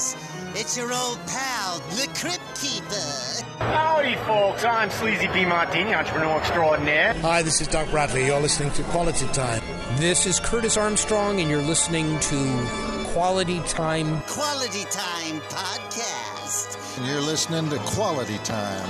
guys. 0.00 0.16
It's 0.54 0.76
your 0.76 0.92
old 0.92 1.18
pal, 1.26 1.78
the 1.90 2.08
Crypt 2.14 2.60
Keeper. 2.60 3.46
Howdy, 3.58 4.16
folks. 4.26 4.64
I'm 4.64 4.90
Sleazy 4.90 5.28
P. 5.28 5.44
Martini, 5.44 5.94
entrepreneur 5.94 6.38
extraordinaire. 6.38 7.14
Hi, 7.20 7.42
this 7.42 7.60
is 7.60 7.68
Doc 7.68 7.88
Bradley. 7.90 8.26
You're 8.26 8.40
listening 8.40 8.72
to 8.72 8.82
Quality 8.84 9.26
Time. 9.28 9.62
This 9.96 10.26
is 10.26 10.40
Curtis 10.40 10.76
Armstrong, 10.76 11.40
and 11.40 11.48
you're 11.48 11.62
listening 11.62 12.18
to 12.20 12.66
Quality 13.12 13.60
Time. 13.68 14.20
Quality 14.22 14.84
Time 14.90 15.40
Podcast. 15.42 16.98
And 16.98 17.06
you're 17.06 17.20
listening 17.20 17.70
to 17.70 17.78
Quality 17.78 18.38
Time. 18.38 18.88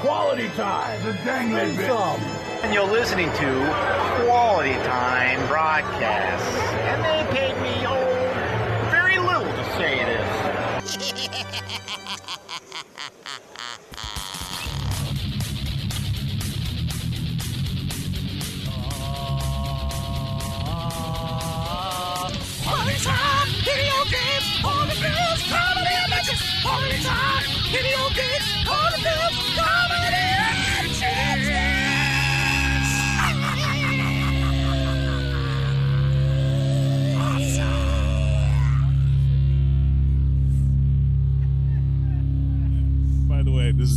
Quality 0.00 0.48
Time. 0.50 1.02
The 1.04 1.12
dang 1.24 1.54
And 1.54 2.74
you're 2.74 2.90
listening 2.90 3.26
to 3.26 4.24
Quality 4.24 4.74
Time 4.84 5.46
Broadcast. 5.48 6.44
And 6.82 7.02
they 7.04 7.36
paid 7.36 7.51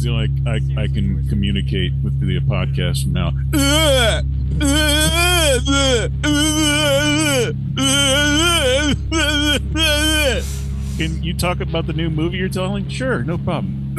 is 0.05 0.11
the 0.11 0.11
only 0.11 0.77
I, 0.77 0.83
I 0.83 0.87
can 0.87 1.27
communicate 1.29 1.93
with 2.03 2.19
the 2.19 2.39
podcast 2.41 3.03
from 3.03 3.13
now. 3.13 3.31
Can 10.97 11.23
you 11.23 11.33
talk 11.33 11.59
about 11.59 11.87
the 11.87 11.93
new 11.93 12.09
movie 12.09 12.37
you're 12.37 12.49
telling? 12.49 12.87
Sure, 12.87 13.23
no 13.23 13.37
problem. 13.37 13.95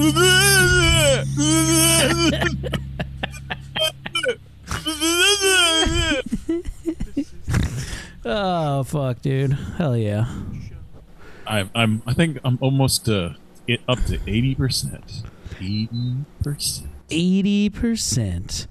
Oh 8.29 8.83
fuck, 8.84 9.23
dude! 9.23 9.53
Hell 9.53 9.97
yeah! 9.97 10.27
I, 11.47 11.69
I'm 11.75 12.03
I 12.07 12.12
think 12.12 12.39
I'm 12.45 12.59
almost 12.61 13.09
uh, 13.09 13.31
up 13.89 14.05
to 14.07 14.19
eighty 14.27 14.55
percent. 14.55 15.23
Eighty 15.61 15.89
percent. 16.43 16.91
Eighty 17.11 17.71
percent. 17.71 18.67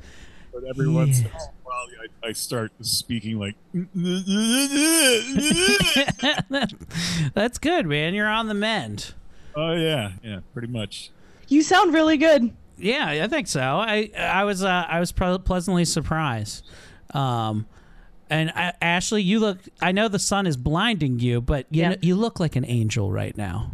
But 0.54 0.64
every 0.66 0.88
once 0.88 1.20
in 1.20 1.26
a 1.26 1.30
while, 1.64 1.88
I, 2.24 2.28
I 2.30 2.32
start 2.34 2.72
speaking 2.82 3.40
like. 3.40 3.56
That's 7.34 7.58
good, 7.58 7.86
man. 7.86 8.14
You're 8.14 8.28
on 8.28 8.48
the 8.48 8.54
mend. 8.54 9.14
Oh 9.56 9.74
yeah, 9.74 10.12
yeah, 10.24 10.40
pretty 10.54 10.68
much. 10.68 11.12
You 11.48 11.62
sound 11.62 11.94
really 11.94 12.18
good. 12.18 12.52
Yeah, 12.78 13.24
I 13.24 13.28
think 13.28 13.48
so. 13.48 13.62
I 13.62 14.10
I 14.18 14.44
was 14.44 14.64
uh, 14.64 14.86
I 14.88 15.00
was 15.00 15.12
pleasantly 15.12 15.86
surprised. 15.86 16.66
Um, 17.14 17.68
and 18.30 18.52
uh, 18.56 18.72
Ashley, 18.82 19.22
you 19.22 19.40
look. 19.40 19.60
I 19.82 19.92
know 19.92 20.08
the 20.08 20.20
sun 20.20 20.48
is 20.48 20.58
blinding 20.58 21.20
you, 21.20 21.42
but 21.42 21.68
you 21.70 21.82
Yeah. 21.82 21.90
know, 21.90 21.96
you 22.02 22.16
look 22.16 22.40
like 22.40 22.56
an 22.56 22.66
angel 22.66 23.12
right 23.12 23.36
now. 23.38 23.72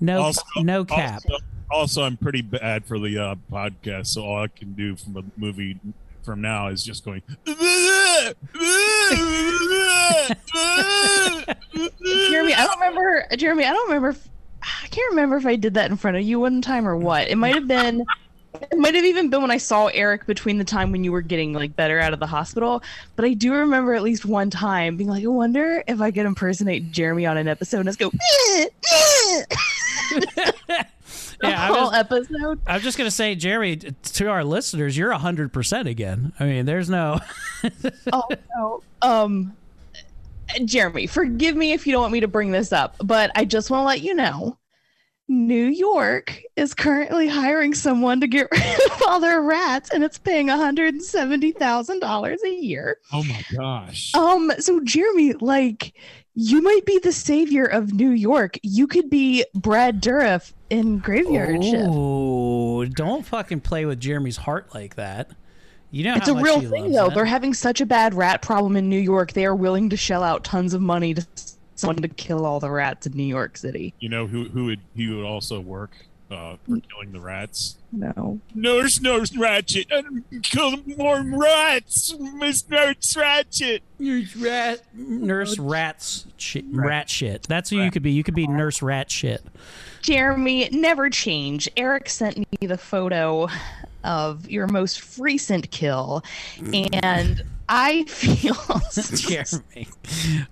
No, 0.00 0.22
Also, 0.22 0.42
no 0.58 0.84
cap. 0.84 1.22
Also, 1.30 1.44
also, 1.70 2.02
I'm 2.02 2.16
pretty 2.16 2.42
bad 2.42 2.84
for 2.84 2.98
the 2.98 3.18
uh, 3.18 3.34
podcast, 3.50 4.08
so 4.08 4.22
all 4.22 4.42
I 4.42 4.48
can 4.48 4.72
do 4.72 4.96
from 4.96 5.16
a 5.16 5.22
movie 5.36 5.78
from 6.22 6.40
now 6.40 6.68
is 6.68 6.84
just 6.84 7.04
going. 7.04 7.22
Jeremy, 12.30 12.54
I 12.54 12.66
don't 12.66 12.80
remember. 12.80 13.26
Jeremy, 13.36 13.64
I 13.64 13.72
don't 13.72 13.88
remember. 13.88 14.10
If, 14.10 14.28
I 14.62 14.86
can't 14.88 15.10
remember 15.10 15.36
if 15.36 15.46
I 15.46 15.56
did 15.56 15.74
that 15.74 15.90
in 15.90 15.96
front 15.96 16.16
of 16.16 16.22
you 16.22 16.40
one 16.40 16.60
time 16.60 16.86
or 16.86 16.96
what. 16.96 17.28
It 17.28 17.36
might 17.36 17.54
have 17.54 17.68
been. 17.68 18.04
It 18.60 18.76
might 18.78 18.96
have 18.96 19.04
even 19.04 19.30
been 19.30 19.42
when 19.42 19.52
I 19.52 19.58
saw 19.58 19.86
Eric 19.86 20.26
between 20.26 20.58
the 20.58 20.64
time 20.64 20.90
when 20.90 21.04
you 21.04 21.12
were 21.12 21.22
getting 21.22 21.52
like 21.52 21.76
better 21.76 22.00
out 22.00 22.12
of 22.12 22.18
the 22.18 22.26
hospital. 22.26 22.82
But 23.14 23.24
I 23.24 23.32
do 23.32 23.54
remember 23.54 23.94
at 23.94 24.02
least 24.02 24.24
one 24.24 24.50
time 24.50 24.96
being 24.96 25.08
like, 25.08 25.22
I 25.22 25.28
wonder 25.28 25.84
if 25.86 26.00
I 26.00 26.10
could 26.10 26.26
impersonate 26.26 26.90
Jeremy 26.90 27.26
on 27.26 27.36
an 27.36 27.46
episode 27.46 27.86
and 27.86 27.88
just 27.88 28.00
go. 28.00 28.10
Yeah, 31.48 31.62
I 31.62 31.66
whole 31.68 31.90
was, 31.90 31.94
episode. 31.94 32.60
I'm 32.66 32.82
just 32.82 32.98
gonna 32.98 33.10
say, 33.10 33.34
Jerry, 33.34 33.76
t- 33.76 33.90
to 33.90 34.26
our 34.26 34.44
listeners, 34.44 34.94
you're 34.96 35.10
hundred 35.12 35.54
percent 35.54 35.88
again. 35.88 36.34
I 36.38 36.44
mean, 36.44 36.66
there's 36.66 36.90
no. 36.90 37.18
oh 38.12 38.28
no. 38.54 38.82
Um 39.00 39.56
Jeremy, 40.66 41.06
forgive 41.06 41.56
me 41.56 41.72
if 41.72 41.86
you 41.86 41.92
don't 41.92 42.02
want 42.02 42.12
me 42.12 42.20
to 42.20 42.28
bring 42.28 42.50
this 42.50 42.72
up, 42.72 42.96
but 43.02 43.30
I 43.34 43.46
just 43.46 43.70
want 43.70 43.82
to 43.82 43.86
let 43.86 44.02
you 44.02 44.14
know 44.14 44.58
New 45.28 45.66
York 45.66 46.42
is 46.56 46.74
currently 46.74 47.28
hiring 47.28 47.72
someone 47.72 48.20
to 48.20 48.26
get 48.26 48.48
rid 48.52 48.90
of 48.90 49.02
all 49.06 49.20
their 49.20 49.40
rats 49.40 49.88
and 49.90 50.04
it's 50.04 50.18
paying 50.18 50.48
$170,000 50.48 52.36
a 52.44 52.48
year. 52.50 52.98
Oh 53.12 53.22
my 53.22 53.44
gosh! 53.56 54.14
Um 54.14 54.52
so 54.58 54.80
Jeremy, 54.80 55.34
like 55.34 55.94
you 56.42 56.62
might 56.62 56.86
be 56.86 56.98
the 56.98 57.12
savior 57.12 57.66
of 57.66 57.92
New 57.92 58.10
York. 58.12 58.56
You 58.62 58.86
could 58.86 59.10
be 59.10 59.44
Brad 59.54 60.02
Dourif 60.02 60.54
in 60.70 60.98
Graveyard 60.98 61.62
Shift. 61.62 61.86
Oh, 61.86 62.86
don't 62.86 63.26
fucking 63.26 63.60
play 63.60 63.84
with 63.84 64.00
Jeremy's 64.00 64.38
heart 64.38 64.74
like 64.74 64.94
that. 64.94 65.30
You 65.90 66.04
know 66.04 66.14
It's 66.14 66.28
how 66.28 66.32
a 66.32 66.36
much 66.36 66.44
real 66.44 66.60
thing, 66.62 66.92
though. 66.92 67.06
it. 67.08 67.14
They're 67.14 67.24
having 67.26 67.52
such 67.52 67.82
a 67.82 67.86
bad 67.86 68.14
rat 68.14 68.40
problem 68.40 68.76
in 68.76 68.88
New 68.88 68.98
York. 68.98 69.32
They 69.32 69.44
are 69.44 69.54
willing 69.54 69.90
to 69.90 69.98
shell 69.98 70.22
out 70.22 70.42
tons 70.42 70.72
of 70.72 70.80
money 70.80 71.12
to 71.12 71.26
someone 71.74 71.96
to 71.96 72.08
kill 72.08 72.46
all 72.46 72.58
the 72.58 72.70
rats 72.70 73.06
in 73.06 73.12
New 73.12 73.24
York 73.24 73.58
City. 73.58 73.92
You 73.98 74.08
know 74.08 74.26
who 74.26 74.44
who 74.48 74.66
would 74.66 74.80
he 74.96 75.08
would 75.12 75.24
also 75.26 75.60
work 75.60 75.90
uh, 76.30 76.56
for 76.66 76.80
killing 76.80 77.12
the 77.12 77.20
rats? 77.20 77.76
No. 77.92 78.40
Nurse, 78.54 79.00
Nurse 79.00 79.36
Ratchet, 79.36 79.90
kill 80.42 80.76
more 80.96 81.22
rats, 81.22 82.14
Miss 82.18 82.68
Nurse 82.68 83.16
Ratchet. 83.16 83.82
Nurse 83.98 84.36
rat, 84.36 84.80
nurse 84.94 85.58
rats, 85.58 86.26
shit, 86.36 86.64
rat 86.70 87.10
shit. 87.10 87.42
That's 87.48 87.70
who 87.70 87.80
you 87.80 87.90
could 87.90 88.02
be. 88.02 88.12
You 88.12 88.22
could 88.22 88.34
be 88.34 88.46
nurse 88.46 88.80
rat 88.80 89.10
shit. 89.10 89.42
Jeremy, 90.02 90.68
never 90.70 91.10
change. 91.10 91.68
Eric 91.76 92.08
sent 92.08 92.38
me 92.38 92.66
the 92.66 92.78
photo 92.78 93.48
of 94.04 94.48
your 94.50 94.66
most 94.66 95.18
recent 95.18 95.70
kill, 95.70 96.22
and 97.02 97.42
I 97.68 98.04
feel 98.08 98.56
Jeremy. 99.14 99.88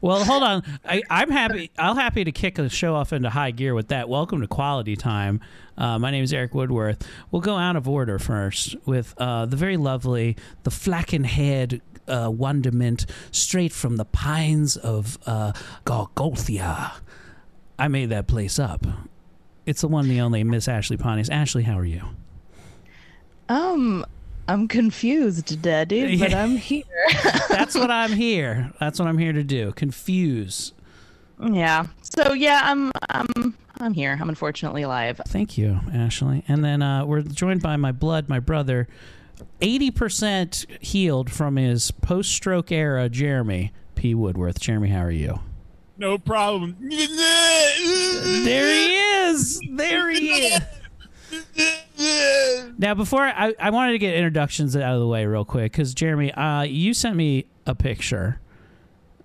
Well, 0.01 0.25
hold 0.25 0.45
on. 0.45 0.63
I, 0.85 1.03
I'm 1.11 1.31
happy. 1.31 1.71
I'll 1.77 1.97
happy 1.97 2.23
to 2.23 2.31
kick 2.31 2.55
the 2.55 2.69
show 2.69 2.95
off 2.95 3.13
into 3.13 3.29
high 3.29 3.51
gear 3.51 3.75
with 3.75 3.89
that. 3.89 4.09
Welcome 4.09 4.41
to 4.41 4.47
Quality 4.47 4.95
Time. 4.95 5.41
Uh, 5.77 5.99
my 5.99 6.13
name 6.13 6.23
is 6.23 6.33
Eric 6.33 6.55
Woodworth. 6.55 7.07
We'll 7.31 7.43
go 7.43 7.57
out 7.57 7.75
of 7.75 7.89
order 7.89 8.21
first 8.21 8.77
with 8.87 9.15
uh, 9.19 9.47
the 9.47 9.57
very 9.57 9.77
lovely, 9.77 10.37
the 10.63 10.71
flacken-haired 10.71 11.81
uh, 12.07 12.31
wonderment 12.33 13.07
straight 13.33 13.73
from 13.73 13.97
the 13.97 14.05
pines 14.05 14.77
of 14.77 15.19
uh, 15.27 15.53
Golgothia. 15.85 16.93
I 17.79 17.89
made 17.89 18.11
that 18.11 18.29
place 18.29 18.59
up. 18.59 18.87
It's 19.67 19.81
the 19.81 19.89
one, 19.89 20.09
the 20.09 20.21
only 20.21 20.45
Miss 20.45 20.69
Ashley 20.69 20.97
Pontius. 20.97 21.29
Ashley, 21.29 21.65
how 21.65 21.79
are 21.79 21.85
you? 21.85 22.03
Um 23.49 24.05
I'm 24.47 24.67
confused, 24.67 25.61
Daddy, 25.61 26.17
but 26.19 26.31
Yeah. 26.31 26.43
I'm 26.43 26.57
here. 26.57 26.85
That's 27.51 27.75
what 27.75 27.91
I'm 27.91 28.13
here. 28.17 28.73
That's 28.81 28.99
what 28.99 29.07
I'm 29.09 29.19
here 29.19 29.33
to 29.33 29.43
do. 29.45 29.73
Confuse. 29.73 30.73
yeah. 31.41 31.87
So 32.03 32.33
yeah, 32.33 32.63
I'm 32.65 32.91
I'm 33.11 33.55
I'm 33.81 33.93
here. 33.93 34.17
I'm 34.21 34.29
unfortunately 34.29 34.83
alive. 34.83 35.21
Thank 35.29 35.57
you, 35.59 35.81
Ashley. 35.93 36.45
And 36.49 36.65
then 36.65 36.83
uh, 36.83 37.05
we're 37.05 37.23
joined 37.23 37.63
by 37.63 37.77
my 37.77 37.93
blood, 37.93 38.29
my 38.29 38.41
brother, 38.41 38.89
80% 39.61 40.83
healed 40.83 41.31
from 41.31 41.55
his 41.57 41.91
post 41.93 42.33
stroke 42.33 42.73
era, 42.73 43.09
Jeremy 43.09 43.73
P. 43.95 44.15
Woodworth. 44.17 44.59
Jeremy, 44.59 44.89
how 44.89 45.03
are 45.05 45.11
you? 45.13 45.39
No 45.97 46.19
problem. 46.19 46.77
There 46.81 48.73
he 48.73 48.95
is. 48.97 49.61
There 49.71 50.11
he 50.11 50.29
is. 50.31 50.63
Now, 52.79 52.95
before 52.95 53.23
I, 53.23 53.55
I 53.59 53.71
wanted 53.71 53.93
to 53.93 53.99
get 53.99 54.15
introductions 54.15 54.77
out 54.77 54.95
of 54.95 55.01
the 55.01 55.07
way 55.07 55.27
real 55.27 55.45
quick 55.45 55.73
because 55.73 55.95
Jeremy, 55.95 56.33
uh, 56.33 56.63
you 56.63 56.95
sent 56.95 57.17
me 57.17 57.47
a 57.67 57.75
picture 57.75 58.41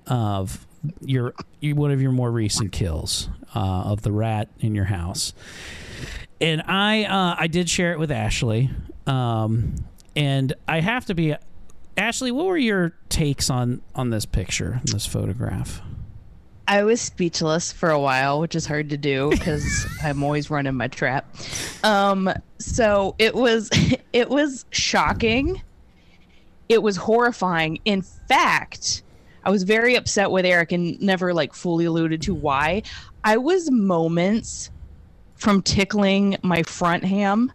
of 0.07 0.65
your 1.01 1.33
you- 1.59 1.75
one 1.75 1.91
of 1.91 2.01
your 2.01 2.11
more 2.11 2.31
recent 2.31 2.71
kills 2.71 3.29
uh, 3.55 3.59
of 3.59 4.01
the 4.01 4.11
rat 4.11 4.49
in 4.59 4.73
your 4.73 4.85
house, 4.85 5.33
and 6.41 6.63
I 6.63 7.03
uh, 7.03 7.35
I 7.37 7.45
did 7.47 7.69
share 7.69 7.91
it 7.93 7.99
with 7.99 8.11
Ashley, 8.11 8.71
um, 9.05 9.75
and 10.15 10.53
I 10.67 10.79
have 10.81 11.05
to 11.05 11.13
be 11.13 11.35
Ashley. 11.95 12.31
What 12.31 12.47
were 12.47 12.57
your 12.57 12.95
takes 13.09 13.49
on 13.51 13.81
on 13.93 14.09
this 14.09 14.25
picture, 14.25 14.81
this 14.85 15.05
photograph? 15.05 15.79
I 16.73 16.83
was 16.83 16.99
speechless 16.99 17.71
for 17.71 17.91
a 17.91 17.99
while, 17.99 18.39
which 18.39 18.55
is 18.55 18.65
hard 18.65 18.89
to 18.89 18.97
do 18.97 19.29
because 19.31 19.85
I'm 20.03 20.23
always 20.23 20.49
running 20.49 20.73
my 20.73 20.87
trap. 20.87 21.31
Um, 21.83 22.33
so 22.57 23.13
it 23.19 23.35
was 23.35 23.69
it 24.13 24.27
was 24.27 24.65
shocking. 24.71 25.61
It 26.69 26.81
was 26.81 26.97
horrifying. 26.97 27.77
In 27.85 28.01
fact, 28.01 29.03
I 29.43 29.51
was 29.51 29.61
very 29.61 29.93
upset 29.93 30.31
with 30.31 30.47
Eric 30.47 30.71
and 30.71 30.99
never 30.99 31.31
like 31.31 31.53
fully 31.53 31.85
alluded 31.85 32.23
to 32.23 32.33
why. 32.33 32.81
I 33.23 33.37
was 33.37 33.69
moments 33.69 34.71
from 35.35 35.61
tickling 35.61 36.37
my 36.41 36.63
front 36.63 37.03
ham. 37.03 37.53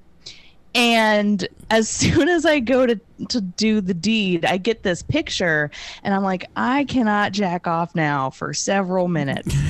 And 0.74 1.46
as 1.70 1.88
soon 1.88 2.28
as 2.28 2.44
I 2.44 2.60
go 2.60 2.86
to 2.86 3.00
to 3.28 3.40
do 3.40 3.80
the 3.80 3.94
deed, 3.94 4.44
I 4.44 4.58
get 4.58 4.82
this 4.82 5.02
picture, 5.02 5.70
and 6.02 6.14
I'm 6.14 6.22
like, 6.22 6.46
I 6.56 6.84
cannot 6.84 7.32
jack 7.32 7.66
off 7.66 7.94
now 7.94 8.30
for 8.30 8.54
several 8.54 9.08
minutes. 9.08 9.54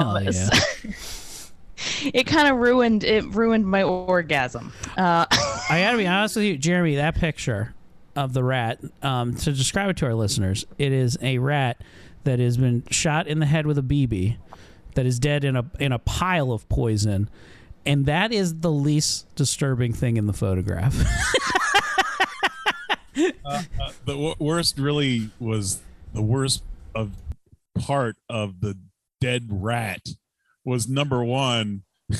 Um, 0.00 0.24
yeah. 0.24 0.30
so- 0.30 1.52
it 2.14 2.26
kind 2.26 2.48
of 2.48 2.56
ruined 2.58 3.04
it 3.04 3.24
ruined 3.34 3.66
my 3.66 3.82
orgasm. 3.82 4.72
Uh, 4.96 5.26
I 5.30 5.80
gotta 5.82 5.96
be 5.98 6.06
honest 6.06 6.36
with 6.36 6.44
you, 6.46 6.56
Jeremy. 6.56 6.96
That 6.96 7.14
picture 7.14 7.74
of 8.16 8.32
the 8.32 8.42
rat, 8.42 8.80
um, 9.02 9.34
to 9.36 9.52
describe 9.52 9.90
it 9.90 9.96
to 9.98 10.06
our 10.06 10.14
listeners, 10.14 10.64
it 10.78 10.92
is 10.92 11.18
a 11.20 11.38
rat 11.38 11.80
that 12.24 12.38
has 12.38 12.56
been 12.56 12.84
shot 12.90 13.26
in 13.26 13.38
the 13.38 13.46
head 13.46 13.66
with 13.66 13.78
a 13.78 13.82
BB, 13.82 14.36
that 14.94 15.06
is 15.06 15.18
dead 15.18 15.44
in 15.44 15.56
a 15.56 15.64
in 15.78 15.92
a 15.92 15.98
pile 15.98 16.52
of 16.52 16.68
poison, 16.68 17.28
and 17.84 18.06
that 18.06 18.32
is 18.32 18.60
the 18.60 18.70
least 18.70 19.26
disturbing 19.34 19.92
thing 19.92 20.16
in 20.16 20.26
the 20.26 20.32
photograph. 20.32 20.94
uh, 23.44 23.62
the 24.04 24.12
w- 24.12 24.34
worst 24.38 24.78
really 24.78 25.30
was 25.38 25.80
the 26.14 26.22
worst 26.22 26.62
of 26.94 27.12
part 27.78 28.16
of 28.28 28.60
the 28.60 28.78
dead 29.20 29.46
rat 29.50 30.06
was 30.64 30.88
number 30.88 31.24
one. 31.24 31.82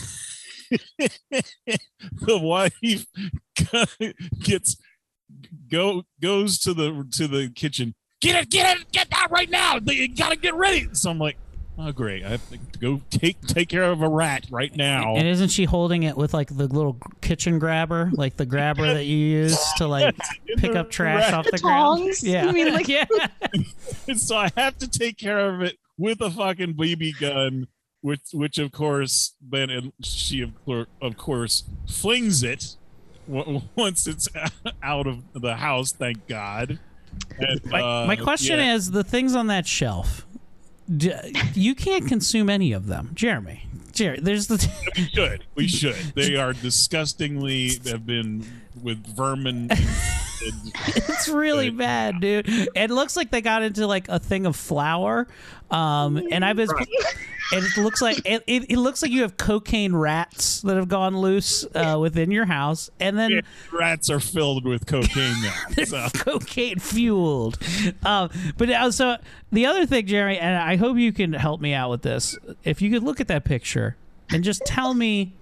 The 2.12 2.38
wife 2.38 2.74
gets 4.40 4.76
go 5.70 6.04
goes 6.20 6.58
to 6.60 6.74
the 6.74 7.06
to 7.12 7.26
the 7.28 7.50
kitchen. 7.50 7.94
Get 8.20 8.42
it 8.42 8.50
get 8.50 8.78
it 8.78 8.92
get 8.92 9.10
that 9.10 9.28
right 9.30 9.50
now. 9.50 9.78
You 9.84 10.14
gotta 10.14 10.36
get 10.36 10.54
ready. 10.54 10.88
So 10.92 11.10
i'm 11.10 11.18
like 11.18 11.36
oh 11.78 11.90
great 11.90 12.22
i 12.24 12.28
have 12.30 12.50
to 12.50 12.58
go 12.78 13.00
take 13.10 13.40
take 13.46 13.68
care 13.68 13.84
of 13.84 14.02
a 14.02 14.08
rat 14.08 14.46
right 14.50 14.76
now 14.76 15.16
and 15.16 15.26
isn't 15.26 15.48
she 15.48 15.64
holding 15.64 16.02
it 16.02 16.16
with 16.16 16.34
like 16.34 16.48
the 16.48 16.66
little 16.66 16.98
kitchen 17.22 17.58
grabber, 17.58 18.10
like 18.14 18.36
the 18.36 18.44
grabber 18.46 18.92
that 18.94 19.04
you 19.06 19.16
use 19.16 19.58
to 19.76 19.86
like 19.86 20.14
pick 20.58 20.76
up 20.76 20.90
trash 20.90 21.22
rat. 21.24 21.34
off 21.34 21.44
the, 21.46 21.52
The 21.52 21.58
ground? 21.58 22.00
tongs? 22.00 22.22
Yeah, 22.24 22.44
You 22.46 22.52
mean, 22.52 22.72
like- 22.74 22.88
yeah. 22.88 23.04
and 24.06 24.20
so 24.20 24.36
I 24.36 24.50
have 24.56 24.76
to 24.78 24.88
take 24.88 25.16
care 25.18 25.48
of 25.54 25.62
it 25.62 25.76
with 25.96 26.20
a 26.20 26.30
fucking 26.30 26.74
BB 26.74 27.18
gun, 27.20 27.68
which, 28.02 28.20
which 28.34 28.58
of 28.58 28.70
course, 28.72 29.34
then 29.40 29.70
it- 29.70 29.94
she 30.02 30.42
of, 30.42 30.52
cour- 30.66 30.88
of 31.00 31.16
course 31.16 31.64
flings 31.88 32.42
it 32.42 32.76
once 33.26 34.06
it's 34.06 34.28
out 34.82 35.06
of 35.06 35.22
the 35.32 35.56
house. 35.56 35.92
Thank 35.92 36.26
God. 36.26 36.78
And, 37.38 37.64
My, 37.66 37.80
uh, 38.02 38.06
my 38.06 38.16
question 38.16 38.58
yeah. 38.58 38.74
is 38.74 38.90
the 38.90 39.04
things 39.04 39.34
on 39.34 39.46
that 39.46 39.66
shelf. 39.66 40.26
D- 40.96 41.12
you 41.54 41.74
can't 41.74 42.06
consume 42.06 42.50
any 42.50 42.72
of 42.72 42.86
them, 42.86 43.10
Jeremy. 43.14 43.66
Jerry, 43.92 44.20
there's 44.20 44.46
the. 44.46 44.70
we 44.96 45.04
should. 45.04 45.44
We 45.54 45.68
should. 45.68 45.96
They 46.14 46.36
are 46.36 46.52
disgustingly 46.52 47.78
have 47.86 48.06
been 48.06 48.44
with 48.82 49.04
vermin. 49.16 49.70
it's 50.86 51.28
really 51.28 51.70
bad, 51.70 52.20
dude. 52.20 52.46
It 52.48 52.90
looks 52.90 53.16
like 53.16 53.30
they 53.30 53.40
got 53.40 53.62
into 53.62 53.86
like 53.86 54.08
a 54.08 54.18
thing 54.18 54.46
of 54.46 54.56
flour, 54.56 55.26
um, 55.70 56.16
and 56.30 56.44
I've 56.44 56.56
been. 56.56 56.68
And 56.70 57.64
it 57.76 57.76
looks 57.76 58.00
like 58.00 58.18
it, 58.24 58.42
it, 58.46 58.70
it 58.70 58.78
looks 58.78 59.02
like 59.02 59.10
you 59.10 59.22
have 59.22 59.36
cocaine 59.36 59.94
rats 59.94 60.62
that 60.62 60.76
have 60.76 60.88
gone 60.88 61.16
loose 61.16 61.66
uh, 61.74 61.98
within 62.00 62.30
your 62.30 62.46
house, 62.46 62.90
and 63.00 63.18
then 63.18 63.42
rats 63.72 64.10
are 64.10 64.20
filled 64.20 64.64
with 64.64 64.86
cocaine 64.86 65.36
now. 65.42 65.54
So. 65.84 66.08
cocaine 66.14 66.78
fueled. 66.78 67.58
Um, 68.04 68.30
but 68.56 68.70
uh, 68.70 68.90
so 68.90 69.16
the 69.50 69.66
other 69.66 69.84
thing, 69.84 70.06
Jerry, 70.06 70.38
and 70.38 70.56
I 70.56 70.76
hope 70.76 70.96
you 70.96 71.12
can 71.12 71.32
help 71.32 71.60
me 71.60 71.74
out 71.74 71.90
with 71.90 72.02
this. 72.02 72.38
If 72.64 72.80
you 72.80 72.90
could 72.90 73.02
look 73.02 73.20
at 73.20 73.28
that 73.28 73.44
picture 73.44 73.96
and 74.30 74.42
just 74.42 74.62
tell 74.64 74.94
me 74.94 75.34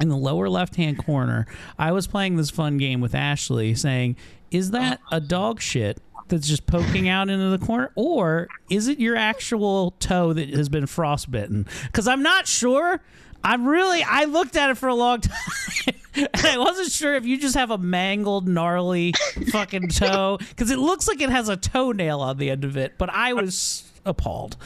in 0.00 0.08
the 0.08 0.16
lower 0.16 0.48
left 0.48 0.76
hand 0.76 0.98
corner, 1.04 1.46
I 1.78 1.92
was 1.92 2.06
playing 2.06 2.36
this 2.36 2.50
fun 2.50 2.78
game 2.78 3.00
with 3.00 3.14
Ashley 3.14 3.74
saying, 3.74 4.16
is 4.50 4.70
that 4.72 5.00
a 5.10 5.20
dog 5.20 5.60
shit? 5.60 6.00
That's 6.28 6.48
just 6.48 6.66
poking 6.66 7.06
out 7.06 7.28
into 7.28 7.50
the 7.50 7.64
corner, 7.64 7.92
or 7.96 8.48
is 8.70 8.88
it 8.88 8.98
your 8.98 9.14
actual 9.14 9.90
toe 10.00 10.32
that 10.32 10.48
has 10.50 10.70
been 10.70 10.86
frostbitten? 10.86 11.66
Because 11.84 12.08
I'm 12.08 12.22
not 12.22 12.46
sure. 12.46 13.02
I'm 13.42 13.66
really. 13.66 14.02
I 14.02 14.24
looked 14.24 14.56
at 14.56 14.70
it 14.70 14.78
for 14.78 14.88
a 14.88 14.94
long 14.94 15.20
time, 15.20 15.94
and 16.14 16.28
I 16.46 16.56
wasn't 16.56 16.90
sure 16.90 17.14
if 17.14 17.26
you 17.26 17.36
just 17.36 17.54
have 17.56 17.70
a 17.70 17.76
mangled, 17.76 18.48
gnarly 18.48 19.12
fucking 19.52 19.88
toe 19.88 20.38
because 20.40 20.70
it 20.70 20.78
looks 20.78 21.06
like 21.06 21.20
it 21.20 21.28
has 21.28 21.50
a 21.50 21.58
toenail 21.58 22.20
on 22.20 22.38
the 22.38 22.48
end 22.50 22.64
of 22.64 22.78
it. 22.78 22.96
But 22.96 23.10
I 23.10 23.34
was 23.34 23.84
appalled. 24.06 24.56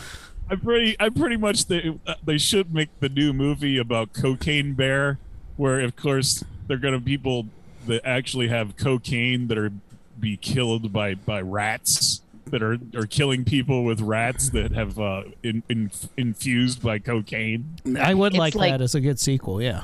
I'm 0.51 0.61
pretty. 0.61 0.97
I'm 0.99 1.15
pretty 1.15 1.37
much. 1.37 1.67
They 1.67 1.99
they 2.25 2.39
should 2.39 2.73
make 2.73 2.89
the 3.01 3.09
new 3.09 3.33
movie 3.33 3.79
about 3.79 4.13
Cocaine 4.13 4.75
Bear, 4.75 5.19
where 5.57 5.81
of 5.81 5.97
course 5.97 6.43
they're 6.67 6.79
gonna 6.79 7.01
people 7.01 7.47
that 7.87 8.03
actually 8.05 8.49
have 8.49 8.77
cocaine 8.77 9.49
that 9.49 9.59
are 9.59 9.73
be 10.19 10.37
killed 10.37 10.93
by 10.93 11.15
by 11.15 11.41
rats 11.41 12.23
that 12.47 12.63
are 12.63 12.79
are 12.97 13.07
killing 13.07 13.45
people 13.45 13.85
with 13.85 14.01
rats 14.01 14.51
that 14.51 14.73
have 14.73 14.99
uh, 14.99 15.23
in, 15.43 15.63
in, 15.69 15.91
infused 16.17 16.83
by 16.83 16.99
cocaine. 16.99 17.77
I 18.01 18.15
would 18.15 18.35
like, 18.35 18.55
like- 18.55 18.73
that 18.73 18.81
as 18.81 18.95
a 18.95 19.01
good 19.01 19.21
sequel. 19.21 19.61
Yeah. 19.63 19.83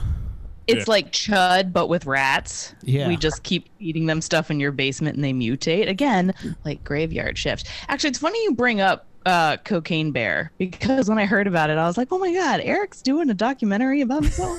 It's 0.66 0.86
Yeah. 0.86 0.92
like 0.92 1.12
Chud, 1.12 1.74
but 1.74 1.90
with 1.90 2.06
rats. 2.06 2.74
Yeah. 2.82 3.06
We 3.06 3.18
just 3.18 3.42
keep 3.42 3.68
feeding 3.78 4.06
them 4.06 4.22
stuff 4.22 4.50
in 4.50 4.58
your 4.60 4.72
basement 4.72 5.14
and 5.14 5.22
they 5.22 5.34
mutate. 5.34 5.90
Again, 5.90 6.32
like 6.64 6.82
graveyard 6.84 7.36
shift. 7.36 7.68
Actually, 7.88 8.08
it's 8.10 8.18
funny 8.18 8.42
you 8.44 8.54
bring 8.54 8.80
up 8.80 9.04
uh, 9.26 9.56
Cocaine 9.58 10.12
Bear 10.12 10.52
because 10.58 11.08
when 11.08 11.18
I 11.18 11.24
heard 11.26 11.46
about 11.46 11.70
it, 11.70 11.78
I 11.78 11.86
was 11.86 11.96
like, 11.96 12.08
oh 12.10 12.18
my 12.18 12.32
God, 12.32 12.60
Eric's 12.60 13.00
doing 13.02 13.30
a 13.30 13.34
documentary 13.34 14.00
about 14.02 14.22
himself. 14.24 14.58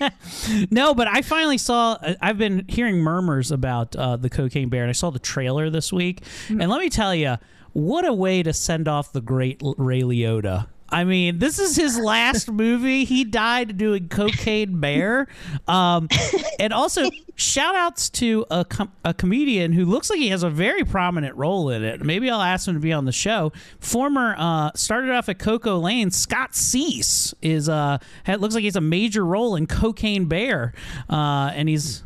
No, 0.70 0.94
but 0.94 1.06
I 1.08 1.22
finally 1.22 1.58
saw. 1.58 1.96
I- 2.00 2.16
I've 2.20 2.38
been 2.38 2.64
hearing 2.68 2.98
murmurs 2.98 3.50
about 3.50 3.94
uh, 3.96 4.16
the 4.16 4.30
Cocaine 4.30 4.68
Bear, 4.68 4.82
and 4.82 4.90
I 4.90 4.92
saw 4.92 5.10
the 5.10 5.18
trailer 5.18 5.70
this 5.70 5.92
week. 5.92 6.22
And 6.48 6.68
let 6.68 6.80
me 6.80 6.88
tell 6.90 7.14
you, 7.14 7.36
what 7.72 8.04
a 8.04 8.12
way 8.12 8.42
to 8.42 8.52
send 8.52 8.88
off 8.88 9.12
the 9.12 9.20
great 9.20 9.60
Ray 9.76 10.02
Liotta. 10.02 10.66
I 10.92 11.04
mean, 11.04 11.38
this 11.38 11.58
is 11.58 11.76
his 11.76 11.98
last 11.98 12.50
movie. 12.52 13.04
He 13.04 13.24
died 13.24 13.76
doing 13.76 14.08
Cocaine 14.08 14.80
Bear. 14.80 15.28
Um, 15.68 16.08
and 16.58 16.72
also, 16.72 17.08
shout 17.36 17.74
outs 17.74 18.10
to 18.10 18.44
a, 18.50 18.64
com- 18.64 18.92
a 19.04 19.14
comedian 19.14 19.72
who 19.72 19.84
looks 19.84 20.10
like 20.10 20.18
he 20.18 20.28
has 20.28 20.42
a 20.42 20.50
very 20.50 20.84
prominent 20.84 21.36
role 21.36 21.70
in 21.70 21.84
it. 21.84 22.02
Maybe 22.04 22.28
I'll 22.30 22.42
ask 22.42 22.66
him 22.66 22.74
to 22.74 22.80
be 22.80 22.92
on 22.92 23.04
the 23.04 23.12
show. 23.12 23.52
Former, 23.78 24.34
uh, 24.36 24.72
started 24.74 25.10
off 25.12 25.28
at 25.28 25.38
Coco 25.38 25.78
Lane, 25.78 26.10
Scott 26.10 26.52
Seiss 26.52 27.32
is, 27.40 27.68
uh, 27.68 27.98
ha- 28.26 28.34
looks 28.34 28.54
like 28.54 28.62
he 28.62 28.66
has 28.66 28.76
a 28.76 28.80
major 28.80 29.24
role 29.24 29.56
in 29.56 29.66
Cocaine 29.66 30.26
Bear. 30.26 30.72
Uh, 31.08 31.50
and 31.54 31.68
he's, 31.68 32.02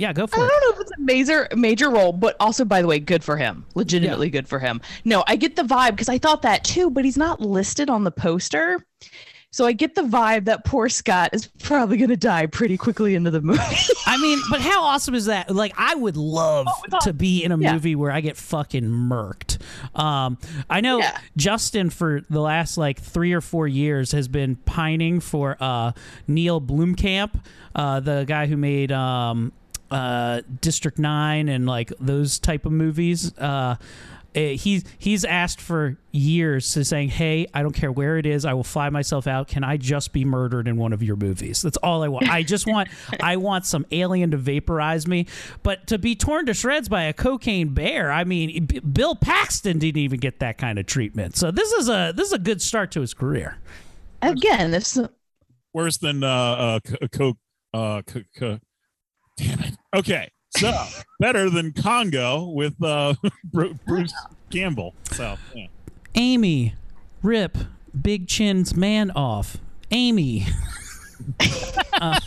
yeah, 0.00 0.12
go 0.12 0.24
I 0.24 0.26
for 0.26 0.40
it. 0.40 0.44
I 0.44 0.48
don't 0.48 0.60
know 0.62 0.74
if 0.74 0.80
it's 0.80 0.90
a 0.92 1.00
major 1.00 1.48
major 1.54 1.90
role, 1.90 2.12
but 2.12 2.36
also, 2.40 2.64
by 2.64 2.80
the 2.82 2.88
way, 2.88 2.98
good 2.98 3.22
for 3.22 3.36
him. 3.36 3.66
Legitimately 3.74 4.30
good 4.30 4.48
for 4.48 4.58
him. 4.58 4.80
No, 5.04 5.22
I 5.26 5.36
get 5.36 5.56
the 5.56 5.62
vibe 5.62 5.90
because 5.90 6.08
I 6.08 6.18
thought 6.18 6.42
that 6.42 6.64
too, 6.64 6.90
but 6.90 7.04
he's 7.04 7.16
not 7.18 7.40
listed 7.40 7.90
on 7.90 8.04
the 8.04 8.10
poster. 8.10 8.84
So 9.52 9.66
I 9.66 9.72
get 9.72 9.96
the 9.96 10.02
vibe 10.02 10.44
that 10.44 10.64
poor 10.64 10.88
Scott 10.88 11.30
is 11.32 11.48
probably 11.58 11.96
going 11.96 12.10
to 12.10 12.16
die 12.16 12.46
pretty 12.46 12.76
quickly 12.76 13.16
into 13.16 13.32
the 13.32 13.40
movie. 13.42 13.60
I 14.06 14.16
mean, 14.22 14.38
but 14.48 14.60
how 14.60 14.84
awesome 14.84 15.16
is 15.16 15.24
that? 15.24 15.50
Like, 15.52 15.72
I 15.76 15.96
would 15.96 16.16
love 16.16 16.68
to 17.00 17.12
be 17.12 17.42
in 17.42 17.50
a 17.50 17.58
Yeah. 17.58 17.72
movie 17.72 17.96
where 17.96 18.12
I 18.12 18.20
get 18.20 18.36
fucking 18.36 18.84
murked. 18.84 19.58
Um, 19.98 20.38
I 20.70 20.80
know 20.80 20.98
Yeah. 21.00 21.18
Justin 21.36 21.90
for 21.90 22.20
the 22.30 22.40
last 22.40 22.78
like 22.78 23.00
three 23.00 23.32
or 23.32 23.40
four 23.40 23.66
years 23.66 24.12
has 24.12 24.28
been 24.28 24.54
pining 24.54 25.18
for 25.18 25.56
uh, 25.58 25.92
Neil 26.28 26.60
Blomkamp, 26.60 27.40
uh, 27.74 27.98
the 27.98 28.24
guy 28.28 28.46
who 28.46 28.56
made 28.56 28.92
um, 28.92 29.50
uh, 29.90 30.42
District 30.60 30.98
Nine 30.98 31.48
and 31.48 31.66
like 31.66 31.92
those 32.00 32.38
type 32.38 32.66
of 32.66 32.72
movies. 32.72 33.36
Uh, 33.36 33.76
eh, 34.34 34.52
he's 34.52 34.84
he's 34.98 35.24
asked 35.24 35.60
for 35.60 35.96
years 36.12 36.72
to 36.74 36.84
saying, 36.84 37.08
"Hey, 37.08 37.46
I 37.52 37.62
don't 37.62 37.74
care 37.74 37.90
where 37.90 38.16
it 38.18 38.26
is. 38.26 38.44
I 38.44 38.54
will 38.54 38.64
fly 38.64 38.88
myself 38.90 39.26
out. 39.26 39.48
Can 39.48 39.64
I 39.64 39.76
just 39.76 40.12
be 40.12 40.24
murdered 40.24 40.68
in 40.68 40.76
one 40.76 40.92
of 40.92 41.02
your 41.02 41.16
movies? 41.16 41.62
That's 41.62 41.76
all 41.78 42.02
I 42.02 42.08
want. 42.08 42.28
I 42.28 42.42
just 42.42 42.66
want 42.66 42.88
I 43.20 43.36
want 43.36 43.66
some 43.66 43.84
alien 43.90 44.30
to 44.30 44.36
vaporize 44.36 45.06
me, 45.06 45.26
but 45.62 45.86
to 45.88 45.98
be 45.98 46.14
torn 46.14 46.46
to 46.46 46.54
shreds 46.54 46.88
by 46.88 47.04
a 47.04 47.12
cocaine 47.12 47.74
bear. 47.74 48.10
I 48.12 48.24
mean, 48.24 48.66
B- 48.66 48.80
Bill 48.80 49.16
Paxton 49.16 49.78
didn't 49.78 50.00
even 50.00 50.20
get 50.20 50.38
that 50.40 50.58
kind 50.58 50.78
of 50.78 50.86
treatment. 50.86 51.36
So 51.36 51.50
this 51.50 51.72
is 51.72 51.88
a 51.88 52.12
this 52.14 52.28
is 52.28 52.32
a 52.32 52.38
good 52.38 52.62
start 52.62 52.90
to 52.92 53.00
his 53.00 53.14
career. 53.14 53.58
Again, 54.22 54.70
this 54.70 54.98
Worse 55.72 55.98
than 55.98 56.24
uh, 56.24 56.28
uh, 56.28 56.80
c- 56.84 57.08
coke. 57.12 57.38
Uh, 57.72 58.02
c- 58.08 58.24
c- 58.36 58.60
damn 59.36 59.60
it. 59.60 59.69
Okay, 59.94 60.30
so 60.56 60.72
better 61.18 61.50
than 61.50 61.72
Congo 61.72 62.44
with 62.44 62.80
uh, 62.82 63.14
Bru- 63.44 63.74
Bruce 63.86 64.14
Campbell. 64.50 64.94
So 65.10 65.36
yeah. 65.54 65.66
Amy, 66.14 66.74
Rip 67.22 67.58
Big 68.00 68.28
Chin's 68.28 68.74
man 68.76 69.10
off. 69.10 69.58
Amy. 69.90 70.46
yeah, 71.40 72.18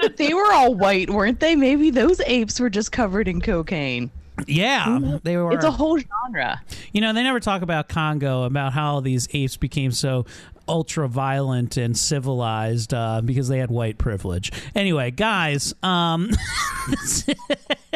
but 0.00 0.16
they 0.16 0.32
were 0.32 0.52
all 0.52 0.74
white, 0.74 1.10
weren't 1.10 1.40
they? 1.40 1.54
Maybe 1.54 1.90
those 1.90 2.20
apes 2.22 2.58
were 2.58 2.70
just 2.70 2.92
covered 2.92 3.28
in 3.28 3.40
cocaine. 3.40 4.10
Yeah, 4.46 5.18
they 5.22 5.36
were. 5.36 5.52
It's 5.52 5.64
a 5.64 5.70
whole 5.70 5.98
genre. 5.98 6.62
You 6.92 7.00
know, 7.00 7.12
they 7.12 7.22
never 7.22 7.40
talk 7.40 7.62
about 7.62 7.88
Congo, 7.88 8.42
about 8.42 8.72
how 8.72 9.00
these 9.00 9.28
apes 9.32 9.56
became 9.56 9.92
so 9.92 10.26
ultra 10.68 11.08
violent 11.08 11.76
and 11.76 11.96
civilized 11.96 12.92
uh, 12.92 13.20
because 13.24 13.48
they 13.48 13.58
had 13.58 13.70
white 13.70 13.98
privilege. 13.98 14.50
Anyway, 14.74 15.10
guys, 15.10 15.74
um, 15.82 16.30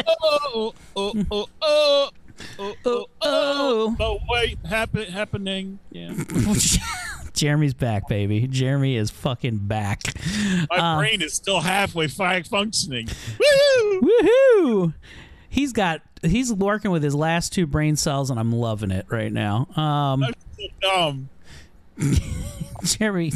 oh, 0.06 0.74
oh, 0.96 1.24
oh, 1.30 1.46
oh. 1.62 2.10
Oh, 2.58 2.74
oh, 2.86 3.06
oh, 3.20 3.94
the 3.98 4.14
white 4.26 4.56
happen- 4.66 5.10
happening. 5.12 5.78
Yeah. 5.92 6.14
Jeremy's 7.34 7.74
back, 7.74 8.08
baby. 8.08 8.46
Jeremy 8.46 8.96
is 8.96 9.10
fucking 9.10 9.58
back. 9.58 10.00
My 10.70 10.76
Uh, 10.78 10.98
brain 10.98 11.20
is 11.20 11.34
still 11.34 11.60
halfway 11.60 12.08
functioning. 12.08 13.08
Woohoo! 14.02 14.94
He's 15.50 15.72
got 15.74 16.00
he's 16.22 16.50
working 16.50 16.90
with 16.90 17.02
his 17.02 17.14
last 17.14 17.52
two 17.52 17.66
brain 17.66 17.96
cells, 17.96 18.30
and 18.30 18.40
I'm 18.40 18.52
loving 18.52 18.90
it 18.90 19.04
right 19.10 19.32
now. 19.32 19.66
Um, 19.76 20.24
I'm 20.24 20.34
so 20.58 20.66
dumb. 20.80 21.28
Jeremy. 22.84 23.32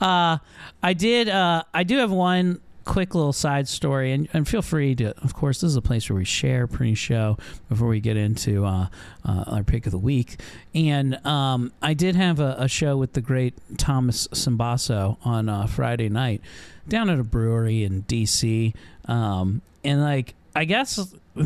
uh, 0.00 0.38
I 0.82 0.94
did. 0.94 1.28
Uh, 1.28 1.62
I 1.72 1.84
do 1.84 1.98
have 1.98 2.10
one 2.10 2.60
quick 2.84 3.14
little 3.14 3.32
side 3.32 3.68
story, 3.68 4.12
and, 4.12 4.28
and 4.32 4.48
feel 4.48 4.62
free 4.62 4.94
to. 4.96 5.16
Of 5.22 5.34
course, 5.34 5.60
this 5.60 5.68
is 5.68 5.76
a 5.76 5.82
place 5.82 6.08
where 6.08 6.16
we 6.16 6.24
share 6.24 6.66
pre-show 6.66 7.38
before 7.68 7.88
we 7.88 8.00
get 8.00 8.16
into 8.16 8.64
uh, 8.64 8.88
uh, 9.24 9.44
our 9.46 9.62
pick 9.62 9.86
of 9.86 9.92
the 9.92 9.98
week. 9.98 10.40
And 10.74 11.24
um, 11.26 11.72
I 11.80 11.94
did 11.94 12.16
have 12.16 12.40
a, 12.40 12.56
a 12.58 12.68
show 12.68 12.96
with 12.96 13.12
the 13.12 13.20
great 13.20 13.54
Thomas 13.78 14.26
Simbasso 14.28 15.18
on 15.24 15.48
uh, 15.48 15.66
Friday 15.66 16.08
night 16.08 16.40
down 16.88 17.08
at 17.10 17.18
a 17.18 17.24
brewery 17.24 17.84
in 17.84 18.00
D.C. 18.02 18.74
Um, 19.06 19.62
and 19.84 20.02
like, 20.02 20.34
I 20.54 20.64
guess. 20.64 21.14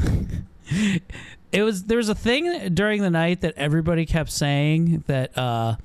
it 1.53 1.63
was 1.63 1.85
there 1.85 1.99
was 1.99 2.09
a 2.09 2.15
thing 2.15 2.75
during 2.75 3.03
the 3.03 3.11
night 3.11 3.41
that 3.43 3.55
everybody 3.57 4.05
kept 4.05 4.33
saying 4.33 5.05
that 5.07 5.37
uh 5.39 5.77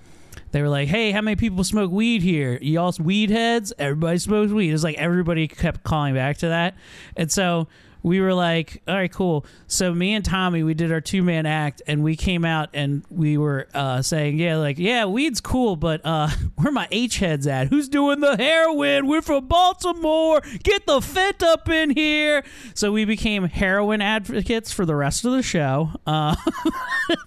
they 0.51 0.61
were 0.61 0.69
like, 0.69 0.87
"Hey, 0.87 1.11
how 1.11 1.21
many 1.21 1.35
people 1.35 1.63
smoke 1.63 1.91
weed 1.91 2.21
here? 2.21 2.57
Y'all 2.61 2.93
weed 2.99 3.29
heads? 3.29 3.73
Everybody 3.77 4.17
smokes 4.17 4.51
weed." 4.51 4.71
It's 4.71 4.83
like 4.83 4.97
everybody 4.97 5.47
kept 5.47 5.83
calling 5.83 6.13
back 6.13 6.37
to 6.37 6.47
that, 6.49 6.75
and 7.15 7.31
so 7.31 7.67
we 8.03 8.19
were 8.21 8.33
like, 8.33 8.81
"All 8.87 8.95
right, 8.95 9.11
cool." 9.11 9.45
So 9.67 9.93
me 9.93 10.13
and 10.13 10.23
Tommy, 10.23 10.63
we 10.63 10.73
did 10.73 10.91
our 10.91 11.01
two 11.01 11.23
man 11.23 11.45
act, 11.45 11.81
and 11.87 12.03
we 12.03 12.15
came 12.15 12.45
out 12.45 12.69
and 12.73 13.03
we 13.09 13.37
were 13.37 13.67
uh, 13.73 14.01
saying, 14.01 14.37
"Yeah, 14.37 14.57
like 14.57 14.77
yeah, 14.79 15.05
weed's 15.05 15.41
cool, 15.41 15.75
but 15.75 16.01
uh, 16.03 16.29
where 16.55 16.71
my 16.71 16.87
H 16.91 17.19
heads 17.19 17.47
at? 17.47 17.67
Who's 17.67 17.89
doing 17.89 18.19
the 18.19 18.37
heroin? 18.37 19.07
We're 19.07 19.21
from 19.21 19.47
Baltimore. 19.47 20.41
Get 20.63 20.85
the 20.85 21.01
fit 21.01 21.43
up 21.43 21.69
in 21.69 21.91
here." 21.91 22.43
So 22.73 22.91
we 22.91 23.05
became 23.05 23.45
heroin 23.45 24.01
advocates 24.01 24.71
for 24.71 24.85
the 24.85 24.95
rest 24.95 25.25
of 25.25 25.33
the 25.33 25.43
show. 25.43 25.89
Uh, 26.07 26.35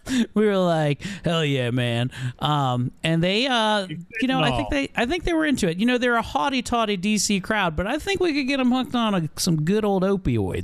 we 0.34 0.46
were 0.46 0.58
like, 0.58 1.02
"Hell 1.24 1.44
yeah, 1.44 1.70
man!" 1.70 2.10
Um, 2.38 2.92
and 3.02 3.22
they, 3.22 3.46
uh, 3.46 3.86
you 4.20 4.28
know, 4.28 4.40
I 4.40 4.56
think 4.56 4.70
they, 4.70 4.88
I 4.96 5.06
think 5.06 5.24
they 5.24 5.32
were 5.32 5.46
into 5.46 5.68
it. 5.68 5.78
You 5.78 5.86
know, 5.86 5.98
they're 5.98 6.16
a 6.16 6.22
haughty 6.22 6.62
taughty 6.62 6.96
DC 6.96 7.42
crowd, 7.42 7.76
but 7.76 7.86
I 7.86 7.98
think 7.98 8.20
we 8.20 8.32
could 8.32 8.48
get 8.48 8.56
them 8.58 8.72
hooked 8.72 8.94
on 8.94 9.14
a, 9.14 9.28
some 9.36 9.62
good 9.62 9.84
old 9.84 10.02
opioids. 10.02 10.63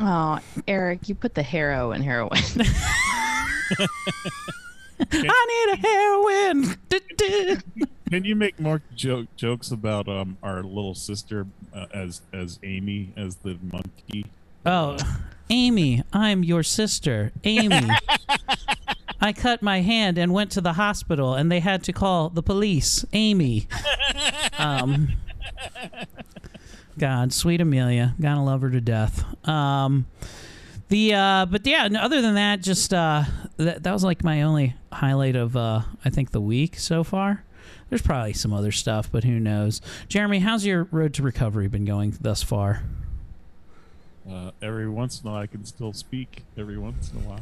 Oh, 0.00 0.38
Eric, 0.66 1.08
you 1.08 1.14
put 1.14 1.34
the 1.34 1.42
hero 1.42 1.92
in 1.92 2.02
heroin. 2.02 2.30
I 5.10 5.66
need 5.66 5.72
a 5.72 5.76
heroin. 5.76 6.76
Can 8.10 8.24
you 8.24 8.34
make 8.36 8.58
more 8.58 8.80
joke 8.94 9.26
jokes 9.36 9.70
about 9.70 10.08
um 10.08 10.38
our 10.42 10.62
little 10.62 10.94
sister 10.94 11.46
uh, 11.74 11.86
as 11.92 12.22
as 12.32 12.58
Amy 12.62 13.12
as 13.16 13.36
the 13.36 13.58
monkey? 13.62 14.26
Oh, 14.64 14.96
Amy, 15.50 16.02
I'm 16.12 16.42
your 16.42 16.62
sister, 16.62 17.32
Amy. 17.44 17.88
I 19.20 19.32
cut 19.32 19.62
my 19.62 19.80
hand 19.80 20.16
and 20.16 20.32
went 20.32 20.52
to 20.52 20.60
the 20.60 20.74
hospital, 20.74 21.34
and 21.34 21.50
they 21.50 21.60
had 21.60 21.82
to 21.84 21.92
call 21.92 22.28
the 22.28 22.42
police. 22.42 23.04
Amy. 23.12 23.66
Um, 24.58 25.08
God, 26.98 27.32
sweet 27.32 27.60
Amelia, 27.60 28.14
gotta 28.20 28.40
love 28.40 28.62
her 28.62 28.70
to 28.70 28.80
death. 28.80 29.24
Um, 29.48 30.06
the 30.88 31.14
uh, 31.14 31.46
but 31.46 31.66
yeah, 31.66 31.88
other 32.00 32.20
than 32.20 32.34
that, 32.34 32.60
just 32.60 32.92
uh, 32.92 33.24
that 33.56 33.82
that 33.82 33.92
was 33.92 34.04
like 34.04 34.24
my 34.24 34.42
only 34.42 34.74
highlight 34.92 35.36
of 35.36 35.56
uh, 35.56 35.82
I 36.04 36.10
think 36.10 36.30
the 36.30 36.40
week 36.40 36.78
so 36.78 37.04
far. 37.04 37.44
There's 37.88 38.02
probably 38.02 38.34
some 38.34 38.52
other 38.52 38.72
stuff, 38.72 39.10
but 39.10 39.24
who 39.24 39.40
knows? 39.40 39.80
Jeremy, 40.08 40.40
how's 40.40 40.64
your 40.66 40.84
road 40.90 41.14
to 41.14 41.22
recovery 41.22 41.68
been 41.68 41.86
going 41.86 42.16
thus 42.20 42.42
far? 42.42 42.82
Uh, 44.30 44.50
every 44.60 44.88
once 44.88 45.22
in 45.22 45.28
a 45.28 45.32
while, 45.32 45.40
I 45.40 45.46
can 45.46 45.64
still 45.64 45.94
speak. 45.94 46.44
Every 46.58 46.76
once 46.76 47.10
in 47.10 47.18
a 47.18 47.20
while, 47.20 47.40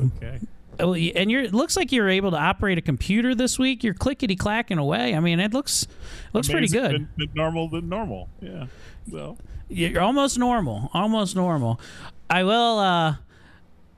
okay. 0.16 0.38
And 0.78 1.30
you're 1.30 1.42
it 1.42 1.54
looks 1.54 1.76
like 1.76 1.90
you're 1.92 2.08
able 2.08 2.30
to 2.30 2.36
operate 2.38 2.78
a 2.78 2.80
computer 2.82 3.34
this 3.34 3.58
week. 3.58 3.82
You're 3.82 3.94
clickety 3.94 4.36
clacking 4.36 4.78
away. 4.78 5.14
I 5.14 5.20
mean, 5.20 5.40
it 5.40 5.52
looks 5.52 5.86
looks 6.32 6.48
pretty 6.48 6.68
good. 6.68 7.08
Than, 7.16 7.30
normal 7.34 7.68
than 7.68 7.88
normal. 7.88 8.28
Yeah. 8.40 8.66
So 9.10 9.36
You're 9.68 10.00
almost 10.02 10.38
normal. 10.38 10.90
Almost 10.94 11.34
normal. 11.36 11.80
I 12.30 12.44
will. 12.44 12.78
uh 12.78 13.16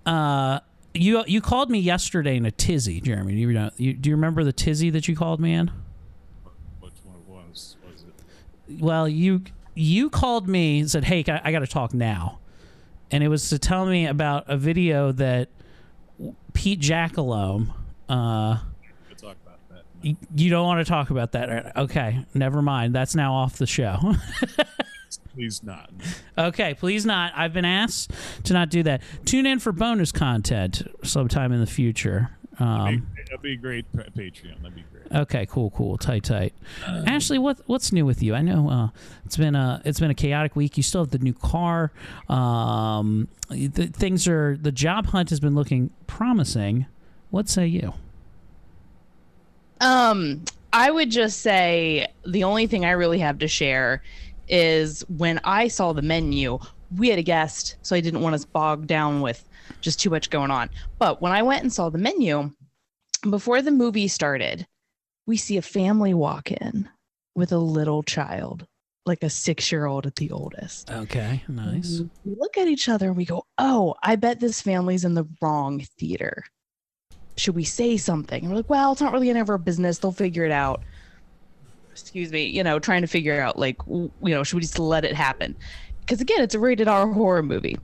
uh 0.07 0.61
You 0.95 1.23
you 1.27 1.41
called 1.41 1.71
me 1.71 1.79
yesterday 1.79 2.37
in 2.37 2.47
a 2.47 2.51
tizzy, 2.51 3.01
Jeremy. 3.01 3.35
You, 3.35 3.53
know, 3.53 3.71
you 3.77 3.93
do 3.93 4.09
you 4.11 4.17
remember 4.17 4.43
the 4.45 4.53
tizzy 4.53 4.91
that 4.91 5.07
you 5.09 5.15
called 5.17 5.41
me 5.41 5.53
in? 5.53 5.71
which 6.81 6.93
one? 7.05 7.49
Was 7.49 7.77
it? 8.07 8.81
Well, 8.81 9.09
you 9.09 9.43
you 9.75 10.11
called 10.11 10.49
me 10.49 10.81
and 10.81 10.91
said, 10.91 11.05
"Hey, 11.05 11.25
I, 11.29 11.41
I 11.45 11.53
got 11.53 11.61
to 11.61 11.67
talk 11.67 11.93
now," 11.95 12.39
and 13.11 13.23
it 13.23 13.29
was 13.29 13.49
to 13.51 13.59
tell 13.59 13.87
me 13.87 14.07
about 14.07 14.45
a 14.49 14.57
video 14.57 15.13
that 15.13 15.49
Pete 16.53 16.81
Jackalope. 16.81 17.69
Uh, 18.09 18.59
talk 19.17 19.37
about 19.45 19.59
that. 19.71 19.85
you, 20.03 20.17
you 20.35 20.51
don't 20.51 20.67
want 20.67 20.85
to 20.85 20.89
talk 20.89 21.11
about 21.11 21.33
that, 21.33 21.77
okay? 21.77 22.25
Never 22.35 22.63
mind. 22.63 22.95
That's 22.95 23.15
now 23.15 23.35
off 23.35 23.57
the 23.59 23.67
show. 23.67 24.15
Please 25.35 25.63
not. 25.63 25.91
okay, 26.37 26.75
please 26.75 27.07
not. 27.07 27.33
I've 27.37 27.53
been 27.53 27.65
asked 27.65 28.11
to 28.45 28.53
not 28.53 28.69
do 28.69 28.83
that. 28.85 29.03
Tune 29.25 29.47
in 29.47 29.59
for 29.59 29.73
bonus 29.73 30.13
content 30.13 30.83
sometime 31.05 31.53
in 31.53 31.61
the 31.61 31.67
future. 31.67 32.31
Um, 32.59 33.09
That'd 33.31 33.43
be 33.43 33.53
a 33.53 33.57
great 33.57 33.87
Patreon. 33.93 34.61
That'd 34.61 34.75
be 34.75 34.85
great. 34.91 35.21
Okay, 35.23 35.47
cool, 35.47 35.71
cool, 35.71 35.97
tight, 35.97 36.25
tight. 36.25 36.53
Ashley, 36.85 37.39
what 37.39 37.61
what's 37.67 37.93
new 37.93 38.05
with 38.05 38.25
you? 38.25 38.35
I 38.35 38.43
know 38.43 38.69
uh, 38.69 38.89
it's 39.25 39.37
been 39.37 39.55
a 39.55 39.81
it's 39.85 40.01
been 40.01 40.11
a 40.11 40.15
chaotic 40.15 40.57
week. 40.57 40.77
You 40.77 40.83
still 40.83 41.03
have 41.03 41.13
the 41.13 41.19
new 41.19 41.33
car. 41.33 41.93
Um, 42.29 43.29
the, 43.49 43.87
things 43.87 44.27
are 44.27 44.57
the 44.57 44.73
job 44.73 45.07
hunt 45.07 45.31
has 45.31 45.39
been 45.39 45.55
looking 45.55 45.91
promising. 46.09 46.87
What 47.31 47.49
say 47.49 47.69
you? 47.69 47.95
Um, 49.81 50.45
I 50.73 50.91
would 50.91 51.11
just 51.11 51.41
say 51.41 52.09
the 52.27 52.43
only 52.43 52.67
thing 52.67 52.85
I 52.85 52.91
really 52.91 53.21
have 53.21 53.39
to 53.39 53.49
share 53.49 54.03
is 54.49 55.05
when 55.09 55.41
I 55.45 55.69
saw 55.69 55.93
the 55.93 56.03
menu, 56.03 56.59
we 56.97 57.09
had 57.09 57.21
a 57.21 57.23
guest, 57.23 57.77
so 57.83 57.95
I 57.95 58.01
didn't 58.01 58.23
want 58.23 58.35
us 58.35 58.45
bogged 58.45 58.89
down 58.89 59.21
with 59.21 59.45
just 59.81 60.01
too 60.01 60.11
much 60.11 60.31
going 60.31 60.51
on. 60.51 60.69
But 60.99 61.23
when 61.23 61.31
I 61.31 61.43
went 61.43 61.63
and 61.63 61.73
saw 61.73 61.91
the 61.91 61.99
menu, 61.99 62.51
before 63.29 63.63
the 63.63 63.71
movie 63.71 64.09
started, 64.09 64.67
we 65.27 65.37
see 65.37 65.57
a 65.57 65.63
family 65.63 66.15
walk 66.15 66.51
in 66.51 66.89
with 67.35 67.53
a 67.53 67.59
little 67.59 68.03
child, 68.03 68.67
like 69.07 69.23
a 69.23 69.31
six 69.31 69.71
year 69.71 69.87
old 69.87 70.07
at 70.07 70.17
the 70.17 70.31
oldest. 70.31 70.91
Okay, 70.91 71.43
nice. 71.49 72.03
We 72.25 72.35
look 72.37 72.57
at 72.59 72.69
each 72.69 72.89
other 72.89 73.09
and 73.09 73.17
we 73.17 73.25
go, 73.25 73.45
Oh, 73.59 73.95
I 74.03 74.17
bet 74.17 74.41
this 74.41 74.61
family's 74.61 75.05
in 75.05 75.15
the 75.15 75.27
wrong 75.41 75.81
theater. 75.99 76.45
Should 77.37 77.55
we 77.55 77.65
say 77.65 77.97
something? 77.97 78.43
And 78.43 78.51
we're 78.51 78.59
like, 78.59 78.71
Well, 78.71 78.93
it's 78.93 79.01
not 79.01 79.13
really 79.13 79.31
any 79.31 79.41
of 79.41 79.51
our 79.51 79.59
business. 79.59 79.99
They'll 79.99 80.13
figure 80.13 80.45
it 80.45 80.53
out. 80.53 80.83
Excuse 81.93 82.33
me, 82.33 82.45
you 82.47 82.63
know, 82.63 82.79
trying 82.79 83.03
to 83.03 83.07
figure 83.09 83.41
out, 83.41 83.59
like, 83.59 83.77
you 83.89 84.11
know, 84.23 84.43
should 84.43 84.57
we 84.57 84.63
just 84.63 84.79
let 84.79 85.05
it 85.05 85.15
happen? 85.15 85.55
Because 86.01 86.21
again, 86.21 86.41
it's 86.41 86.55
a 86.55 86.59
rated 86.59 86.89
R 86.89 87.07
horror 87.07 87.43
movie. 87.43 87.79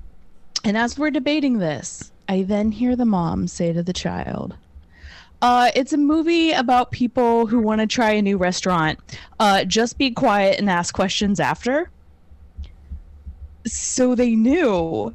And 0.65 0.77
as 0.77 0.99
we're 0.99 1.11
debating 1.11 1.59
this, 1.59 2.13
I 2.29 2.43
then 2.43 2.73
hear 2.73 2.97
the 2.97 3.05
mom 3.05 3.47
say 3.47 3.73
to 3.73 3.83
the 3.83 3.93
child, 3.93 4.57
uh, 5.47 5.71
it's 5.77 5.93
a 5.93 5.97
movie 5.97 6.51
about 6.51 6.91
people 6.91 7.47
who 7.47 7.61
want 7.61 7.81
to 7.81 7.87
try 7.87 8.11
a 8.11 8.21
new 8.21 8.37
restaurant. 8.37 8.99
Uh, 9.39 9.65
just 9.65 9.97
be 9.97 10.11
quiet 10.11 10.59
and 10.59 10.69
ask 10.69 10.93
questions 10.93 11.39
after 11.39 11.89
so 13.67 14.15
they 14.15 14.35
knew 14.35 15.15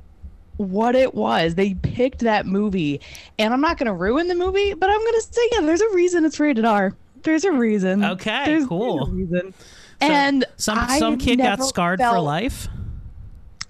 what 0.57 0.95
it 0.95 1.15
was. 1.15 1.55
They 1.55 1.73
picked 1.73 2.19
that 2.19 2.45
movie, 2.45 3.01
and 3.39 3.53
I'm 3.53 3.61
not 3.61 3.77
going 3.77 3.87
to 3.87 3.93
ruin 3.93 4.27
the 4.27 4.35
movie, 4.35 4.73
but 4.73 4.89
I'm 4.89 4.99
going 4.99 5.13
to 5.13 5.27
say, 5.31 5.41
yeah, 5.53 5.61
there's 5.61 5.81
a 5.81 5.89
reason 5.93 6.25
it's 6.25 6.39
rated 6.39 6.65
R. 6.65 6.95
There's 7.23 7.43
a 7.43 7.51
reason. 7.51 8.03
Okay, 8.03 8.43
There's 8.45 8.65
cool. 8.67 9.05
reason. 9.07 9.53
So 9.53 10.07
and 10.07 10.45
some 10.57 10.87
some 10.97 11.17
kid 11.17 11.37
got 11.37 11.63
scarred 11.63 11.99
for 11.99 12.19
life. 12.19 12.67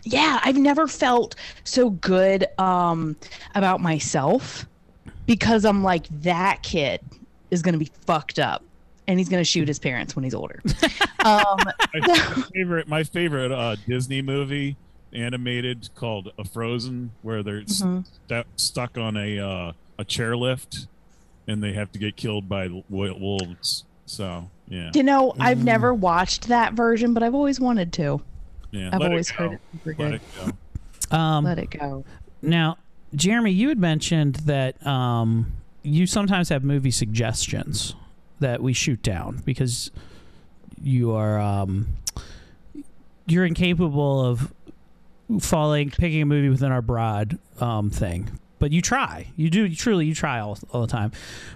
yeah, 0.06 0.40
I've 0.44 0.58
never 0.58 0.88
felt 0.88 1.36
so 1.66 1.90
good 1.90 2.48
um 2.58 3.18
about 3.54 3.82
myself 3.82 4.66
because 5.36 5.64
I'm 5.64 5.82
like 5.84 6.08
that 6.24 6.62
kid 6.62 7.00
is 7.52 7.62
gonna 7.62 7.78
be 7.78 7.90
fucked 8.06 8.38
up 8.40 8.64
and 9.08 9.18
he's 9.18 9.30
gonna 9.30 9.44
shoot 9.46 9.68
his 9.68 9.80
parents 9.80 10.14
when 10.16 10.24
he's 10.24 10.34
older. 10.36 10.62
um, 11.26 11.58
my 11.96 12.44
favorite 12.54 12.88
my 12.90 13.04
favorite 13.04 13.52
uh, 13.52 13.76
Disney 13.88 14.22
movie 14.22 14.76
animated 15.14 15.90
called 15.96 16.32
a 16.38 16.44
Frozen 16.44 17.12
where 17.22 17.44
they're 17.44 17.62
Mhm. 17.62 18.06
stu- 18.26 18.44
stuck 18.58 18.98
on 18.98 19.16
a 19.18 19.40
uh, 19.40 19.72
a 19.98 20.04
chairlift 20.06 20.88
and 21.48 21.64
they 21.64 21.74
have 21.74 21.92
to 21.94 22.00
get 22.00 22.16
killed 22.18 22.48
by 22.50 22.66
l- 22.66 22.84
wolves. 22.90 23.84
So 24.06 24.50
yeah, 24.68 24.92
you 24.94 25.04
know, 25.04 25.34
I've 25.40 25.64
never 25.64 25.94
watched 25.94 26.50
that 26.50 26.74
version, 26.74 27.14
but 27.14 27.24
I've 27.24 27.36
always 27.36 27.60
wanted 27.60 27.94
to. 27.94 28.22
yeah. 28.72 28.90
I've 28.92 29.00
let 29.00 29.08
it 29.08 29.12
always 29.12 29.32
go. 29.32 29.38
heard 29.38 29.52
it 29.54 29.62
super 29.72 29.90
Let 29.90 30.12
good. 30.12 30.14
it 30.16 30.22
go. 31.10 31.18
Um, 31.18 31.44
Let 31.46 31.60
it 31.60 31.70
go. 31.72 32.04
Now, 32.42 32.78
Jeremy, 33.16 33.52
you 33.52 33.70
had 33.70 33.80
mentioned 33.80 34.36
that 34.36 34.86
um, 34.86 35.54
you 35.84 36.08
sometimes 36.08 36.50
have 36.50 36.64
movie 36.64 36.92
suggestions 36.92 37.96
that 38.40 38.62
we 38.62 38.74
shoot 38.74 39.02
down 39.04 39.42
because 39.46 39.92
you 40.82 41.12
are 41.12 41.40
um, 41.40 41.88
you're 43.28 43.46
incapable 43.46 44.26
of 44.26 44.54
falling 45.40 45.90
picking 45.90 46.22
a 46.22 46.26
movie 46.26 46.50
within 46.50 46.72
our 46.72 46.82
broad 46.82 47.38
um, 47.60 47.90
thing. 47.90 48.30
But 48.60 48.72
you 48.72 48.82
try. 48.82 49.32
You 49.36 49.50
do 49.50 49.74
truly. 49.74 50.06
You 50.06 50.14
try 50.14 50.40
all, 50.40 50.58
all 50.72 50.82
the 50.82 50.88
time. 50.88 51.12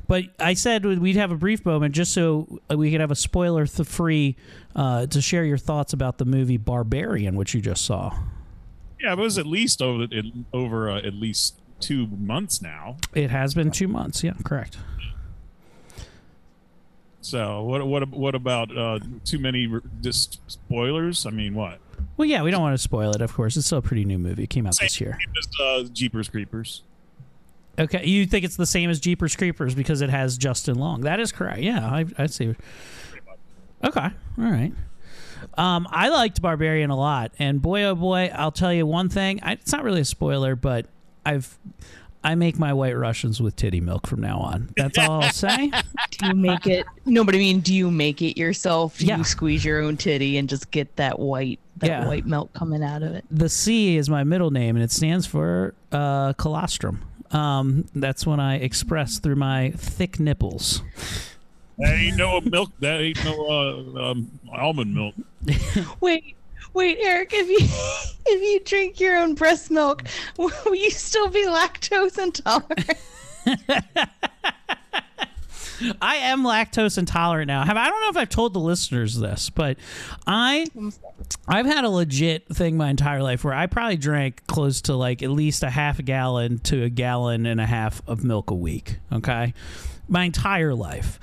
But 0.07 0.25
I 0.39 0.55
said 0.55 0.83
we'd 0.85 1.17
have 1.17 1.31
a 1.31 1.35
brief 1.35 1.63
moment 1.63 1.93
just 1.93 2.13
so 2.13 2.59
we 2.69 2.89
could 2.89 2.99
have 2.99 3.11
a 3.11 3.15
spoiler 3.15 3.67
th- 3.67 3.87
free 3.87 4.35
uh, 4.75 5.05
to 5.07 5.21
share 5.21 5.45
your 5.45 5.59
thoughts 5.59 5.93
about 5.93 6.17
the 6.17 6.25
movie 6.25 6.57
Barbarian, 6.57 7.35
which 7.35 7.53
you 7.53 7.61
just 7.61 7.85
saw. 7.85 8.17
Yeah, 9.05 9.13
it 9.13 9.19
was 9.19 9.37
at 9.37 9.45
least 9.45 9.83
over 9.83 10.07
over 10.51 10.89
uh, 10.89 10.97
at 10.97 11.13
least 11.13 11.59
two 11.79 12.07
months 12.07 12.59
now. 12.59 12.97
It 13.13 13.29
has 13.29 13.53
been 13.53 13.69
two 13.69 13.87
months. 13.87 14.23
Yeah, 14.23 14.33
correct. 14.43 14.79
So 17.21 17.61
what 17.61 17.85
what 17.85 18.09
what 18.09 18.33
about 18.33 18.75
uh, 18.75 18.97
too 19.23 19.37
many 19.37 19.69
just 20.01 20.39
spoilers? 20.47 21.27
I 21.27 21.29
mean, 21.29 21.53
what? 21.53 21.77
Well, 22.17 22.27
yeah, 22.27 22.41
we 22.41 22.49
don't 22.49 22.63
want 22.63 22.73
to 22.73 22.81
spoil 22.81 23.11
it. 23.11 23.21
Of 23.21 23.31
course, 23.31 23.55
it's 23.57 23.67
still 23.67 23.77
a 23.77 23.83
pretty 23.83 24.05
new 24.05 24.17
movie. 24.17 24.45
It 24.45 24.49
came 24.49 24.65
out 24.65 24.73
Same 24.73 24.87
this 24.87 24.99
year. 24.99 25.19
as 25.37 25.47
uh, 25.61 25.87
Jeepers 25.93 26.27
Creepers. 26.27 26.81
Okay, 27.77 28.07
you 28.07 28.25
think 28.25 28.43
it's 28.43 28.55
the 28.55 28.65
same 28.65 28.89
as 28.89 28.99
Jeepers 28.99 29.35
Creepers 29.35 29.75
because 29.75 30.01
it 30.01 30.09
has 30.09 30.35
Justin 30.35 30.79
Long? 30.79 31.01
That 31.01 31.19
is 31.19 31.31
correct. 31.31 31.59
Yeah, 31.59 31.85
I, 31.85 32.05
I 32.17 32.25
see. 32.25 32.55
Okay, 33.83 33.99
all 33.99 34.11
right. 34.37 34.73
Um, 35.57 35.87
I 35.89 36.09
liked 36.09 36.41
Barbarian 36.41 36.89
a 36.89 36.95
lot, 36.97 37.31
and 37.39 37.61
boy, 37.61 37.83
oh 37.83 37.95
boy, 37.95 38.31
I'll 38.33 38.51
tell 38.51 38.73
you 38.73 38.85
one 38.85 39.09
thing. 39.09 39.39
I, 39.43 39.53
it's 39.53 39.71
not 39.71 39.83
really 39.83 40.01
a 40.01 40.05
spoiler, 40.05 40.55
but 40.55 40.85
I've 41.25 41.57
I 42.23 42.33
make 42.33 42.57
my 42.57 42.73
White 42.73 42.97
Russians 42.97 43.39
with 43.39 43.55
titty 43.55 43.81
milk 43.81 44.07
from 44.07 44.19
now 44.21 44.39
on. 44.39 44.69
That's 44.75 44.97
all 44.97 45.21
I'll 45.21 45.31
say. 45.31 45.69
Do 46.17 46.27
you 46.27 46.33
make 46.33 46.65
it? 46.65 46.87
No, 47.05 47.23
but 47.23 47.35
I 47.35 47.37
mean, 47.37 47.59
do 47.59 47.71
you 47.71 47.91
make 47.91 48.19
it 48.23 48.35
yourself? 48.35 48.97
Do 48.97 49.05
Yeah. 49.05 49.17
you 49.17 49.23
squeeze 49.23 49.63
your 49.63 49.81
own 49.83 49.95
titty 49.95 50.37
and 50.37 50.49
just 50.49 50.71
get 50.71 50.95
that 50.95 51.19
white, 51.19 51.59
that 51.77 51.87
Yeah. 51.87 52.07
white 52.07 52.25
milk 52.25 52.51
coming 52.53 52.83
out 52.83 53.03
of 53.03 53.13
it? 53.13 53.25
The 53.29 53.47
C 53.47 53.95
is 53.97 54.09
my 54.09 54.23
middle 54.23 54.49
name, 54.49 54.75
and 54.75 54.83
it 54.83 54.89
stands 54.91 55.27
for 55.27 55.75
uh, 55.91 56.33
colostrum. 56.33 57.03
Um, 57.29 57.85
that's 57.93 58.25
when 58.25 58.39
I 58.39 58.55
express 58.55 59.19
through 59.19 59.35
my 59.35 59.71
thick 59.77 60.19
nipples. 60.19 60.81
That 61.77 61.93
ain't 61.93 62.17
no 62.17 62.41
milk. 62.41 62.71
That 62.79 63.01
ain't 63.01 63.23
no 63.25 63.47
uh, 63.47 64.11
um, 64.11 64.39
almond 64.51 64.95
milk. 64.95 65.15
Wait, 66.01 66.35
wait, 66.73 66.97
Eric. 67.01 67.31
If 67.33 67.47
you 67.49 67.57
if 68.27 68.41
you 68.41 68.59
drink 68.63 68.99
your 68.99 69.17
own 69.17 69.35
breast 69.35 69.69
milk, 69.71 70.03
will 70.37 70.75
you 70.75 70.91
still 70.91 71.29
be 71.29 71.45
lactose 71.45 72.17
intolerant? 72.17 72.91
I 76.01 76.15
am 76.17 76.43
lactose 76.43 76.97
intolerant 76.97 77.47
now. 77.47 77.63
Have 77.63 77.77
I 77.77 77.89
don't 77.89 78.01
know 78.01 78.09
if 78.09 78.17
I've 78.17 78.29
told 78.29 78.53
the 78.53 78.59
listeners 78.59 79.17
this, 79.17 79.49
but 79.49 79.77
I 80.25 80.65
I've 81.47 81.65
had 81.65 81.83
a 81.83 81.89
legit 81.89 82.47
thing 82.47 82.77
my 82.77 82.89
entire 82.89 83.21
life 83.21 83.43
where 83.43 83.53
I 83.53 83.67
probably 83.67 83.97
drank 83.97 84.45
close 84.47 84.81
to 84.83 84.95
like 84.95 85.21
at 85.21 85.31
least 85.31 85.63
a 85.63 85.69
half 85.69 85.99
a 85.99 86.03
gallon 86.03 86.59
to 86.59 86.83
a 86.83 86.89
gallon 86.89 87.45
and 87.45 87.59
a 87.59 87.65
half 87.65 88.01
of 88.07 88.23
milk 88.23 88.51
a 88.51 88.55
week. 88.55 88.99
Okay, 89.11 89.53
my 90.07 90.23
entire 90.23 90.73
life. 90.73 91.19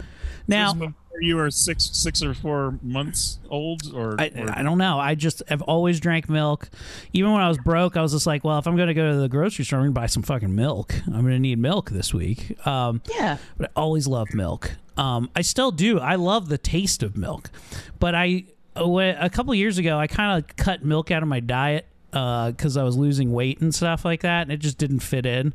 Now 0.48 0.72
Before 0.74 0.94
you 1.20 1.38
are 1.38 1.50
six 1.50 1.90
six 1.92 2.22
or 2.22 2.35
four 2.35 2.78
months 2.83 3.38
old, 3.50 3.92
or, 3.94 4.16
I, 4.20 4.31
or 4.37 4.50
I 4.50 4.62
don't 4.62 4.78
know. 4.78 4.98
I 4.98 5.14
just 5.14 5.42
have 5.48 5.62
always 5.62 6.00
drank 6.00 6.28
milk. 6.28 6.70
Even 7.12 7.33
when 7.33 7.40
I 7.42 7.48
was 7.48 7.59
broke, 7.59 7.96
I 7.96 8.02
was 8.02 8.12
just 8.12 8.26
like, 8.26 8.42
well, 8.44 8.59
if 8.59 8.66
I'm 8.66 8.74
going 8.76 8.88
to 8.88 8.94
go 8.94 9.11
to 9.12 9.18
the 9.18 9.28
grocery 9.28 9.64
store, 9.64 9.78
I'm 9.78 9.85
going 9.85 9.94
to 9.94 10.00
buy 10.00 10.07
some 10.07 10.22
fucking 10.22 10.55
milk. 10.55 10.94
I'm 11.07 11.20
going 11.20 11.33
to 11.35 11.38
need 11.38 11.59
milk 11.59 11.90
this 11.90 12.12
week. 12.14 12.57
Um, 12.66 13.02
Yeah. 13.14 13.37
But 13.57 13.70
I 13.76 13.81
always 13.81 14.07
loved 14.07 14.35
milk. 14.35 14.72
Um, 14.96 15.31
I 15.37 15.42
still 15.42 15.70
do. 15.70 15.98
I 15.98 16.16
love 16.16 16.48
the 16.48 16.59
taste 16.59 17.02
of 17.02 17.16
milk. 17.16 17.50
But 17.98 18.14
I, 18.14 18.44
a 18.74 18.88
wa- 18.88 19.14
a 19.18 19.31
couple 19.31 19.55
years 19.55 19.78
ago, 19.78 19.98
I 19.98 20.07
kind 20.07 20.42
of 20.42 20.57
cut 20.57 20.85
milk 20.85 21.11
out 21.11 21.22
of 21.22 21.28
my 21.28 21.40
diet 21.40 21.87
because 22.11 22.76
I 22.76 22.83
was 22.83 22.96
losing 22.96 23.33
weight 23.33 23.61
and 23.61 23.74
stuff 23.74 24.05
like 24.05 24.20
that, 24.22 24.42
and 24.42 24.50
it 24.52 24.59
just 24.59 24.76
didn't 24.76 25.00
fit 25.00 25.24
in. 25.24 25.55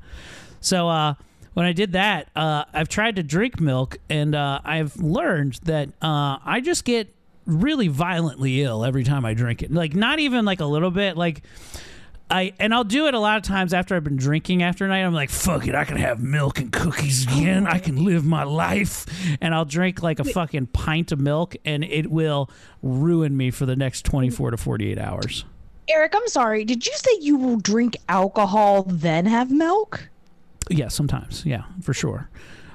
So, 0.59 0.89
uh, 0.89 1.13
when 1.57 1.65
I 1.65 1.73
did 1.73 1.93
that, 1.93 2.29
uh, 2.35 2.65
I've 2.71 2.87
tried 2.87 3.15
to 3.15 3.23
drink 3.23 3.59
milk, 3.59 3.97
and 4.11 4.35
uh, 4.35 4.59
I've 4.63 4.95
learned 4.97 5.55
that 5.63 5.89
uh, 6.03 6.37
I 6.45 6.61
just 6.63 6.85
get 6.85 7.11
really 7.47 7.87
violently 7.87 8.61
ill 8.61 8.85
every 8.85 9.03
time 9.03 9.25
I 9.25 9.33
drink 9.33 9.63
it. 9.63 9.73
Like 9.73 9.95
not 9.95 10.19
even 10.19 10.45
like 10.45 10.59
a 10.59 10.67
little 10.67 10.91
bit. 10.91 11.17
Like 11.17 11.41
I 12.29 12.53
and 12.59 12.75
I'll 12.75 12.83
do 12.83 13.07
it 13.07 13.15
a 13.15 13.19
lot 13.19 13.37
of 13.37 13.41
times 13.41 13.73
after 13.73 13.95
I've 13.95 14.03
been 14.03 14.17
drinking 14.17 14.61
after 14.61 14.85
a 14.85 14.87
night. 14.87 15.01
I'm 15.01 15.15
like, 15.15 15.31
fuck 15.31 15.65
it, 15.65 15.73
I 15.73 15.83
can 15.83 15.97
have 15.97 16.21
milk 16.21 16.59
and 16.59 16.71
cookies 16.71 17.23
again. 17.23 17.65
I 17.65 17.79
can 17.79 18.05
live 18.05 18.23
my 18.23 18.43
life, 18.43 19.07
and 19.41 19.55
I'll 19.55 19.65
drink 19.65 20.03
like 20.03 20.19
a 20.19 20.25
fucking 20.25 20.67
pint 20.67 21.11
of 21.11 21.19
milk, 21.19 21.55
and 21.65 21.83
it 21.83 22.11
will 22.11 22.51
ruin 22.83 23.35
me 23.35 23.49
for 23.49 23.65
the 23.65 23.75
next 23.75 24.05
24 24.05 24.51
to 24.51 24.57
48 24.57 24.99
hours. 24.99 25.43
Eric, 25.89 26.13
I'm 26.15 26.27
sorry. 26.27 26.65
Did 26.65 26.85
you 26.85 26.93
say 26.93 27.17
you 27.19 27.35
will 27.35 27.57
drink 27.57 27.97
alcohol 28.07 28.83
then 28.83 29.25
have 29.25 29.49
milk? 29.49 30.07
Yeah, 30.69 30.87
sometimes. 30.89 31.45
Yeah, 31.45 31.63
for 31.81 31.93
sure. 31.93 32.29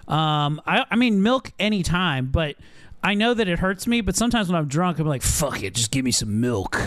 Um, 0.08 0.60
I, 0.66 0.84
I 0.90 0.96
mean, 0.96 1.22
milk 1.22 1.52
anytime, 1.58 2.26
but 2.26 2.56
I 3.04 3.14
know 3.14 3.34
that 3.34 3.48
it 3.48 3.58
hurts 3.58 3.86
me. 3.86 4.00
But 4.00 4.16
sometimes 4.16 4.48
when 4.48 4.56
I'm 4.56 4.68
drunk, 4.68 4.98
I'm 4.98 5.06
like, 5.06 5.22
fuck 5.22 5.62
it, 5.62 5.74
just 5.74 5.90
give 5.90 6.04
me 6.04 6.12
some 6.12 6.40
milk. 6.40 6.80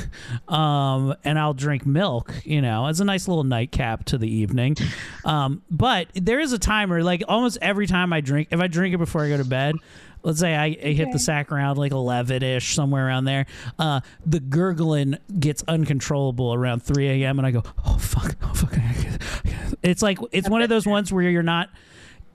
Um, 0.47 1.15
and 1.23 1.37
I'll 1.37 1.53
drink 1.53 1.85
milk, 1.85 2.33
you 2.43 2.61
know, 2.61 2.85
as 2.87 3.01
a 3.01 3.05
nice 3.05 3.27
little 3.27 3.43
nightcap 3.43 4.05
to 4.05 4.17
the 4.17 4.29
evening. 4.29 4.77
Um, 5.23 5.63
but 5.69 6.07
there 6.13 6.39
is 6.39 6.53
a 6.53 6.59
timer, 6.59 7.03
like 7.03 7.23
almost 7.27 7.57
every 7.61 7.87
time 7.87 8.13
I 8.13 8.21
drink, 8.21 8.49
if 8.51 8.59
I 8.59 8.67
drink 8.67 8.95
it 8.95 8.97
before 8.97 9.23
I 9.25 9.29
go 9.29 9.37
to 9.37 9.45
bed, 9.45 9.75
let's 10.23 10.39
say 10.39 10.55
I, 10.55 10.65
I 10.65 10.93
hit 10.93 11.11
the 11.11 11.19
sack 11.19 11.51
around 11.51 11.77
like 11.77 11.91
11 11.91 12.43
ish, 12.43 12.75
somewhere 12.75 13.07
around 13.07 13.25
there, 13.25 13.45
uh, 13.77 14.01
the 14.25 14.39
gurgling 14.39 15.17
gets 15.39 15.63
uncontrollable 15.67 16.53
around 16.53 16.81
3 16.83 17.23
a.m. 17.23 17.39
And 17.39 17.47
I 17.47 17.51
go, 17.51 17.63
oh, 17.85 17.97
fuck, 17.97 18.35
oh, 18.41 18.53
fuck. 18.53 18.73
It's 19.85 20.01
like, 20.01 20.17
it's 20.31 20.49
one 20.49 20.61
of 20.61 20.69
those 20.69 20.85
ones 20.85 21.11
where 21.13 21.29
you're 21.29 21.43
not, 21.43 21.69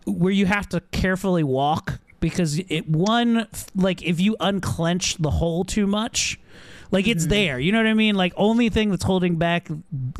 where 0.06 0.32
you 0.32 0.46
have 0.46 0.68
to 0.70 0.80
carefully 0.92 1.44
walk 1.44 2.00
because 2.20 2.58
it, 2.58 2.88
one, 2.88 3.46
like 3.74 4.02
if 4.02 4.20
you 4.20 4.36
unclench 4.40 5.16
the 5.16 5.30
hole 5.30 5.64
too 5.64 5.86
much, 5.86 6.38
like 6.90 7.06
it's 7.06 7.26
there. 7.26 7.58
You 7.58 7.72
know 7.72 7.78
what 7.78 7.86
I 7.86 7.94
mean? 7.94 8.14
Like 8.14 8.32
only 8.36 8.68
thing 8.68 8.90
that's 8.90 9.04
holding 9.04 9.36
back, 9.36 9.68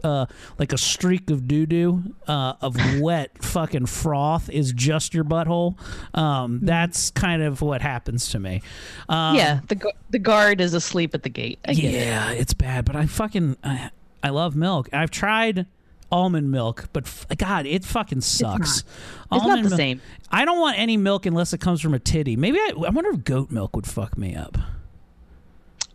uh, 0.05 0.27
like 0.59 0.73
a 0.73 0.79
streak 0.79 1.31
of 1.31 1.49
doo 1.49 1.67
doo, 1.67 2.15
uh, 2.27 2.55
of 2.61 2.77
wet 3.01 3.43
fucking 3.43 3.87
froth 3.87 4.49
is 4.51 4.73
just 4.73 5.15
your 5.15 5.25
butthole. 5.25 5.77
Um, 6.17 6.61
that's 6.63 7.11
kind 7.11 7.43
of 7.43 7.61
what 7.61 7.83
happens 7.83 8.31
to 8.31 8.39
me. 8.39 8.63
Um, 9.09 9.37
yeah, 9.37 9.61
the 9.69 9.93
the 10.11 10.19
guard 10.19 10.61
is 10.61 10.75
asleep 10.75 11.15
at 11.15 11.23
the 11.23 11.29
gate. 11.29 11.59
I 11.67 11.75
get 11.75 11.95
it. 11.95 12.07
yeah, 12.07 12.31
it's 12.31 12.55
bad, 12.55 12.85
but 12.85 12.97
I 12.97 13.07
fucking 13.07 13.57
I, 13.65 13.91
I 14.23 14.29
love 14.31 14.55
milk. 14.55 14.89
I've 14.93 15.11
tried 15.11 15.67
almond 16.13 16.51
milk, 16.51 16.89
but 16.93 17.05
f- 17.07 17.27
God, 17.39 17.67
it 17.67 17.85
fucking 17.85 18.21
sucks. 18.21 18.81
It's 18.81 18.85
not 19.31 19.43
Almond 19.43 19.65
the 19.67 19.69
mil- 19.71 19.77
same. 19.77 20.01
I 20.31 20.45
don't 20.45 20.59
want 20.61 20.79
any 20.79 20.97
milk 20.97 21.27
unless 21.27 21.53
it 21.53 21.61
comes 21.61 21.81
from 21.81 21.95
a 21.95 21.99
titty. 21.99 22.37
Maybe 22.37 22.59
I, 22.59 22.73
I 22.87 22.91
wonder 22.91 23.11
if 23.11 23.25
goat 23.25 23.51
milk 23.51 23.75
would 23.77 23.87
fuck 23.87 24.17
me 24.19 24.35
up. 24.35 24.57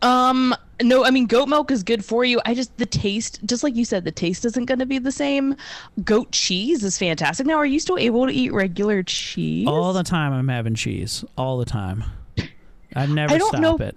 Um, 0.02 0.54
no, 0.82 1.04
I 1.04 1.10
mean 1.10 1.26
goat 1.26 1.48
milk 1.48 1.70
is 1.70 1.82
good 1.82 2.04
for 2.04 2.24
you. 2.24 2.40
I 2.44 2.54
just 2.54 2.76
the 2.76 2.84
taste, 2.86 3.40
just 3.46 3.62
like 3.62 3.74
you 3.74 3.84
said, 3.84 4.04
the 4.04 4.12
taste 4.12 4.44
isn't 4.44 4.66
going 4.66 4.78
to 4.78 4.86
be 4.86 4.98
the 4.98 5.10
same. 5.12 5.56
Goat 6.04 6.32
cheese 6.32 6.84
is 6.84 6.98
fantastic. 6.98 7.46
Now, 7.46 7.54
are 7.56 7.66
you 7.66 7.80
still 7.80 7.98
able 7.98 8.26
to 8.26 8.32
eat 8.32 8.52
regular 8.52 9.02
cheese? 9.02 9.66
All 9.66 9.92
the 9.94 10.02
time 10.02 10.32
I'm 10.32 10.48
having 10.48 10.74
cheese. 10.74 11.24
All 11.38 11.56
the 11.58 11.64
time. 11.64 12.04
I 12.94 13.06
never 13.06 13.34
I 13.34 13.38
don't 13.38 13.48
stop 13.48 13.60
know- 13.60 13.76
it. 13.78 13.96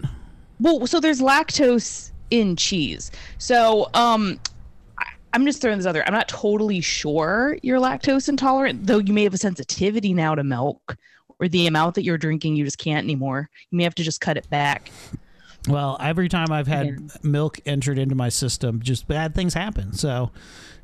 Well, 0.58 0.86
so 0.86 1.00
there's 1.00 1.20
lactose 1.20 2.10
in 2.30 2.54
cheese. 2.56 3.10
So, 3.38 3.88
um, 3.94 4.38
I'm 5.32 5.44
just 5.44 5.60
throwing 5.60 5.78
this 5.78 5.86
other. 5.86 6.04
I'm 6.06 6.12
not 6.12 6.28
totally 6.28 6.80
sure 6.80 7.56
you're 7.62 7.78
lactose 7.78 8.28
intolerant, 8.28 8.86
though 8.86 8.98
you 8.98 9.12
may 9.12 9.24
have 9.24 9.34
a 9.34 9.38
sensitivity 9.38 10.12
now 10.12 10.34
to 10.34 10.42
milk 10.42 10.96
or 11.38 11.48
the 11.48 11.66
amount 11.66 11.94
that 11.94 12.04
you're 12.04 12.18
drinking, 12.18 12.56
you 12.56 12.64
just 12.64 12.78
can't 12.78 13.04
anymore. 13.04 13.48
You 13.70 13.78
may 13.78 13.84
have 13.84 13.94
to 13.96 14.02
just 14.02 14.20
cut 14.20 14.36
it 14.36 14.48
back. 14.50 14.90
Well, 15.68 15.96
every 16.00 16.28
time 16.28 16.50
I've 16.50 16.66
had 16.66 17.12
milk 17.22 17.60
entered 17.66 17.98
into 17.98 18.14
my 18.14 18.28
system, 18.28 18.80
just 18.80 19.06
bad 19.06 19.34
things 19.34 19.54
happen. 19.54 19.92
So, 19.92 20.30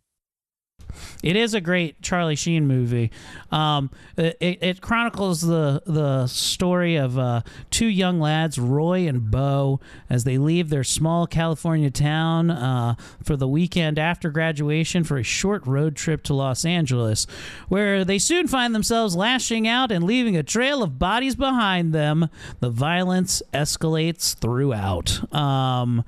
It 1.22 1.36
is 1.36 1.54
a 1.54 1.60
great 1.60 2.00
Charlie 2.02 2.36
Sheen 2.36 2.66
movie. 2.66 3.10
Um, 3.50 3.90
it, 4.16 4.36
it 4.40 4.80
chronicles 4.80 5.40
the 5.40 5.82
the 5.86 6.26
story 6.26 6.96
of 6.96 7.18
uh, 7.18 7.42
two 7.70 7.86
young 7.86 8.20
lads, 8.20 8.58
Roy 8.58 9.06
and 9.06 9.30
Bo, 9.30 9.80
as 10.10 10.24
they 10.24 10.38
leave 10.38 10.70
their 10.70 10.84
small 10.84 11.26
California 11.26 11.90
town 11.90 12.50
uh, 12.50 12.94
for 13.22 13.36
the 13.36 13.48
weekend 13.48 13.98
after 13.98 14.30
graduation 14.30 15.04
for 15.04 15.18
a 15.18 15.22
short 15.22 15.66
road 15.66 15.96
trip 15.96 16.22
to 16.24 16.34
Los 16.34 16.64
Angeles, 16.64 17.26
where 17.68 18.04
they 18.04 18.18
soon 18.18 18.46
find 18.46 18.74
themselves 18.74 19.16
lashing 19.16 19.66
out 19.68 19.90
and 19.90 20.04
leaving 20.04 20.36
a 20.36 20.42
trail 20.42 20.82
of 20.82 20.98
bodies 20.98 21.36
behind 21.36 21.92
them. 21.92 22.28
The 22.60 22.70
violence 22.70 23.42
escalates 23.52 24.34
throughout. 24.34 25.32
Um, 25.34 26.04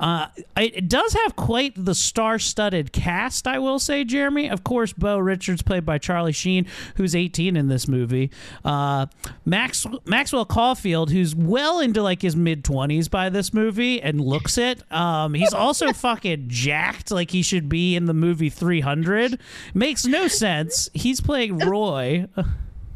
uh, 0.00 0.28
it 0.56 0.88
does 0.88 1.14
have 1.14 1.36
quite 1.36 1.72
the 1.76 1.94
star-studded 1.94 2.92
cast, 2.92 3.46
I 3.46 3.58
will 3.58 3.78
say, 3.78 4.04
Jeremy. 4.26 4.50
Of 4.50 4.64
course, 4.64 4.92
Bo 4.92 5.18
Richards, 5.18 5.62
played 5.62 5.86
by 5.86 5.98
Charlie 5.98 6.32
Sheen, 6.32 6.66
who's 6.96 7.14
18 7.14 7.56
in 7.56 7.68
this 7.68 7.86
movie. 7.86 8.32
Uh, 8.64 9.06
Max 9.44 9.86
Maxwell 10.04 10.44
Caulfield, 10.44 11.12
who's 11.12 11.34
well 11.34 11.78
into 11.78 12.02
like 12.02 12.22
his 12.22 12.34
mid 12.34 12.64
20s 12.64 13.08
by 13.08 13.28
this 13.28 13.54
movie 13.54 14.02
and 14.02 14.20
looks 14.20 14.58
it. 14.58 14.82
Um, 14.92 15.34
he's 15.34 15.54
also 15.54 15.92
fucking 15.92 16.46
jacked, 16.48 17.12
like 17.12 17.30
he 17.30 17.42
should 17.42 17.68
be 17.68 17.94
in 17.94 18.06
the 18.06 18.14
movie 18.14 18.50
300. 18.50 19.38
Makes 19.74 20.06
no 20.06 20.26
sense. 20.26 20.88
He's 20.92 21.20
playing 21.20 21.58
Roy. 21.58 22.26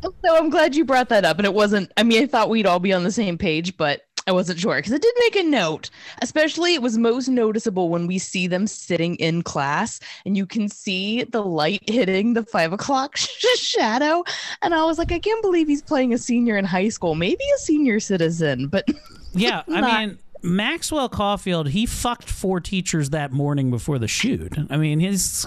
So 0.02 0.36
I'm 0.36 0.50
glad 0.50 0.74
you 0.74 0.84
brought 0.84 1.10
that 1.10 1.24
up. 1.24 1.38
And 1.38 1.46
it 1.46 1.54
wasn't, 1.54 1.92
I 1.96 2.02
mean, 2.02 2.22
I 2.22 2.26
thought 2.26 2.48
we'd 2.48 2.66
all 2.66 2.80
be 2.80 2.92
on 2.92 3.04
the 3.04 3.12
same 3.12 3.38
page, 3.38 3.76
but 3.76 4.00
I 4.30 4.32
wasn't 4.32 4.60
sure 4.60 4.76
because 4.76 4.92
it 4.92 5.02
did 5.02 5.14
make 5.18 5.34
a 5.34 5.42
note. 5.42 5.90
Especially, 6.22 6.74
it 6.74 6.82
was 6.82 6.96
most 6.96 7.26
noticeable 7.26 7.88
when 7.88 8.06
we 8.06 8.16
see 8.16 8.46
them 8.46 8.68
sitting 8.68 9.16
in 9.16 9.42
class 9.42 9.98
and 10.24 10.36
you 10.36 10.46
can 10.46 10.68
see 10.68 11.24
the 11.24 11.42
light 11.42 11.82
hitting 11.90 12.34
the 12.34 12.44
five 12.44 12.72
o'clock 12.72 13.16
shadow. 13.56 14.22
And 14.62 14.72
I 14.72 14.84
was 14.84 14.98
like, 14.98 15.10
I 15.10 15.18
can't 15.18 15.42
believe 15.42 15.66
he's 15.66 15.82
playing 15.82 16.14
a 16.14 16.18
senior 16.18 16.56
in 16.56 16.64
high 16.64 16.90
school, 16.90 17.16
maybe 17.16 17.42
a 17.56 17.58
senior 17.58 17.98
citizen, 17.98 18.68
but 18.68 18.86
Yeah, 19.34 19.62
I 19.68 20.06
mean 20.06 20.18
Maxwell 20.42 21.08
Caulfield, 21.08 21.68
he 21.68 21.86
fucked 21.86 22.28
four 22.28 22.60
teachers 22.60 23.10
that 23.10 23.32
morning 23.32 23.70
before 23.70 23.98
the 23.98 24.08
shoot. 24.08 24.56
I 24.70 24.76
mean, 24.76 25.00
he's 25.00 25.46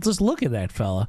just 0.00 0.20
look 0.20 0.42
at 0.42 0.52
that 0.52 0.72
fella. 0.72 1.06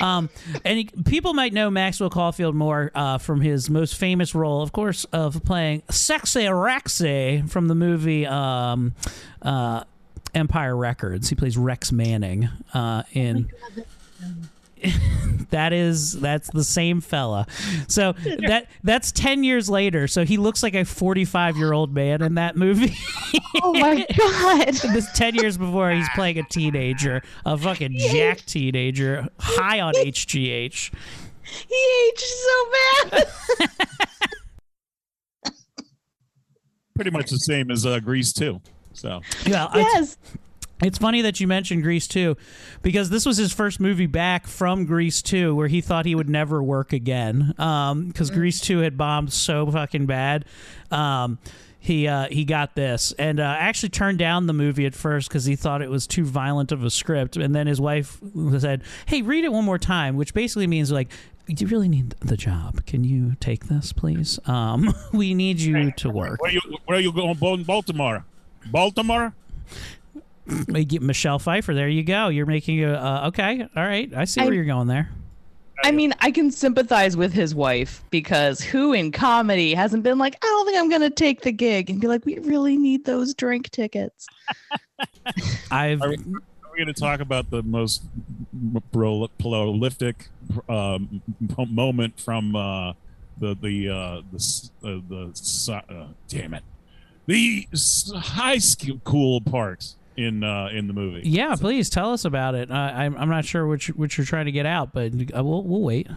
Um, 0.00 0.28
and 0.64 0.78
he, 0.78 0.84
people 1.04 1.34
might 1.34 1.52
know 1.52 1.70
Maxwell 1.70 2.10
Caulfield 2.10 2.54
more 2.54 2.90
uh, 2.94 3.18
from 3.18 3.40
his 3.40 3.70
most 3.70 3.96
famous 3.96 4.34
role, 4.34 4.62
of 4.62 4.72
course, 4.72 5.04
of 5.06 5.42
playing 5.44 5.82
Sexy 5.90 6.44
Rexy 6.44 7.48
from 7.48 7.68
the 7.68 7.74
movie 7.74 8.26
um, 8.26 8.94
uh, 9.42 9.84
Empire 10.34 10.76
Records. 10.76 11.28
He 11.28 11.34
plays 11.34 11.56
Rex 11.56 11.92
Manning 11.92 12.48
uh, 12.74 13.04
in. 13.12 13.50
that 15.50 15.72
is 15.72 16.12
that's 16.12 16.50
the 16.50 16.64
same 16.64 17.00
fella 17.00 17.46
so 17.88 18.12
that 18.46 18.68
that's 18.82 19.12
10 19.12 19.44
years 19.44 19.70
later 19.70 20.06
so 20.08 20.24
he 20.24 20.36
looks 20.36 20.62
like 20.62 20.74
a 20.74 20.84
45 20.84 21.56
year 21.56 21.72
old 21.72 21.94
man 21.94 22.22
in 22.22 22.34
that 22.34 22.56
movie 22.56 22.96
oh 23.62 23.72
my 23.72 24.06
God. 24.16 24.74
this 24.92 25.10
10 25.12 25.36
years 25.36 25.56
before 25.56 25.90
he's 25.90 26.08
playing 26.14 26.38
a 26.38 26.44
teenager 26.44 27.22
a 27.44 27.56
fucking 27.56 27.92
jack 27.96 28.44
teenager 28.46 29.28
high 29.38 29.80
on 29.80 29.94
hgh 29.94 30.90
he 31.46 32.08
aged 32.08 32.20
so 32.20 32.70
bad. 33.10 33.28
pretty 36.94 37.10
much 37.10 37.30
the 37.30 37.38
same 37.38 37.70
as 37.70 37.86
uh, 37.86 38.00
Grease 38.00 38.32
too. 38.32 38.60
So 38.94 39.20
yeah 39.44 39.68
yes. 39.74 40.16
It's 40.82 40.98
funny 40.98 41.22
that 41.22 41.40
you 41.40 41.46
mentioned 41.46 41.82
Grease 41.82 42.06
2 42.06 42.36
because 42.82 43.08
this 43.08 43.24
was 43.24 43.38
his 43.38 43.52
first 43.52 43.80
movie 43.80 44.06
back 44.06 44.46
from 44.46 44.84
Grease 44.84 45.22
2 45.22 45.54
where 45.54 45.68
he 45.68 45.80
thought 45.80 46.04
he 46.04 46.14
would 46.14 46.28
never 46.28 46.62
work 46.62 46.92
again 46.92 47.54
because 47.56 48.30
Grease 48.30 48.60
2 48.60 48.80
had 48.80 48.98
bombed 48.98 49.32
so 49.32 49.70
fucking 49.70 50.04
bad. 50.04 50.44
Um, 50.90 51.38
he 51.86 52.08
uh, 52.08 52.26
he 52.30 52.44
got 52.44 52.74
this 52.74 53.12
and 53.16 53.38
uh, 53.38 53.56
actually 53.58 53.90
turned 53.90 54.18
down 54.18 54.46
the 54.48 54.52
movie 54.52 54.86
at 54.86 54.94
first 54.94 55.28
because 55.28 55.44
he 55.44 55.54
thought 55.54 55.82
it 55.82 55.90
was 55.90 56.06
too 56.06 56.24
violent 56.24 56.72
of 56.72 56.82
a 56.84 56.90
script. 56.90 57.36
And 57.36 57.54
then 57.54 57.68
his 57.68 57.80
wife 57.80 58.20
said, 58.58 58.82
"Hey, 59.06 59.22
read 59.22 59.44
it 59.44 59.52
one 59.52 59.64
more 59.64 59.78
time," 59.78 60.16
which 60.16 60.34
basically 60.34 60.66
means 60.66 60.90
like, 60.90 61.12
"You 61.46 61.68
really 61.68 61.88
need 61.88 62.16
the 62.18 62.36
job. 62.36 62.84
Can 62.86 63.04
you 63.04 63.36
take 63.38 63.66
this, 63.66 63.92
please? 63.92 64.40
Um, 64.46 64.92
we 65.12 65.32
need 65.32 65.60
you 65.60 65.92
to 65.92 66.10
work." 66.10 66.42
where 66.42 66.50
you 66.50 66.60
where 66.86 66.98
you 66.98 67.12
going? 67.12 67.62
Baltimore, 67.62 68.24
Baltimore. 68.66 69.32
We 70.68 70.84
get 70.84 71.02
Michelle 71.02 71.38
Pfeiffer. 71.38 71.74
There 71.74 71.88
you 71.88 72.02
go. 72.04 72.28
You're 72.28 72.46
making 72.46 72.84
a 72.84 72.92
uh, 72.94 73.28
okay. 73.28 73.62
All 73.76 73.84
right, 73.84 74.12
I 74.14 74.24
see 74.24 74.40
where 74.40 74.50
I- 74.52 74.54
you're 74.54 74.64
going 74.64 74.86
there. 74.88 75.10
I 75.84 75.92
mean, 75.92 76.14
I 76.20 76.30
can 76.30 76.50
sympathize 76.50 77.16
with 77.16 77.32
his 77.32 77.54
wife 77.54 78.02
because 78.10 78.60
who 78.60 78.92
in 78.94 79.12
comedy 79.12 79.74
hasn't 79.74 80.02
been 80.02 80.18
like, 80.18 80.34
I 80.42 80.46
don't 80.46 80.66
think 80.66 80.78
I'm 80.78 80.88
going 80.88 81.02
to 81.02 81.10
take 81.10 81.42
the 81.42 81.52
gig 81.52 81.90
and 81.90 82.00
be 82.00 82.08
like, 82.08 82.24
we 82.24 82.38
really 82.40 82.76
need 82.78 83.04
those 83.04 83.34
drink 83.34 83.70
tickets. 83.70 84.26
I've 85.70 86.00
Are 86.02 86.08
we, 86.08 86.16
we 86.16 86.76
going 86.76 86.86
to 86.86 86.92
talk 86.94 87.20
about 87.20 87.50
the 87.50 87.62
most 87.62 88.02
m- 88.52 88.82
prolific 88.90 90.28
um, 90.68 91.20
moment 91.68 92.18
from 92.18 92.56
uh, 92.56 92.92
the 93.38 93.54
the 93.60 93.88
uh, 93.88 94.22
the 94.32 94.36
s- 94.36 94.70
uh, 94.82 94.98
the 95.08 95.32
uh, 95.90 96.06
damn 96.28 96.54
it 96.54 96.62
the 97.26 97.66
high 98.16 98.58
school 98.58 99.40
part 99.40 99.94
in 100.16 100.42
uh, 100.44 100.68
in 100.72 100.86
the 100.86 100.92
movie? 100.92 101.22
yeah. 101.28 101.54
Please 101.56 101.90
tell 101.90 102.12
us 102.12 102.24
about 102.24 102.54
it. 102.54 102.70
I, 102.70 103.04
I'm 103.04 103.16
I'm 103.16 103.28
not 103.28 103.44
sure 103.44 103.66
which 103.66 103.88
which 103.88 104.16
you're 104.18 104.26
trying 104.26 104.46
to 104.46 104.52
get 104.52 104.66
out, 104.66 104.92
but 104.92 105.12
uh, 105.36 105.44
we'll 105.44 105.62
we'll 105.62 105.82
wait. 105.82 106.08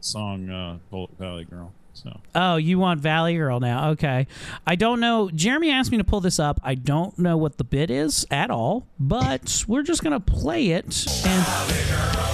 Song 0.00 0.50
uh, 0.50 0.78
Bullet 0.90 1.16
Valley 1.18 1.44
Girl. 1.44 1.72
So 1.94 2.20
Oh, 2.34 2.56
you 2.56 2.78
want 2.78 3.00
Valley 3.00 3.36
Girl 3.36 3.60
now? 3.60 3.90
Okay. 3.90 4.26
I 4.66 4.76
don't 4.76 4.98
know. 4.98 5.28
Jeremy 5.30 5.70
asked 5.70 5.92
me 5.92 5.98
to 5.98 6.04
pull 6.04 6.20
this 6.22 6.38
up. 6.38 6.58
I 6.64 6.74
don't 6.74 7.18
know 7.18 7.36
what 7.36 7.58
the 7.58 7.64
bit 7.64 7.90
is 7.90 8.26
at 8.30 8.50
all, 8.50 8.86
but 8.98 9.64
we're 9.68 9.82
just 9.82 10.02
gonna 10.02 10.18
play 10.18 10.68
it. 10.70 11.06
And 11.26 12.31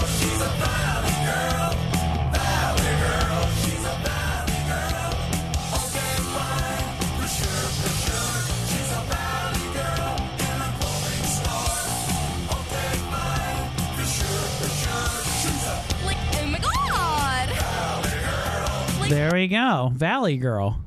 there 19.09 19.31
we 19.33 19.49
go, 19.49 19.91
Valley 19.95 20.37
Girl. 20.37 20.81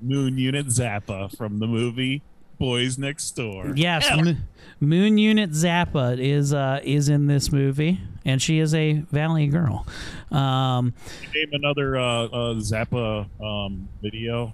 Moon 0.00 0.36
Unit 0.38 0.66
Zappa 0.66 1.34
from 1.36 1.58
the 1.60 1.66
movie 1.66 2.20
Boys 2.58 2.98
Next 2.98 3.30
Door. 3.32 3.72
Yes, 3.76 4.06
Mo- 4.14 4.36
Moon 4.80 5.16
Unit 5.18 5.50
Zappa 5.50 6.18
is 6.18 6.52
uh, 6.52 6.80
is 6.84 7.08
in 7.08 7.26
this 7.26 7.50
movie, 7.50 8.00
and 8.24 8.40
she 8.42 8.58
is 8.58 8.74
a 8.74 8.92
Valley 9.10 9.46
Girl. 9.46 9.86
Um, 10.30 10.92
Name 11.34 11.48
another 11.52 11.96
uh, 11.96 12.24
uh, 12.24 12.54
Zappa 12.56 13.26
um, 13.42 13.88
video 14.02 14.52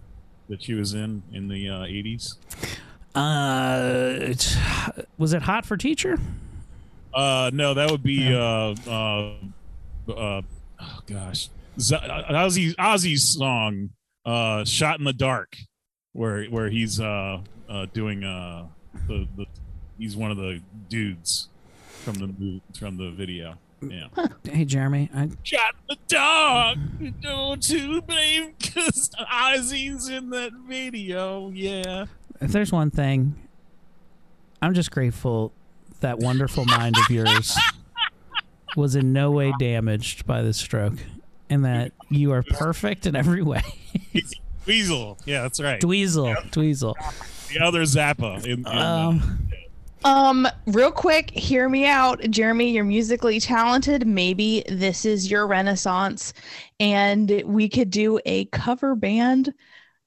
that 0.49 0.63
she 0.63 0.75
was 0.75 0.95
in 0.95 1.23
in 1.33 1.49
the 1.49 1.69
uh, 1.69 1.83
80s. 1.83 2.37
uh, 3.15 4.35
was 5.19 5.33
it 5.33 5.43
Hot 5.43 5.67
for 5.67 5.77
Teacher? 5.77 6.19
Uh, 7.13 7.51
no, 7.53 7.75
that 7.75 7.91
would 7.91 8.05
be 8.05 8.33
uh, 8.33 8.75
uh, 8.89 9.33
uh, 10.09 10.43
oh 10.81 10.99
gosh, 11.07 11.49
Z- 11.81 11.97
Ozzy 11.97 12.75
Ozzy's 12.77 13.35
song, 13.35 13.91
uh, 14.25 14.65
"Shot 14.65 14.99
in 14.99 15.05
the 15.05 15.13
Dark," 15.13 15.57
where 16.13 16.45
where 16.47 16.69
he's 16.69 17.01
uh, 17.01 17.41
uh 17.69 17.87
doing 17.93 18.25
uh 18.25 18.67
the, 19.09 19.27
the 19.37 19.47
he's 19.99 20.17
one 20.17 20.31
of 20.31 20.37
the 20.37 20.61
dudes 20.89 21.49
from 22.03 22.15
the 22.15 22.61
from 22.79 22.97
the 22.97 23.11
video. 23.11 23.57
Yeah, 23.83 24.09
Hey, 24.45 24.67
Jeremy. 24.67 25.09
I, 25.15 25.31
shot 25.43 25.75
in 25.89 25.97
the 25.97 25.99
dark. 26.07 26.79
Don't 27.23 27.67
you 27.71 28.03
blame? 28.03 28.53
Cause 28.63 29.11
Ozzy's 29.19 30.09
in 30.11 30.29
that 30.31 30.53
video. 30.69 31.51
Yeah. 31.51 32.05
if 32.43 32.53
there's 32.53 32.71
one 32.73 32.91
thing, 32.91 33.37
I'm 34.61 34.75
just 34.75 34.91
grateful 34.91 35.55
that 36.01 36.19
wonderful 36.19 36.67
mind 36.67 36.97
of 36.99 37.11
yours 37.11 37.57
was 38.77 38.97
in 38.97 39.15
no 39.15 39.31
way 39.31 39.53
damaged 39.59 40.27
by 40.27 40.43
this 40.43 40.59
stroke, 40.59 40.99
and 41.51 41.65
that 41.65 41.93
you 42.09 42.33
are 42.33 42.43
perfect 42.43 43.07
in 43.07 43.15
every 43.15 43.43
way. 43.43 43.63
Weasel. 44.67 45.19
Yeah, 45.27 45.43
that's 45.43 45.61
right. 45.61 45.81
Dweezil, 45.81 46.51
Dweezil. 46.51 46.95
The 47.53 47.59
other 47.61 47.83
Zappa. 47.83 48.45
In, 48.45 48.61
in, 48.61 48.67
Um, 48.67 49.49
Um, 50.03 50.49
real 50.67 50.93
quick, 50.93 51.31
hear 51.31 51.69
me 51.69 51.87
out. 51.87 52.23
Jeremy, 52.31 52.71
you're 52.71 52.85
musically 52.85 53.39
talented. 53.39 54.07
Maybe 54.07 54.63
this 54.69 55.05
is 55.05 55.31
your 55.31 55.47
renaissance 55.47 56.33
and 56.79 57.43
we 57.45 57.69
could 57.69 57.91
do 57.91 58.19
a 58.25 58.47
cover 58.47 58.95
band 58.95 59.53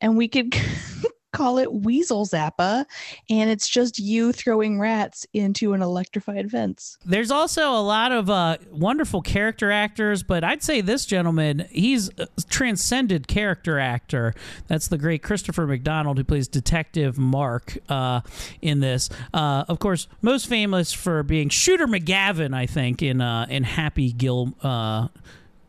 and 0.02 0.18
we 0.18 0.28
could 0.28 0.56
call 1.34 1.58
it 1.58 1.74
Weasel 1.74 2.26
Zappa 2.26 2.86
and 3.30 3.50
it's 3.50 3.68
just 3.68 4.00
you 4.00 4.32
throwing 4.32 4.80
rats 4.80 5.26
into 5.34 5.74
an 5.74 5.82
electrified 5.82 6.50
fence. 6.50 6.98
There's 7.04 7.32
also 7.32 7.72
a 7.72 7.82
lot 7.82 8.12
of 8.12 8.30
uh, 8.30 8.58
wonderful 8.72 9.22
character 9.22 9.72
actors, 9.72 10.24
but 10.24 10.44
I'd 10.44 10.64
say 10.64 10.80
this 10.82 11.06
gentleman, 11.06 11.68
he's 11.72 12.10
a 12.18 12.28
transcended 12.50 13.28
character 13.28 13.80
actor. 13.80 14.34
That's 14.68 14.88
the 14.88 14.98
great 14.98 15.24
Christopher 15.24 15.68
McDonald, 15.68 16.18
who 16.18 16.24
plays 16.24 16.48
Detective 16.48 17.18
Mark 17.18 17.78
uh, 17.90 18.22
in 18.62 18.80
this. 18.80 19.10
Uh, 19.34 19.66
of 19.68 19.80
course, 19.80 20.08
most 20.22 20.48
famous 20.48 20.94
for 20.94 21.24
being 21.24 21.50
Shooter 21.50 21.88
McGavin, 21.88 22.54
I 22.54 22.66
think, 22.66 23.02
in 23.02 23.22
uh, 23.22 23.48
in 23.50 23.64
Happy 23.64 24.12
Gil. 24.12 24.54
Uh, 24.62 25.08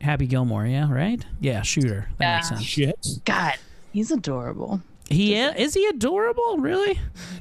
Happy 0.01 0.27
Gilmore, 0.27 0.67
yeah, 0.67 0.93
right? 0.93 1.25
Yeah, 1.41 1.63
Shooter. 1.63 2.11
That 2.19 2.37
makes 2.37 2.49
sense. 2.51 2.63
Shit. 2.63 3.07
God, 3.25 3.55
he's 3.91 4.11
adorable. 4.11 4.83
He 5.11 5.35
is, 5.35 5.55
is 5.57 5.75
he 5.75 5.87
adorable? 5.87 6.57
Really? 6.59 6.99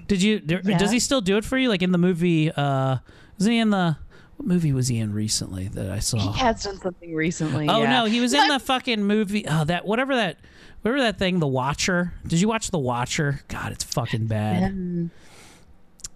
Did 0.08 0.22
you? 0.22 0.40
d- 0.40 0.60
Yeah. 0.64 0.78
Does 0.78 0.92
he 0.92 1.00
still 1.00 1.22
do 1.22 1.38
it 1.38 1.46
for 1.46 1.58
you? 1.58 1.70
Like 1.70 1.82
in 1.82 1.92
the 1.92 1.98
movie? 1.98 2.52
Uh, 2.52 2.98
was 3.38 3.48
he 3.48 3.58
in 3.58 3.70
the? 3.70 3.98
What 4.38 4.48
movie 4.48 4.74
was 4.74 4.88
he 4.88 4.98
in 4.98 5.14
recently 5.14 5.68
that 5.70 5.90
I 5.90 6.00
saw? 6.00 6.18
He 6.18 6.40
has 6.40 6.64
done 6.64 6.78
something 6.80 7.14
recently. 7.14 7.70
Oh 7.70 7.84
yeah. 7.84 7.90
no, 8.02 8.06
he 8.06 8.20
was 8.20 8.34
in 8.34 8.48
the 8.48 8.60
fucking 8.60 9.04
movie. 9.04 9.46
Oh, 9.48 9.64
that 9.66 9.86
whatever 9.86 10.16
that 10.16 10.38
whatever 10.82 11.02
that 11.04 11.18
thing, 11.20 11.40
The 11.40 11.48
Watcher. 11.48 12.14
Did 12.28 12.42
you 12.42 12.48
watch 12.48 12.70
The 12.72 12.80
Watcher? 12.80 13.42
God, 13.48 13.72
it's 13.72 13.84
fucking 13.84 14.26
bad. 14.28 14.64
Um, 14.72 15.12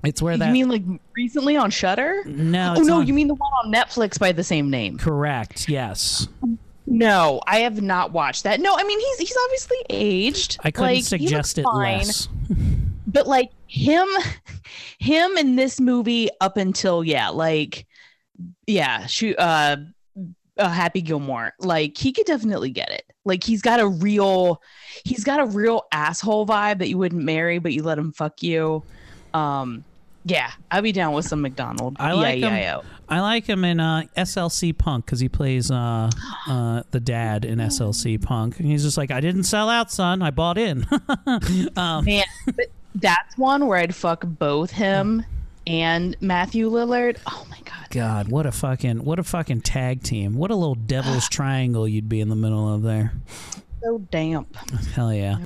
It's 0.03 0.21
where 0.21 0.35
that. 0.37 0.47
you 0.47 0.51
mean 0.53 0.67
like 0.69 0.83
recently 1.15 1.55
on 1.57 1.69
Shutter? 1.69 2.23
no, 2.25 2.75
Oh 2.77 2.81
no, 2.81 2.97
on- 2.99 3.07
you 3.07 3.13
mean 3.13 3.27
the 3.27 3.35
one 3.35 3.51
on 3.63 3.71
Netflix 3.71 4.19
by 4.19 4.31
the 4.31 4.43
same 4.43 4.69
name? 4.69 4.97
correct? 4.97 5.69
Yes, 5.69 6.27
No, 6.89 7.41
I 7.45 7.59
have 7.59 7.81
not 7.81 8.13
watched 8.13 8.43
that. 8.43 8.61
No, 8.61 8.73
I 8.75 8.83
mean 8.83 8.99
he's 8.99 9.19
he's 9.19 9.37
obviously 9.45 9.77
aged. 9.89 10.57
I 10.63 10.71
couldn't 10.71 10.95
like, 10.95 11.03
suggest 11.03 11.57
it 11.57 11.63
fine, 11.63 11.97
less. 11.99 12.29
But 13.09 13.25
like 13.25 13.51
him, 13.67 14.05
him 14.99 15.37
in 15.37 15.55
this 15.55 15.79
movie 15.79 16.29
up 16.41 16.57
until 16.57 17.03
yeah, 17.03 17.29
like 17.29 17.85
yeah, 18.67 19.05
shoot, 19.05 19.37
uh, 19.39 19.77
uh, 20.57 20.69
Happy 20.69 21.01
Gilmore, 21.01 21.53
like 21.59 21.97
he 21.97 22.11
could 22.11 22.25
definitely 22.25 22.69
get 22.69 22.91
it. 22.91 23.03
Like 23.25 23.43
he's 23.43 23.61
got 23.61 23.79
a 23.79 23.87
real, 23.87 24.61
he's 25.05 25.23
got 25.23 25.39
a 25.39 25.45
real 25.45 25.83
asshole 25.91 26.45
vibe 26.45 26.79
that 26.79 26.89
you 26.89 26.97
wouldn't 26.97 27.23
marry, 27.23 27.59
but 27.59 27.73
you 27.73 27.83
let 27.83 27.97
him 27.97 28.11
fuck 28.11 28.43
you. 28.43 28.83
Um, 29.33 29.83
yeah, 30.25 30.51
I'd 30.71 30.83
be 30.83 30.91
down 30.91 31.13
with 31.13 31.25
some 31.25 31.41
McDonald. 31.41 31.97
I 31.99 32.13
like 32.13 32.39
him. 32.39 32.81
I 33.09 33.21
like 33.21 33.45
him 33.45 33.63
in 33.63 33.79
uh, 33.79 34.03
SLC 34.17 34.77
Punk 34.77 35.05
because 35.05 35.19
he 35.19 35.29
plays 35.29 35.71
uh, 35.71 36.09
uh, 36.47 36.83
the 36.91 36.99
dad 36.99 37.45
in 37.45 37.59
SLC 37.59 38.21
Punk. 38.21 38.59
And 38.59 38.67
he's 38.67 38.83
just 38.83 38.97
like, 38.97 39.11
I 39.11 39.21
didn't 39.21 39.43
sell 39.43 39.69
out, 39.69 39.91
son. 39.91 40.21
I 40.21 40.31
bought 40.31 40.57
in. 40.57 40.85
um, 41.77 42.05
Man, 42.05 42.25
that's 42.95 43.37
one 43.37 43.67
where 43.67 43.79
I'd 43.79 43.95
fuck 43.95 44.23
both 44.25 44.71
him 44.71 45.23
and 45.65 46.15
Matthew 46.21 46.69
Lillard. 46.69 47.17
Oh 47.27 47.45
my 47.49 47.59
god. 47.65 47.87
God, 47.89 48.27
what 48.29 48.45
a 48.45 48.51
fucking 48.51 49.03
what 49.03 49.19
a 49.19 49.23
fucking 49.23 49.61
tag 49.61 50.03
team. 50.03 50.35
What 50.35 50.51
a 50.51 50.55
little 50.55 50.75
devil's 50.75 51.29
triangle 51.29 51.87
you'd 51.87 52.09
be 52.09 52.21
in 52.21 52.29
the 52.29 52.35
middle 52.35 52.73
of 52.73 52.81
there. 52.81 53.13
So 53.81 53.99
damp. 53.99 54.55
Hell 54.93 55.13
yeah. 55.13 55.37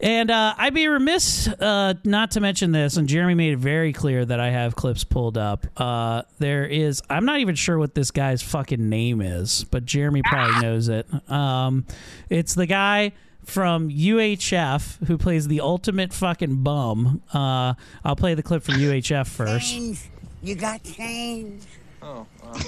And 0.00 0.30
uh, 0.30 0.54
I'd 0.56 0.74
be 0.74 0.88
remiss 0.88 1.48
uh, 1.48 1.94
not 2.04 2.32
to 2.32 2.40
mention 2.40 2.72
this, 2.72 2.96
and 2.96 3.08
Jeremy 3.08 3.34
made 3.34 3.52
it 3.54 3.58
very 3.58 3.92
clear 3.92 4.24
that 4.24 4.40
I 4.40 4.50
have 4.50 4.76
clips 4.76 5.04
pulled 5.04 5.38
up. 5.38 5.66
Uh, 5.76 6.22
there 6.38 6.66
is, 6.66 7.02
I'm 7.08 7.24
not 7.24 7.40
even 7.40 7.54
sure 7.54 7.78
what 7.78 7.94
this 7.94 8.10
guy's 8.10 8.42
fucking 8.42 8.88
name 8.88 9.20
is, 9.20 9.64
but 9.64 9.84
Jeremy 9.84 10.22
probably 10.24 10.60
knows 10.60 10.88
it. 10.88 11.06
Um, 11.30 11.86
it's 12.28 12.54
the 12.54 12.66
guy 12.66 13.12
from 13.44 13.90
UHF 13.90 15.06
who 15.06 15.18
plays 15.18 15.48
the 15.48 15.60
ultimate 15.60 16.12
fucking 16.12 16.62
bum. 16.62 17.22
Uh, 17.32 17.74
I'll 18.04 18.16
play 18.16 18.34
the 18.34 18.42
clip 18.42 18.62
from 18.62 18.74
UHF 18.74 19.26
first. 19.26 19.70
Change. 19.70 20.00
You 20.42 20.54
got 20.54 20.82
change. 20.82 21.62
Oh, 22.02 22.26
um, 22.42 22.60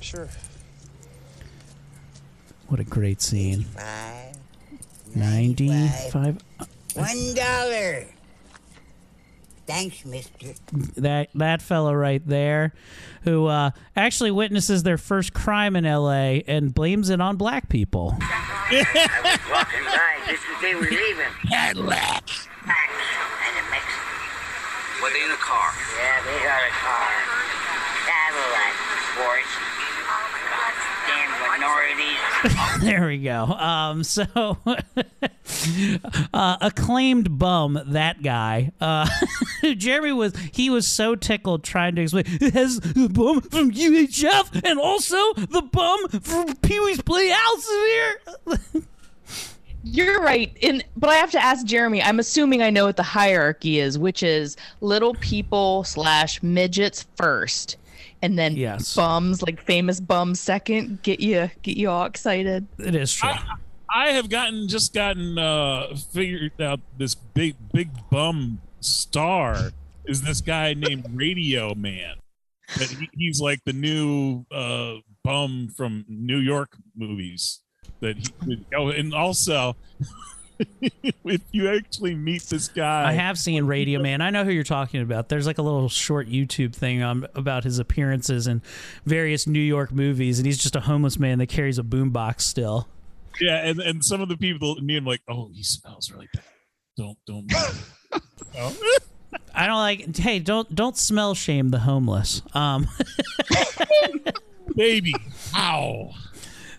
sure. 0.00 0.28
What 2.68 2.80
a 2.80 2.84
great 2.84 3.22
scene. 3.22 3.62
Five. 3.62 4.23
95. 5.14 6.42
One 6.94 7.34
dollar. 7.34 8.06
Thanks, 9.66 10.04
mister. 10.04 10.52
that 10.96 11.30
that 11.34 11.62
fellow 11.62 11.94
right 11.94 12.20
there 12.26 12.74
who 13.22 13.46
uh, 13.46 13.70
actually 13.96 14.30
witnesses 14.30 14.82
their 14.82 14.98
first 14.98 15.32
crime 15.32 15.74
in 15.76 15.84
LA 15.84 16.44
and 16.46 16.74
blames 16.74 17.08
it 17.08 17.20
on 17.20 17.36
black 17.36 17.70
people. 17.70 18.14
Walking 18.20 18.84
by 19.88 20.14
just 20.28 20.42
as 20.54 20.60
they 20.60 20.74
were 20.74 20.82
leaving. 20.82 21.32
Cadillacs. 21.48 22.46
And 22.64 22.70
a 22.70 23.64
Mexican. 23.70 25.02
Were 25.02 25.10
they 25.10 25.24
in 25.24 25.30
a 25.30 25.40
car? 25.40 25.72
Yeah, 25.96 26.20
they 26.28 26.38
got 26.44 26.60
a 26.60 26.72
car. 26.76 27.12
Cadillac, 28.04 28.74
sports. 29.16 29.52
Damn 29.56 29.73
minorities. 31.64 32.80
there 32.80 33.06
we 33.06 33.18
go. 33.18 33.44
Um, 33.44 34.04
so 34.04 34.24
uh, 36.34 36.56
acclaimed 36.60 37.38
bum 37.38 37.80
that 37.86 38.22
guy. 38.22 38.72
Uh, 38.80 39.08
Jeremy 39.76 40.12
was 40.12 40.34
he 40.52 40.70
was 40.70 40.86
so 40.86 41.14
tickled 41.14 41.64
trying 41.64 41.94
to 41.96 42.02
explain. 42.02 42.24
It 42.26 42.54
has 42.54 42.80
the 42.80 43.08
bum 43.08 43.40
from 43.40 43.70
UHF 43.70 44.62
and 44.64 44.78
also 44.78 45.16
the 45.34 45.62
bum 45.62 46.08
from 46.20 46.54
Pee 46.56 46.80
Wee's 46.80 47.02
Playhouse 47.02 47.68
here. 47.68 48.20
You're 49.86 50.22
right. 50.22 50.56
In 50.60 50.82
but 50.96 51.10
I 51.10 51.16
have 51.16 51.30
to 51.32 51.42
ask 51.42 51.66
Jeremy. 51.66 52.02
I'm 52.02 52.18
assuming 52.18 52.62
I 52.62 52.70
know 52.70 52.86
what 52.86 52.96
the 52.96 53.02
hierarchy 53.02 53.78
is, 53.80 53.98
which 53.98 54.22
is 54.22 54.56
little 54.80 55.14
people 55.14 55.84
slash 55.84 56.42
midgets 56.42 57.06
first, 57.16 57.76
and 58.24 58.38
then 58.38 58.56
Yes. 58.56 58.94
bums 58.96 59.42
like 59.42 59.60
famous 59.62 60.00
bums 60.00 60.40
second. 60.40 61.02
Get 61.02 61.20
you 61.20 61.50
get 61.62 61.76
you 61.76 61.90
all 61.90 62.06
excited. 62.06 62.66
It 62.78 62.94
is 62.94 63.12
true. 63.12 63.30
I 63.94 64.08
have 64.12 64.28
gotten 64.30 64.66
just 64.66 64.94
gotten 64.94 65.38
uh 65.38 65.94
figured 66.12 66.60
out 66.60 66.80
this 66.98 67.14
big 67.14 67.54
big 67.72 67.90
bum 68.10 68.60
star 68.80 69.70
is 70.06 70.22
this 70.22 70.40
guy 70.40 70.74
named 70.74 71.06
Radio 71.12 71.74
Man. 71.74 72.16
That 72.78 72.88
he, 72.88 73.08
he's 73.12 73.40
like 73.40 73.60
the 73.66 73.74
new 73.74 74.46
uh 74.50 74.94
bum 75.22 75.68
from 75.76 76.04
New 76.08 76.38
York 76.38 76.76
movies. 76.96 77.60
That 78.00 78.16
he 78.16 78.64
oh 78.74 78.88
and 78.88 79.14
also 79.14 79.76
if 81.24 81.42
you 81.52 81.68
actually 81.68 82.14
meet 82.14 82.42
this 82.44 82.68
guy 82.68 83.08
I 83.08 83.12
have 83.12 83.38
seen 83.38 83.64
Radio 83.66 84.00
Man. 84.00 84.20
I 84.20 84.30
know 84.30 84.44
who 84.44 84.50
you're 84.50 84.62
talking 84.64 85.02
about. 85.02 85.28
There's 85.28 85.46
like 85.46 85.58
a 85.58 85.62
little 85.62 85.88
short 85.88 86.28
YouTube 86.28 86.74
thing 86.74 87.02
um, 87.02 87.26
about 87.34 87.64
his 87.64 87.78
appearances 87.78 88.46
in 88.46 88.62
various 89.04 89.46
New 89.46 89.60
York 89.60 89.92
movies, 89.92 90.38
and 90.38 90.46
he's 90.46 90.58
just 90.58 90.76
a 90.76 90.80
homeless 90.80 91.18
man 91.18 91.38
that 91.38 91.46
carries 91.46 91.78
a 91.78 91.82
boombox 91.82 92.42
still. 92.42 92.88
Yeah, 93.40 93.66
and, 93.66 93.80
and 93.80 94.04
some 94.04 94.20
of 94.20 94.28
the 94.28 94.36
people 94.36 94.76
me 94.76 94.96
I'm 94.96 95.04
like, 95.04 95.22
oh, 95.28 95.50
he 95.52 95.62
smells 95.62 96.10
really 96.10 96.28
bad. 96.32 96.44
Don't 96.96 97.18
don't. 97.26 97.52
Oh. 98.56 98.76
I 99.54 99.66
don't 99.66 99.78
like. 99.78 100.16
Hey, 100.16 100.38
don't 100.38 100.72
don't 100.74 100.96
smell 100.96 101.34
shame 101.34 101.70
the 101.70 101.80
homeless. 101.80 102.42
Um, 102.54 102.88
baby, 104.76 105.14
ow. 105.56 106.12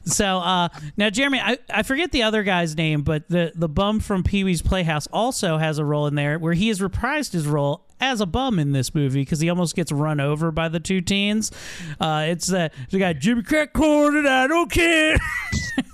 So 0.05 0.37
uh, 0.37 0.69
now, 0.97 1.09
Jeremy, 1.09 1.39
I, 1.39 1.57
I 1.69 1.83
forget 1.83 2.11
the 2.11 2.23
other 2.23 2.43
guy's 2.43 2.75
name, 2.75 3.01
but 3.01 3.27
the 3.27 3.51
the 3.55 3.67
bum 3.67 3.99
from 3.99 4.23
Pee 4.23 4.43
Wee's 4.43 4.61
Playhouse 4.61 5.07
also 5.07 5.57
has 5.57 5.79
a 5.79 5.85
role 5.85 6.07
in 6.07 6.15
there 6.15 6.37
where 6.37 6.53
he 6.53 6.67
has 6.67 6.79
reprised 6.79 7.33
his 7.33 7.47
role 7.47 7.85
as 7.99 8.21
a 8.21 8.25
bum 8.25 8.59
in 8.59 8.71
this 8.71 8.93
movie 8.93 9.21
because 9.21 9.39
he 9.39 9.49
almost 9.49 9.75
gets 9.75 9.91
run 9.91 10.19
over 10.19 10.51
by 10.51 10.69
the 10.69 10.79
two 10.79 11.01
teens. 11.01 11.51
Uh, 11.99 12.25
it's 12.27 12.47
the 12.47 12.69
the 12.91 12.99
guy 12.99 13.13
Jimmy 13.13 13.41
Crack 13.41 13.73
Corn 13.73 14.15
and 14.15 14.27
I 14.27 14.47
don't 14.47 14.71
care. 14.71 15.17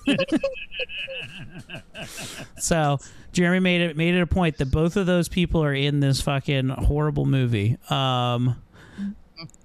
so 2.57 2.97
Jeremy 3.31 3.59
made 3.59 3.81
it 3.81 3.97
made 3.97 4.15
it 4.15 4.21
a 4.21 4.27
point 4.27 4.57
that 4.57 4.71
both 4.71 4.97
of 4.97 5.05
those 5.05 5.29
people 5.29 5.63
are 5.63 5.73
in 5.73 6.01
this 6.01 6.21
fucking 6.21 6.69
horrible 6.69 7.25
movie. 7.25 7.77
Um, 7.89 8.61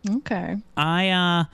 Okay. 0.08 0.56
I 0.76 1.08
uh 1.10 1.44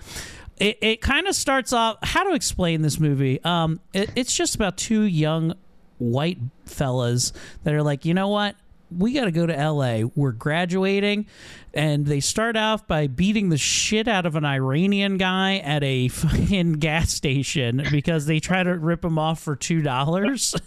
it, 0.58 0.78
it 0.80 1.00
kind 1.00 1.26
of 1.26 1.34
starts 1.34 1.72
off 1.72 1.98
how 2.02 2.24
to 2.24 2.34
explain 2.34 2.82
this 2.82 2.98
movie. 3.00 3.40
Um 3.44 3.80
it, 3.92 4.10
it's 4.16 4.34
just 4.34 4.54
about 4.54 4.76
two 4.76 5.02
young 5.02 5.54
white 5.98 6.38
fellas 6.66 7.32
that 7.64 7.74
are 7.74 7.82
like, 7.82 8.04
"You 8.04 8.14
know 8.14 8.28
what? 8.28 8.56
We 8.90 9.14
got 9.14 9.24
to 9.24 9.30
go 9.30 9.46
to 9.46 9.54
LA. 9.54 10.08
We're 10.14 10.32
graduating." 10.32 11.26
And 11.74 12.04
they 12.04 12.20
start 12.20 12.56
off 12.56 12.86
by 12.86 13.06
beating 13.06 13.48
the 13.48 13.56
shit 13.56 14.06
out 14.06 14.26
of 14.26 14.36
an 14.36 14.44
Iranian 14.44 15.16
guy 15.16 15.56
at 15.58 15.82
a 15.82 16.08
fucking 16.08 16.74
gas 16.74 17.12
station 17.12 17.86
because 17.90 18.26
they 18.26 18.40
try 18.40 18.62
to 18.62 18.76
rip 18.76 19.04
him 19.04 19.18
off 19.18 19.40
for 19.40 19.56
$2. 19.56 19.82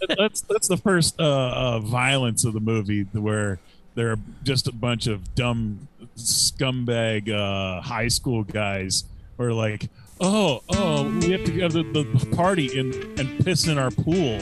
that's 0.18 0.40
that's 0.40 0.68
the 0.68 0.76
first 0.76 1.20
uh, 1.20 1.24
uh, 1.24 1.78
violence 1.80 2.44
of 2.44 2.54
the 2.54 2.60
movie 2.60 3.02
where 3.12 3.60
there 3.94 4.10
are 4.10 4.18
just 4.42 4.66
a 4.66 4.72
bunch 4.72 5.06
of 5.06 5.34
dumb 5.34 5.86
scumbag 6.16 7.30
uh, 7.30 7.80
high 7.82 8.08
school 8.08 8.42
guys 8.42 9.04
are 9.38 9.52
like, 9.52 9.88
oh, 10.20 10.62
oh, 10.70 11.04
we 11.20 11.30
have 11.32 11.44
to 11.44 11.60
have 11.60 11.72
the, 11.72 11.82
the 11.82 12.36
party 12.36 12.78
and, 12.78 12.94
and 13.18 13.44
piss 13.44 13.66
in 13.66 13.78
our 13.78 13.90
pool 13.90 14.38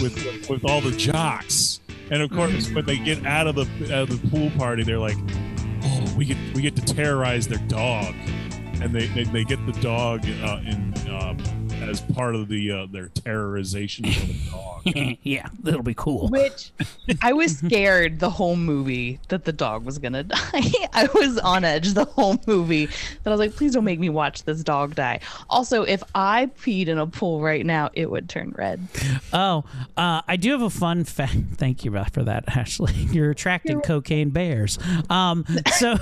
with 0.00 0.48
with 0.48 0.64
all 0.64 0.80
the 0.80 0.92
jocks. 0.92 1.80
And 2.10 2.22
of 2.22 2.30
course, 2.30 2.70
when 2.70 2.84
they 2.84 2.98
get 2.98 3.24
out 3.24 3.46
of 3.46 3.54
the 3.54 3.94
out 3.94 4.10
of 4.10 4.22
the 4.22 4.28
pool 4.28 4.50
party, 4.58 4.82
they're 4.82 4.98
like, 4.98 5.16
oh, 5.84 6.14
we 6.16 6.24
get 6.24 6.36
we 6.54 6.62
get 6.62 6.76
to 6.76 6.82
terrorize 6.82 7.48
their 7.48 7.64
dog, 7.68 8.14
and 8.80 8.94
they 8.94 9.06
they, 9.08 9.24
they 9.24 9.44
get 9.44 9.64
the 9.66 9.72
dog 9.80 10.24
uh, 10.26 10.60
in 10.66 10.94
um, 11.10 11.61
as 11.88 12.00
part 12.00 12.34
of 12.34 12.48
the 12.48 12.70
uh, 12.70 12.86
their 12.86 13.08
terrorization 13.08 14.08
of 14.08 14.28
the 14.28 14.50
dog. 14.50 15.18
yeah, 15.22 15.48
that'll 15.62 15.82
be 15.82 15.94
cool. 15.94 16.28
Which 16.28 16.70
I 17.22 17.32
was 17.32 17.58
scared 17.58 18.18
the 18.20 18.30
whole 18.30 18.56
movie 18.56 19.20
that 19.28 19.44
the 19.44 19.52
dog 19.52 19.84
was 19.84 19.98
gonna 19.98 20.22
die. 20.24 20.38
I 20.92 21.08
was 21.14 21.38
on 21.38 21.64
edge 21.64 21.92
the 21.94 22.04
whole 22.04 22.38
movie. 22.46 22.86
That 22.86 23.26
I 23.26 23.30
was 23.30 23.40
like, 23.40 23.54
please 23.54 23.72
don't 23.72 23.84
make 23.84 24.00
me 24.00 24.08
watch 24.08 24.44
this 24.44 24.62
dog 24.62 24.94
die. 24.94 25.20
Also, 25.50 25.82
if 25.82 26.02
I 26.14 26.50
peed 26.60 26.88
in 26.88 26.98
a 26.98 27.06
pool 27.06 27.40
right 27.40 27.64
now, 27.64 27.90
it 27.94 28.10
would 28.10 28.28
turn 28.28 28.54
red. 28.56 28.86
Oh, 29.32 29.64
uh, 29.96 30.22
I 30.26 30.36
do 30.36 30.52
have 30.52 30.62
a 30.62 30.70
fun 30.70 31.04
fact. 31.04 31.36
Thank 31.56 31.84
you 31.84 31.92
for 32.12 32.22
that, 32.24 32.44
Ashley. 32.48 32.92
You're 32.94 33.30
attracting 33.30 33.80
cocaine 33.80 34.30
bears. 34.30 34.78
Um, 35.10 35.44
so, 35.76 35.96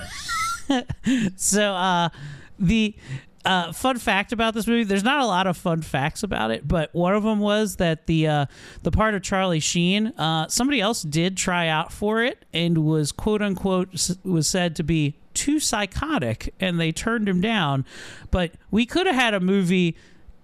so 1.37 1.75
uh, 1.75 2.09
the 2.59 2.95
uh, 3.45 3.73
fun 3.73 3.99
fact 3.99 4.33
about 4.33 4.55
this 4.55 4.67
movie. 4.67 4.85
There's 4.85 5.05
not 5.05 5.21
a 5.21 5.27
lot 5.27 5.47
of 5.47 5.57
fun 5.57 5.83
facts 5.83 6.23
about 6.23 6.51
it, 6.51 6.67
but 6.67 6.95
one 6.95 7.15
of 7.15 7.23
them 7.23 7.39
was 7.41 7.77
that 7.77 8.07
the 8.07 8.27
uh, 8.27 8.47
the 8.83 8.91
part 8.91 9.15
of 9.15 9.23
Charlie 9.23 9.61
Sheen, 9.61 10.09
uh, 10.19 10.49
somebody 10.49 10.81
else 10.81 11.03
did 11.03 11.37
try 11.37 11.69
out 11.69 11.93
for 11.93 12.23
it 12.23 12.45
and 12.53 12.79
was 12.79 13.13
quote 13.13 13.43
unquote 13.43 13.89
was 14.25 14.47
said 14.47 14.77
to 14.77 14.83
be 14.83 15.17
too 15.33 15.59
psychotic, 15.59 16.53
and 16.61 16.79
they 16.79 16.93
turned 16.93 17.29
him 17.29 17.41
down. 17.41 17.87
But 18.31 18.53
we 18.71 18.85
could 18.85 19.07
have 19.07 19.17
had 19.17 19.35
a 19.35 19.41
movie. 19.41 19.97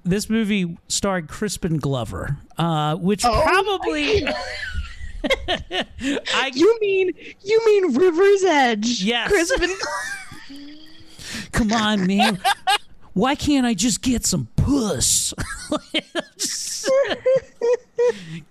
This 0.05 0.31
movie 0.31 0.79
starred 0.89 1.29
Crispin 1.29 1.79
Glover, 1.79 2.39
uh, 2.57 2.97
which 2.97 3.23
probably. 3.23 4.27
I, 5.49 6.53
you 6.55 6.79
mean 6.81 7.13
you 7.43 7.63
mean 7.67 7.95
River's 7.95 8.45
Edge? 8.45 9.03
Yes. 9.03 9.29
Crispin. 9.29 9.71
Come 11.53 11.73
on, 11.73 12.07
man. 12.07 12.39
Why 13.13 13.35
can't 13.35 13.65
I 13.65 13.75
just 13.75 14.03
get 14.03 14.27
some 14.27 14.49
puss? 14.57 15.33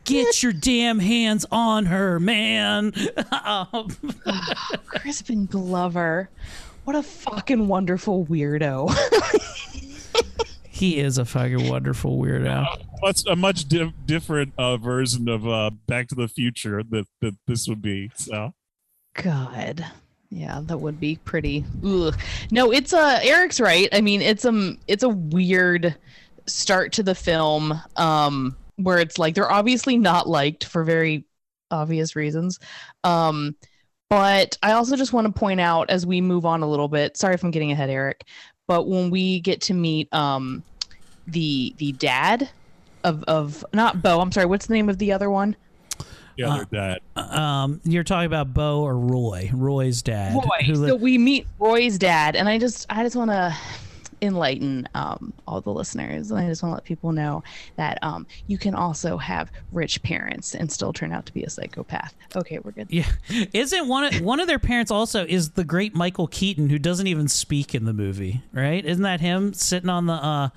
get 0.06 0.42
your 0.42 0.54
damn 0.54 1.00
hands 1.00 1.46
on 1.52 1.86
her, 1.86 2.20
man. 2.20 2.94
Um, 3.32 3.96
Crispin 4.88 5.46
Glover. 5.46 6.30
What 6.84 6.96
a 6.96 7.04
fucking 7.04 7.68
wonderful 7.68 8.26
weirdo. 8.26 8.90
he 10.68 10.98
is 10.98 11.18
a 11.18 11.26
fucking 11.26 11.70
wonderful 11.70 12.20
weirdo. 12.20 12.66
What's 13.00 13.26
a 13.26 13.36
much 13.36 13.68
di- 13.68 13.94
different 14.06 14.54
uh, 14.58 14.78
version 14.78 15.30
of 15.30 15.48
uh, 15.48 15.72
Back 15.88 16.08
to 16.10 16.16
the 16.16 16.28
Future 16.28 16.84
that, 16.90 17.06
that 17.22 17.36
this 17.48 17.68
would 17.68 17.82
be. 17.82 18.12
So 18.16 18.54
God. 19.14 19.86
Yeah, 20.36 20.60
that 20.64 20.80
would 20.80 21.00
be 21.00 21.16
pretty. 21.24 21.64
Ugh. 21.86 22.14
No, 22.52 22.70
it's 22.74 22.92
uh 22.92 23.20
Eric's 23.24 23.62
right. 23.62 23.88
I 23.94 24.02
mean, 24.02 24.22
it's 24.22 24.44
um 24.44 24.78
it's 24.86 25.04
a 25.04 25.10
weird 25.10 25.96
start 26.46 26.92
to 26.94 27.04
the 27.04 27.16
film 27.16 27.74
um 27.96 28.58
where 28.76 29.00
it's 29.00 29.18
like 29.18 29.34
they're 29.34 29.52
obviously 29.52 29.98
not 29.98 30.28
liked 30.28 30.66
for 30.66 30.84
very 30.84 31.24
obvious 31.72 32.18
reasons. 32.18 32.60
Um 33.06 33.56
but 34.10 34.58
I 34.62 34.74
also 34.74 34.98
just 34.98 35.14
want 35.14 35.26
to 35.26 35.40
point 35.40 35.62
out 35.62 35.90
as 35.90 36.06
we 36.06 36.20
move 36.20 36.46
on 36.46 36.62
a 36.64 36.70
little 36.70 36.90
bit. 36.90 37.16
Sorry 37.16 37.34
if 37.34 37.44
I'm 37.44 37.52
getting 37.52 37.72
ahead, 37.72 37.90
Eric, 37.90 38.26
but 38.68 38.90
when 38.90 39.10
we 39.12 39.40
get 39.40 39.62
to 39.62 39.74
meet 39.74 40.14
um 40.14 40.64
the 41.28 41.74
the 41.78 41.94
dad 41.94 42.50
of 43.06 43.24
of 43.24 43.64
not 43.74 44.02
Bo, 44.02 44.20
I'm 44.20 44.34
sorry, 44.34 44.48
what's 44.48 44.68
the 44.68 44.74
name 44.74 44.90
of 44.90 44.98
the 44.98 45.14
other 45.14 45.30
one? 45.30 45.56
Yeah, 46.38 46.64
they're 46.72 47.00
dad. 47.16 47.30
Um, 47.34 47.82
you're 47.84 48.04
talking 48.04 48.28
about 48.28 48.54
Bo 48.54 48.82
or 48.84 48.98
Roy? 48.98 49.50
Roy's 49.54 50.02
dad. 50.02 50.34
Roy. 50.36 50.66
who 50.66 50.74
li- 50.74 50.90
so 50.90 50.96
we 50.96 51.18
meet 51.18 51.48
Roy's 51.60 51.98
dad, 51.98 52.36
and 52.36 52.48
I 52.50 52.58
just 52.58 52.86
I 52.90 53.04
just 53.04 53.16
want 53.16 53.32
to 53.32 53.56
enlighten 54.22 54.88
um, 54.96 55.34
all 55.48 55.62
the 55.62 55.72
listeners, 55.72 56.32
and 56.32 56.40
I 56.40 56.48
just 56.48 56.64
want 56.64 56.72
to 56.72 56.76
let 56.76 56.84
people 56.84 57.12
know 57.12 57.44
that 57.76 58.00
um, 58.02 58.26
you 58.48 58.58
can 58.58 58.74
also 58.74 59.18
have 59.18 59.52
rich 59.72 60.02
parents 60.04 60.56
and 60.56 60.72
still 60.72 60.94
turn 60.94 61.12
out 61.12 61.26
to 61.28 61.34
be 61.34 61.44
a 61.44 61.50
psychopath. 61.50 62.16
Okay, 62.36 62.60
we're 62.60 62.72
good. 62.72 62.88
Yeah, 62.90 63.10
isn't 63.54 63.88
one 63.88 64.04
of 64.06 64.22
one 64.22 64.40
of 64.40 64.48
their 64.48 64.60
parents 64.60 64.92
also 64.92 65.26
is 65.26 65.52
the 65.52 65.64
great 65.64 65.96
Michael 65.96 66.28
Keaton 66.28 66.70
who 66.70 66.80
doesn't 66.80 67.08
even 67.08 67.28
speak 67.28 67.76
in 67.76 67.86
the 67.86 67.94
movie, 67.94 68.42
right? 68.54 68.84
Isn't 68.86 69.04
that 69.04 69.22
him 69.22 69.54
sitting 69.54 69.90
on 69.90 70.06
the? 70.08 70.14
uh 70.14 70.50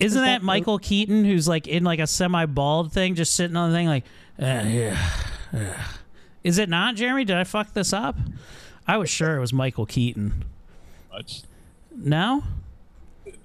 Isn't 0.00 0.22
that 0.22 0.42
Michael 0.42 0.78
Keaton 0.78 1.24
who's 1.24 1.46
like 1.46 1.66
in 1.66 1.84
like 1.84 1.98
a 2.00 2.06
semi 2.06 2.46
bald 2.46 2.92
thing, 2.92 3.14
just 3.14 3.34
sitting 3.34 3.56
on 3.56 3.70
the 3.70 3.76
thing 3.76 3.86
like, 3.86 4.04
uh, 4.40 4.64
yeah, 4.66 4.98
yeah. 5.52 5.82
Is 6.42 6.58
it 6.58 6.68
not 6.68 6.94
Jeremy? 6.96 7.24
Did 7.24 7.36
I 7.36 7.44
fuck 7.44 7.72
this 7.72 7.92
up? 7.92 8.16
I 8.86 8.96
was 8.96 9.10
sure 9.10 9.36
it 9.36 9.40
was 9.40 9.52
Michael 9.52 9.86
Keaton. 9.86 10.44
Much. 11.12 11.42
No. 11.94 12.44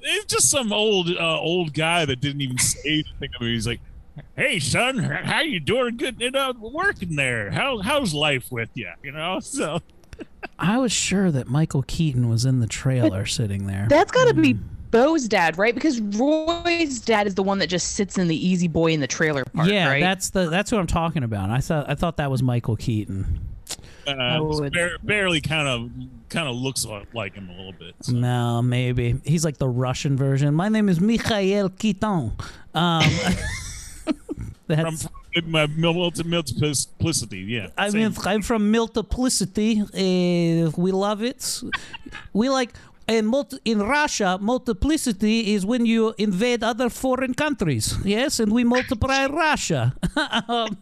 It's 0.03 0.25
just 0.25 0.49
some 0.49 0.71
old 0.71 1.09
uh, 1.09 1.39
old 1.39 1.73
guy 1.73 2.05
that 2.05 2.21
didn't 2.21 2.41
even 2.41 2.57
say 2.57 2.79
anything 2.85 3.29
to 3.37 3.43
me. 3.43 3.53
He's 3.53 3.67
like, 3.67 3.79
"Hey, 4.35 4.59
son, 4.59 4.97
how 4.99 5.41
you 5.41 5.59
doing? 5.59 5.97
Good, 5.97 6.19
you 6.19 6.31
know, 6.31 6.53
working 6.59 7.15
there. 7.15 7.51
How 7.51 7.79
how's 7.79 8.13
life 8.13 8.51
with 8.51 8.69
you? 8.73 8.89
You 9.03 9.11
know." 9.11 9.39
So 9.51 9.81
I 10.59 10.77
was 10.77 10.91
sure 10.91 11.31
that 11.31 11.47
Michael 11.47 11.83
Keaton 11.83 12.29
was 12.29 12.45
in 12.45 12.59
the 12.59 12.67
trailer 12.67 13.25
sitting 13.25 13.65
there. 13.67 13.87
That's 13.89 14.11
got 14.11 14.27
to 14.27 14.33
be 14.33 14.53
Hmm. 14.53 14.63
Bo's 14.91 15.27
dad, 15.27 15.57
right? 15.57 15.73
Because 15.73 15.99
Roy's 16.01 16.99
dad 16.99 17.25
is 17.27 17.35
the 17.35 17.43
one 17.43 17.59
that 17.59 17.67
just 17.67 17.93
sits 17.95 18.17
in 18.17 18.27
the 18.27 18.47
easy 18.47 18.67
boy 18.67 18.91
in 18.91 18.99
the 18.99 19.07
trailer 19.07 19.45
part, 19.45 19.69
yeah, 19.69 19.87
right? 19.89 20.01
that's 20.01 20.29
the 20.29 20.49
that's 20.49 20.71
what 20.71 20.79
I'm 20.79 20.87
talking 20.87 21.23
about. 21.23 21.49
I 21.49 21.59
thought 21.59 21.89
I 21.89 21.95
thought 21.95 22.17
that 22.17 22.29
was 22.29 22.43
Michael 22.43 22.75
Keaton. 22.75 23.39
Uh, 24.05 24.39
would- 24.41 24.73
bar- 24.73 24.97
barely 25.03 25.39
kind 25.41 25.67
of 25.67 25.89
kind 26.29 26.47
of 26.49 26.55
looks 26.55 26.85
like 27.13 27.35
him 27.35 27.49
a 27.49 27.53
little 27.55 27.73
bit. 27.73 27.95
No, 28.09 28.61
maybe 28.61 29.21
he's 29.23 29.45
like 29.45 29.57
the 29.57 29.69
Russian 29.69 30.17
version. 30.17 30.53
My 30.53 30.69
name 30.69 30.89
is 30.89 30.99
Mikhail 30.99 31.69
Keaton. 31.69 32.33
Um, 32.73 33.03
From, 34.03 34.15
that's. 34.67 35.07
from 35.33 35.51
my 35.51 35.67
multi- 35.67 36.23
multiplicity, 36.23 37.39
yeah. 37.39 37.67
I 37.77 37.89
mean, 37.89 38.13
I'm 38.25 38.41
from 38.41 38.71
Multiplicity. 38.71 39.81
Uh, 39.81 40.71
we 40.77 40.91
love 40.93 41.21
it. 41.23 41.61
We 42.31 42.47
like 42.49 42.71
in, 43.07 43.25
multi- 43.25 43.59
in 43.65 43.79
Russia. 43.79 44.37
Multiplicity 44.41 45.53
is 45.53 45.65
when 45.65 45.85
you 45.85 46.13
invade 46.17 46.63
other 46.63 46.89
foreign 46.89 47.33
countries. 47.33 47.97
Yes, 48.03 48.39
and 48.39 48.51
we 48.51 48.63
multiply 48.63 49.25
Russia. 49.27 49.93
um, 50.47 50.77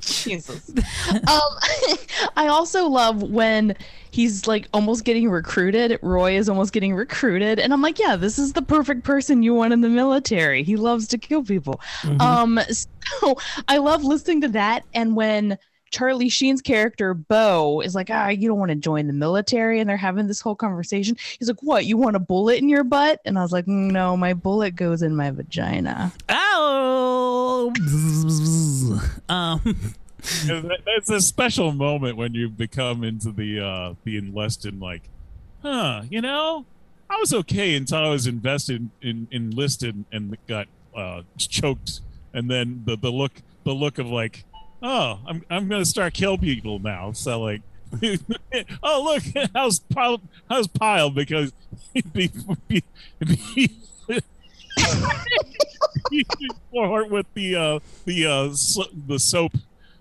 Jesus. 0.00 0.70
um, 1.10 1.16
I 2.36 2.46
also 2.48 2.86
love 2.88 3.22
when 3.22 3.76
he's 4.10 4.46
like 4.46 4.68
almost 4.72 5.04
getting 5.04 5.28
recruited. 5.28 5.98
Roy 6.02 6.36
is 6.36 6.48
almost 6.48 6.72
getting 6.72 6.94
recruited, 6.94 7.58
and 7.58 7.72
I'm 7.72 7.82
like, 7.82 7.98
yeah, 7.98 8.16
this 8.16 8.38
is 8.38 8.52
the 8.52 8.62
perfect 8.62 9.04
person 9.04 9.42
you 9.42 9.54
want 9.54 9.72
in 9.72 9.80
the 9.80 9.88
military. 9.88 10.62
He 10.62 10.76
loves 10.76 11.08
to 11.08 11.18
kill 11.18 11.42
people. 11.44 11.80
Mhm. 12.02 12.20
Um, 12.20 12.60
so 12.68 13.36
I 13.68 13.78
love 13.78 14.04
listening 14.04 14.40
to 14.42 14.48
that, 14.48 14.84
and 14.94 15.16
when. 15.16 15.58
Charlie 15.90 16.28
Sheen's 16.28 16.60
character 16.62 17.14
Bo 17.14 17.80
is 17.80 17.94
like, 17.94 18.08
ah, 18.10 18.28
you 18.28 18.48
don't 18.48 18.58
want 18.58 18.70
to 18.70 18.74
join 18.76 19.06
the 19.06 19.12
military, 19.12 19.80
and 19.80 19.88
they're 19.88 19.96
having 19.96 20.26
this 20.26 20.40
whole 20.40 20.54
conversation. 20.54 21.16
He's 21.38 21.48
like, 21.48 21.62
what? 21.62 21.86
You 21.86 21.96
want 21.96 22.16
a 22.16 22.20
bullet 22.20 22.60
in 22.60 22.68
your 22.68 22.84
butt? 22.84 23.20
And 23.24 23.38
I 23.38 23.42
was 23.42 23.52
like, 23.52 23.66
no, 23.66 24.16
my 24.16 24.34
bullet 24.34 24.76
goes 24.76 25.02
in 25.02 25.14
my 25.16 25.30
vagina. 25.30 26.12
Ow! 26.28 27.72
um, 29.28 29.60
Yeah, 30.46 30.60
that- 30.60 30.80
That's 30.84 31.10
a 31.10 31.20
special 31.20 31.72
moment 31.72 32.16
when 32.16 32.34
you 32.34 32.48
become 32.48 33.04
into 33.04 33.30
the 33.30 33.60
uh 33.64 33.94
the 34.04 34.16
enlisted 34.18 34.80
like, 34.80 35.02
huh, 35.62 36.02
you 36.10 36.20
know, 36.20 36.66
I 37.08 37.16
was 37.16 37.32
okay 37.32 37.74
until 37.76 37.98
I 37.98 38.08
was 38.10 38.26
invested 38.26 38.90
in 39.00 39.28
enlisted 39.30 40.04
and 40.12 40.36
got 40.46 40.66
uh 40.94 41.22
choked 41.38 42.00
and 42.34 42.50
then 42.50 42.82
the 42.84 42.96
the 42.96 43.10
look 43.10 43.32
the 43.64 43.72
look 43.74 43.98
of 43.98 44.06
like, 44.08 44.44
oh, 44.82 45.18
I'm 45.26 45.44
I'm 45.50 45.68
gonna 45.68 45.84
start 45.84 46.14
kill 46.14 46.38
people 46.38 46.78
now. 46.78 47.12
So 47.12 47.40
like 47.40 47.62
oh 48.82 49.02
look, 49.04 49.48
how's 49.54 49.78
pile 49.80 50.20
how's 50.48 50.66
pile 50.66 51.10
because 51.10 51.52
be, 52.12 52.30
be, 52.68 52.84
be, 53.20 53.70
with 57.10 57.26
the 57.34 57.56
uh 57.56 57.78
the 58.04 58.26
uh 58.26 58.52
so, 58.54 58.84
the 59.06 59.18
soap 59.18 59.52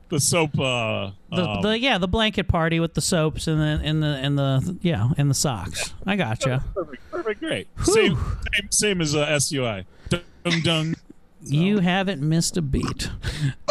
the 0.09 0.19
soap 0.19 0.59
uh 0.59 1.11
the, 1.31 1.43
um, 1.43 1.61
the 1.61 1.79
yeah, 1.79 1.97
the 1.97 2.07
blanket 2.07 2.47
party 2.47 2.79
with 2.79 2.93
the 2.93 3.01
soaps 3.01 3.47
and 3.47 3.59
the 3.59 3.81
and 3.83 4.03
the 4.03 4.07
and 4.07 4.37
the 4.37 4.77
yeah 4.81 5.09
and 5.17 5.29
the 5.29 5.35
socks. 5.35 5.93
I 6.05 6.15
gotcha. 6.15 6.63
perfect 6.73 7.11
perfect 7.11 7.39
great 7.39 7.67
same 7.83 8.17
same 8.53 8.71
same 8.71 9.01
as 9.01 9.15
uh, 9.15 9.39
SUI 9.39 9.85
dung 10.09 10.61
dung 10.61 10.95
You 11.41 11.79
haven't 11.79 12.21
missed 12.21 12.57
a 12.57 12.61
beat. 12.61 13.09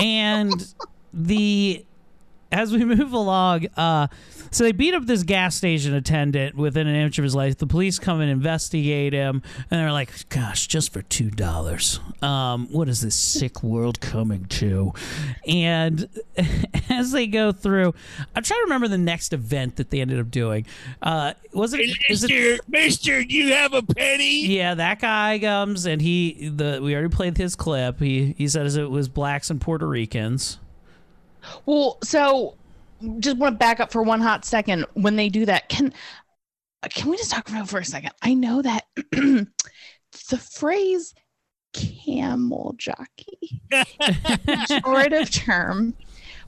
And 0.01 0.75
the 1.17 1.85
as 2.53 2.73
we 2.73 2.85
move 2.85 3.12
along, 3.12 3.67
uh 3.77 4.07
so 4.51 4.64
they 4.64 4.73
beat 4.73 4.95
up 4.95 5.05
this 5.07 5.23
gas 5.23 5.55
station 5.55 5.93
attendant 5.95 6.57
within 6.57 6.87
an 6.87 6.95
inch 6.95 7.19
of 7.19 7.25
his 7.25 7.35
life. 7.35 7.59
The 7.59 7.67
police 7.67 7.99
come 7.99 8.21
and 8.21 8.31
investigate 8.31 9.12
him, 9.12 9.43
and 9.71 9.81
they're 9.81 9.93
like, 9.93 10.29
"Gosh, 10.29 10.67
just 10.67 10.93
for 10.93 11.03
two 11.03 11.31
dollars, 11.31 12.01
um, 12.23 12.69
what 12.71 12.89
is 12.89 13.01
this 13.01 13.17
sick 13.17 13.62
world 13.62 14.01
coming 14.01 14.47
to?" 14.47 14.93
And 15.47 16.09
as 16.89 17.12
they 17.12 17.27
go 17.27 17.53
through, 17.53 17.95
I'm 18.35 18.43
trying 18.43 18.61
to 18.61 18.64
remember 18.64 18.89
the 18.89 18.99
next 18.99 19.33
event 19.33 19.77
that 19.77 19.91
they 19.91 20.01
ended 20.01 20.21
up 20.21 20.31
doing. 20.31 20.67
Uh, 21.03 21.35
was 21.53 21.75
it? 21.75 21.81
Is 22.09 22.25
it 22.25 22.31
Mister 22.31 22.62
Mister 22.69 23.21
you 23.21 23.53
have 23.53 23.75
a 23.75 23.83
penny 23.83 24.47
yeah, 24.47 24.75
that 24.75 25.01
guy 25.01 25.39
comes 25.39 25.87
and 25.87 26.01
he 26.01 26.49
the 26.49 26.81
we 26.83 26.95
already 26.95 27.14
played 27.14 27.37
his 27.37 27.57
clip. 27.57 28.01
He 28.01 28.35
he 28.39 28.49
says 28.49 28.77
it 28.77 28.91
was 28.91 29.09
blacks 29.09 29.51
and 29.51 29.61
Puerto 29.61 29.87
Ricans. 29.87 30.59
Well, 31.66 31.99
so 32.03 32.57
just 33.18 33.36
want 33.36 33.55
to 33.55 33.59
back 33.59 33.80
up 33.80 33.92
for 33.92 34.03
one 34.03 34.20
hot 34.20 34.44
second. 34.44 34.86
When 34.94 35.16
they 35.16 35.28
do 35.28 35.44
that, 35.47 35.68
can 35.68 35.92
can 36.90 37.11
we 37.11 37.16
just 37.16 37.30
talk 37.30 37.49
about 37.49 37.64
it 37.64 37.68
for 37.68 37.78
a 37.78 37.84
second? 37.84 38.12
I 38.22 38.34
know 38.34 38.62
that 38.62 38.86
the 39.12 40.38
phrase 40.38 41.14
camel 41.72 42.74
jockey 42.78 43.61
pejorative 43.70 45.30
term, 45.30 45.94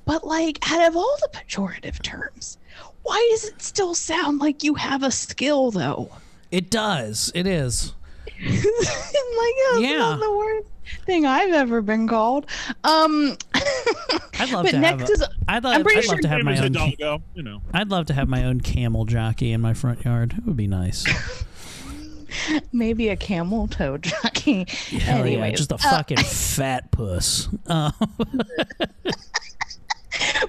but 0.05 0.27
like 0.27 0.59
out 0.71 0.89
of 0.89 0.97
all 0.97 1.17
the 1.21 1.29
pejorative 1.39 2.01
terms, 2.03 2.59
why 3.03 3.29
does 3.33 3.45
it 3.45 3.61
still 3.61 3.95
sound 3.95 4.39
like 4.41 4.63
you 4.65 4.75
have 4.75 5.03
a 5.03 5.11
skill 5.11 5.71
though? 5.71 6.11
It 6.51 6.71
does. 6.71 7.31
It 7.35 7.47
is. 7.47 7.93
like 8.41 8.55
that's 8.63 9.81
Yeah. 9.81 9.99
not 9.99 10.21
the 10.21 10.37
worst 10.37 10.69
thing 11.05 11.27
I've 11.27 11.53
ever 11.53 11.83
been 11.83 12.07
called. 12.09 12.47
Um 12.85 13.37
I'd 14.41 14.51
love 14.51 14.65
but 14.65 14.71
to 14.71 14.79
have. 14.79 14.99
next 14.99 15.11
A, 15.11 15.13
is 15.13 15.25
I'd, 15.49 15.65
I'm 15.65 15.83
pretty 15.83 15.99
I'd 15.99 16.05
sure 16.05 16.13
love 16.15 16.21
to 16.23 16.29
have 16.29 16.43
my 16.43 16.55
Same 16.55 16.65
as 16.77 16.77
a 16.77 16.81
own. 16.83 16.91
doggo, 16.99 17.23
you 17.35 17.43
know 17.43 17.61
I'd 17.73 17.89
love 17.91 18.07
to 18.07 18.15
have 18.15 18.29
my 18.29 18.45
own 18.45 18.61
camel 18.61 19.05
jockey 19.05 19.53
in 19.53 19.61
my 19.61 19.75
front 19.75 20.05
yard. 20.05 20.35
It 20.39 20.45
would 20.47 20.57
be 20.57 20.67
nice. 20.67 21.05
maybe 22.73 23.09
a 23.09 23.17
camel 23.17 23.69
toe 23.69 23.99
jockey. 23.99 24.67
Hell 24.99 25.27
yeah, 25.27 25.51
just 25.51 25.73
a 25.73 25.77
uh, 25.77 25.79
fucking 25.79 26.19
fat 26.25 26.91
puss. 26.91 27.49
Uh, 27.67 27.91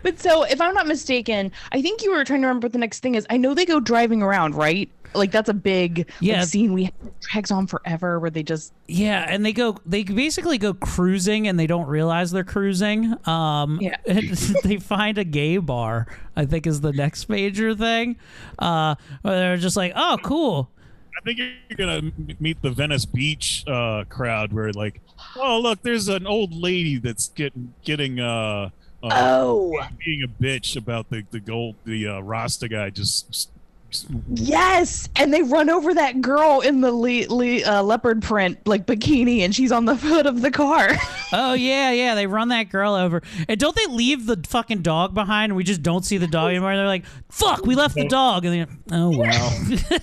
But 0.02 0.20
so, 0.20 0.44
if 0.44 0.62
I'm 0.62 0.74
not 0.74 0.88
mistaken, 0.88 1.52
I 1.72 1.82
think 1.82 2.02
you 2.02 2.12
were 2.12 2.24
trying 2.24 2.42
to 2.42 2.48
remember 2.48 2.66
what 2.66 2.74
the 2.74 2.80
next 2.80 3.02
thing 3.02 3.16
is. 3.16 3.28
I 3.30 3.38
know 3.38 3.54
they 3.54 3.66
go 3.66 3.80
driving 3.80 4.24
around, 4.24 4.56
right? 4.56 4.90
Like 5.14 5.32
that's 5.32 5.50
a 5.50 5.54
big 5.54 6.10
like, 6.22 6.44
scene 6.44 6.74
we 6.74 6.92
drags 7.22 7.52
on 7.52 7.68
forever, 7.68 8.20
where 8.20 8.30
they 8.30 8.44
just 8.44 8.74
Yeah, 8.88 9.26
and 9.28 9.46
they 9.46 9.54
go 9.54 9.78
they 9.86 10.04
basically 10.04 10.58
go 10.58 10.74
cruising 10.74 11.48
and 11.48 11.60
they 11.60 11.68
don't 11.68 11.88
realize 11.88 12.32
they're 12.32 12.44
cruising. 12.44 13.16
Um 13.28 13.80
Yeah. 13.82 13.98
they 14.64 14.78
find 14.78 15.18
a 15.18 15.24
gay 15.24 15.58
bar, 15.58 16.08
I 16.36 16.46
think 16.46 16.68
is 16.68 16.82
the 16.82 16.94
next 16.94 17.30
major 17.30 17.74
thing. 17.76 18.18
Uh 18.60 18.96
where 19.24 19.36
they're 19.36 19.58
just 19.58 19.78
like, 19.78 19.94
"Oh, 19.96 20.18
cool." 20.24 20.70
I 21.18 21.22
think 21.22 21.40
you're 21.40 21.78
gonna 21.78 22.12
meet 22.40 22.62
the 22.62 22.70
Venice 22.70 23.06
Beach 23.06 23.66
uh, 23.68 24.06
crowd 24.08 24.54
where 24.54 24.72
like, 24.72 25.02
oh 25.36 25.60
look, 25.60 25.82
there's 25.82 26.08
an 26.08 26.26
old 26.26 26.54
lady 26.54 26.98
that's 26.98 27.28
getting 27.30 27.74
getting 27.84 28.22
uh, 28.22 28.70
uh 29.04 29.10
Oh. 29.12 29.78
being 30.06 30.24
a 30.24 30.28
bitch 30.28 30.78
about 30.78 31.10
the 31.10 31.26
the 31.32 31.42
gold 31.42 31.76
the 31.84 32.08
uh, 32.08 32.20
Rasta 32.22 32.70
guy 32.70 32.90
just. 32.90 33.50
Just 33.90 34.08
yes, 34.34 35.10
and 35.16 35.34
they 35.34 35.42
run 35.42 35.70
over 35.70 35.94
that 35.94 36.22
girl 36.22 36.62
in 36.62 36.82
the 36.82 36.92
le- 36.92 37.28
le- 37.34 37.64
uh, 37.64 37.82
leopard 37.84 38.22
print 38.22 38.58
like 38.68 38.86
bikini, 38.86 39.40
and 39.40 39.54
she's 39.56 39.72
on 39.72 39.86
the 39.86 39.96
hood 39.96 40.26
of 40.26 40.42
the 40.42 40.52
car. 40.52 40.90
Oh 41.32 41.54
yeah, 41.54 41.92
yeah, 41.92 42.16
they 42.16 42.26
run 42.26 42.48
that 42.48 42.70
girl 42.70 42.96
over. 42.96 43.22
And 43.48 43.60
don't 43.60 43.76
they 43.76 43.86
leave 43.86 44.26
the 44.26 44.42
fucking 44.48 44.82
dog 44.82 45.14
behind 45.14 45.52
and 45.52 45.58
we 45.58 45.64
just 45.64 45.84
don't 45.84 46.04
see 46.04 46.18
the 46.18 46.26
dog 46.26 46.50
anymore? 46.50 46.76
They're 46.76 46.88
like, 46.88 47.06
"Fuck, 47.30 47.68
we 47.68 47.76
left 47.76 47.94
the 47.94 48.08
dog." 48.08 48.46
And 48.46 48.68
then, 48.68 48.84
"Oh 48.92 49.16
well." 49.16 49.52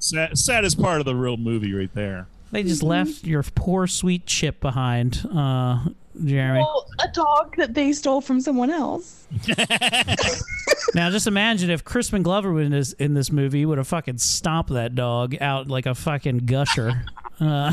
sad, 0.00 0.36
saddest 0.36 0.80
part 0.80 0.98
of 1.00 1.04
the 1.06 1.14
real 1.14 1.36
movie 1.36 1.72
right 1.72 1.92
there. 1.94 2.26
they 2.50 2.62
just 2.64 2.82
left 2.82 3.24
your 3.24 3.42
poor 3.42 3.86
sweet 3.86 4.26
chip 4.26 4.60
behind, 4.60 5.24
uh 5.32 5.84
Jeremy. 6.24 6.60
well, 6.60 6.86
a 7.02 7.08
dog 7.08 7.56
that 7.56 7.74
they 7.74 7.92
stole 7.92 8.20
from 8.20 8.40
someone 8.40 8.70
else. 8.70 9.26
Now, 10.94 11.10
just 11.10 11.26
imagine 11.26 11.68
if 11.68 11.84
Crispin 11.84 12.22
Glover 12.22 12.52
was 12.52 12.66
in 12.66 12.72
this, 12.72 12.92
in 12.94 13.14
this 13.14 13.30
movie, 13.30 13.58
he 13.58 13.66
would 13.66 13.76
have 13.78 13.88
fucking 13.88 14.18
stomped 14.18 14.70
that 14.72 14.94
dog 14.94 15.36
out 15.40 15.68
like 15.68 15.84
a 15.84 15.94
fucking 15.94 16.38
gusher. 16.46 17.04
Uh, 17.38 17.70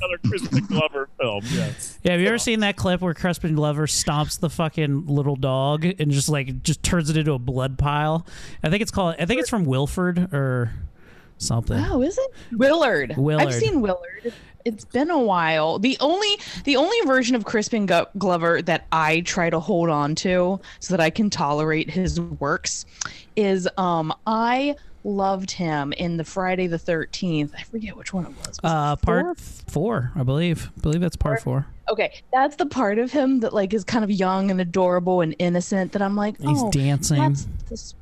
Another 0.00 0.16
Crispin 0.26 0.64
Glover 0.64 1.06
film. 1.20 1.42
Yes. 1.50 1.98
yeah, 2.02 2.12
have 2.12 2.20
you 2.22 2.28
ever 2.28 2.38
seen 2.38 2.60
that 2.60 2.76
clip 2.76 3.02
where 3.02 3.12
Crispin 3.12 3.54
Glover 3.54 3.86
stomps 3.86 4.40
the 4.40 4.48
fucking 4.48 5.04
little 5.06 5.36
dog 5.36 5.84
and 5.84 6.10
just 6.10 6.30
like 6.30 6.62
just 6.62 6.82
turns 6.82 7.10
it 7.10 7.18
into 7.18 7.34
a 7.34 7.38
blood 7.38 7.76
pile? 7.76 8.26
I 8.62 8.70
think 8.70 8.80
it's 8.80 8.90
called. 8.90 9.16
I 9.18 9.26
think 9.26 9.40
it's 9.42 9.50
from 9.50 9.66
Wilford 9.66 10.32
or 10.32 10.72
something. 11.36 11.76
Oh, 11.90 12.00
is 12.00 12.16
it 12.16 12.30
Willard? 12.52 13.14
Willard. 13.18 13.48
I've 13.48 13.54
seen 13.54 13.82
Willard. 13.82 14.32
It's 14.64 14.84
been 14.84 15.10
a 15.10 15.18
while. 15.18 15.78
The 15.78 15.96
only 16.00 16.28
the 16.64 16.76
only 16.76 16.96
version 17.06 17.34
of 17.36 17.44
Crispin 17.44 17.86
Go- 17.86 18.06
Glover 18.18 18.62
that 18.62 18.86
I 18.92 19.20
try 19.20 19.50
to 19.50 19.60
hold 19.60 19.88
on 19.90 20.14
to 20.16 20.60
so 20.80 20.94
that 20.94 21.00
I 21.00 21.10
can 21.10 21.30
tolerate 21.30 21.90
his 21.90 22.20
works 22.20 22.84
is 23.36 23.68
um 23.76 24.12
I 24.26 24.76
loved 25.04 25.50
him 25.50 25.92
in 25.94 26.16
the 26.16 26.24
Friday 26.24 26.68
the 26.68 26.78
13th. 26.78 27.50
I 27.58 27.62
forget 27.64 27.96
which 27.96 28.12
one 28.14 28.24
it 28.24 28.28
was. 28.38 28.46
Was 28.46 28.58
it 28.58 28.64
Uh, 28.64 28.96
part 28.96 29.38
four? 29.40 29.64
four, 29.66 30.12
I 30.14 30.22
believe. 30.22 30.70
I 30.76 30.80
believe 30.80 31.00
that's 31.00 31.16
part 31.16 31.42
four. 31.42 31.66
Okay, 31.90 32.12
that's 32.32 32.54
the 32.56 32.66
part 32.66 32.98
of 32.98 33.10
him 33.10 33.40
that 33.40 33.52
like 33.52 33.74
is 33.74 33.82
kind 33.84 34.04
of 34.04 34.10
young 34.10 34.50
and 34.50 34.60
adorable 34.60 35.20
and 35.20 35.34
innocent 35.38 35.92
that 35.92 36.02
I'm 36.02 36.14
like, 36.16 36.40
He's 36.40 36.62
oh, 36.62 36.70
dancing. 36.70 37.18
That's 37.18 37.48
this 37.68 37.94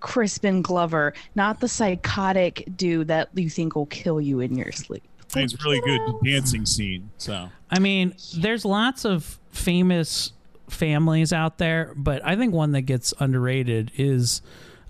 Crispin 0.00 0.62
Glover, 0.62 1.14
not 1.36 1.60
the 1.60 1.68
psychotic 1.68 2.64
dude 2.76 3.06
that 3.08 3.28
you 3.34 3.48
think 3.48 3.76
will 3.76 3.86
kill 3.86 4.20
you 4.20 4.40
in 4.40 4.56
your 4.56 4.72
sleep. 4.72 5.04
And 5.34 5.44
It's 5.44 5.64
really 5.64 5.80
good 5.80 6.00
dancing 6.24 6.66
scene. 6.66 7.10
So 7.18 7.50
I 7.70 7.78
mean, 7.78 8.14
there's 8.36 8.64
lots 8.64 9.04
of 9.04 9.38
famous 9.50 10.32
families 10.68 11.32
out 11.32 11.58
there, 11.58 11.92
but 11.96 12.24
I 12.24 12.36
think 12.36 12.52
one 12.54 12.72
that 12.72 12.82
gets 12.82 13.12
underrated 13.18 13.92
is, 13.96 14.42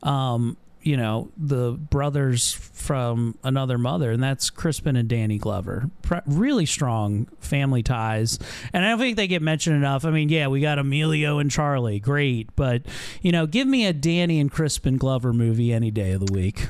um, 0.02 0.56
you 0.82 0.96
know, 0.96 1.30
the 1.36 1.72
brothers 1.72 2.52
from 2.52 3.38
another 3.44 3.78
mother, 3.78 4.10
and 4.10 4.20
that's 4.20 4.50
Crispin 4.50 4.96
and 4.96 5.08
Danny 5.08 5.38
Glover. 5.38 5.90
Pre- 6.02 6.20
really 6.26 6.66
strong 6.66 7.26
family 7.38 7.84
ties, 7.84 8.38
and 8.72 8.84
I 8.84 8.90
don't 8.90 8.98
think 8.98 9.16
they 9.16 9.28
get 9.28 9.42
mentioned 9.42 9.76
enough. 9.76 10.04
I 10.04 10.10
mean, 10.10 10.28
yeah, 10.28 10.48
we 10.48 10.60
got 10.60 10.78
Emilio 10.80 11.38
and 11.38 11.50
Charlie, 11.50 12.00
great, 12.00 12.54
but 12.56 12.82
you 13.20 13.30
know, 13.30 13.46
give 13.46 13.68
me 13.68 13.86
a 13.86 13.92
Danny 13.92 14.40
and 14.40 14.50
Crispin 14.50 14.96
Glover 14.96 15.32
movie 15.32 15.72
any 15.72 15.92
day 15.92 16.12
of 16.12 16.26
the 16.26 16.32
week. 16.32 16.66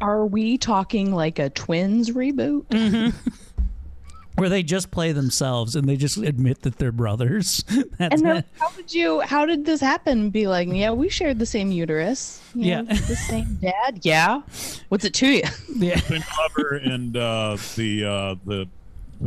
Are 0.00 0.24
we 0.24 0.56
talking 0.58 1.12
like 1.14 1.38
a 1.38 1.50
twins 1.50 2.10
reboot? 2.10 2.64
Mm-hmm. 2.66 3.16
Where 4.36 4.48
they 4.48 4.62
just 4.62 4.90
play 4.90 5.12
themselves 5.12 5.76
and 5.76 5.86
they 5.86 5.96
just 5.96 6.16
admit 6.16 6.62
that 6.62 6.78
they're 6.78 6.92
brothers. 6.92 7.62
That's 7.98 8.14
and 8.14 8.24
then 8.24 8.36
it. 8.38 8.46
how 8.58 8.70
did 8.70 8.94
you? 8.94 9.20
How 9.20 9.44
did 9.44 9.66
this 9.66 9.82
happen? 9.82 10.30
Be 10.30 10.46
like, 10.46 10.68
yeah, 10.70 10.92
we 10.92 11.10
shared 11.10 11.38
the 11.38 11.44
same 11.44 11.70
uterus. 11.70 12.40
you 12.54 12.66
Yeah. 12.70 12.80
know, 12.82 12.94
the 12.94 13.16
same 13.16 13.58
dad. 13.60 13.98
Yeah. 14.02 14.40
What's 14.88 15.04
it 15.04 15.12
to 15.14 15.26
you? 15.28 15.42
Yeah. 15.76 15.96
Finn 15.98 16.22
Glover 16.34 16.76
and 16.76 17.14
uh, 17.16 17.56
the 17.76 18.04
uh, 18.04 18.34
the 18.46 18.68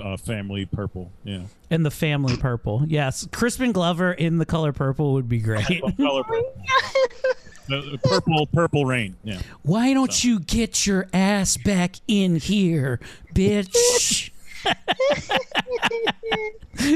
uh, 0.01 0.17
family 0.17 0.65
purple. 0.65 1.11
Yeah. 1.23 1.43
And 1.69 1.85
the 1.85 1.91
family 1.91 2.35
purple. 2.37 2.83
Yes. 2.87 3.27
Crispin 3.31 3.71
Glover 3.71 4.13
in 4.13 4.37
the 4.39 4.45
color 4.47 4.73
purple 4.73 5.13
would 5.13 5.29
be 5.29 5.37
great. 5.39 5.81
Color 5.97 6.23
purple. 6.23 6.55
The- 7.67 7.81
the 7.91 7.97
purple 7.97 8.47
purple 8.47 8.85
rain. 8.85 9.15
Yeah. 9.23 9.41
Why 9.63 9.93
don't 9.93 10.23
you 10.23 10.39
get 10.39 10.85
your 10.85 11.07
ass 11.13 11.57
back 11.57 11.95
in 12.07 12.35
here, 12.37 12.99
bitch? 13.33 14.29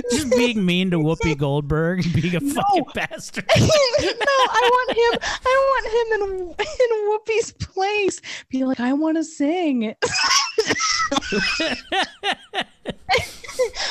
Just 0.10 0.30
being 0.32 0.66
mean 0.66 0.90
to 0.92 0.98
Whoopi 0.98 1.38
Goldberg, 1.38 2.04
being 2.14 2.36
a 2.36 2.40
fucking 2.40 2.86
bastard. 2.94 3.46
no, 3.58 3.66
I 3.66 4.70
want 4.72 4.92
him. 4.92 5.20
I 5.46 5.56
want 5.70 5.86
him 5.94 6.08
in 6.22 6.30
in 6.80 6.90
Whoopi's 7.10 7.52
place. 7.54 8.22
Be 8.50 8.64
like, 8.64 8.80
I 8.80 8.94
want 8.94 9.18
to 9.18 9.24
sing. 9.24 9.96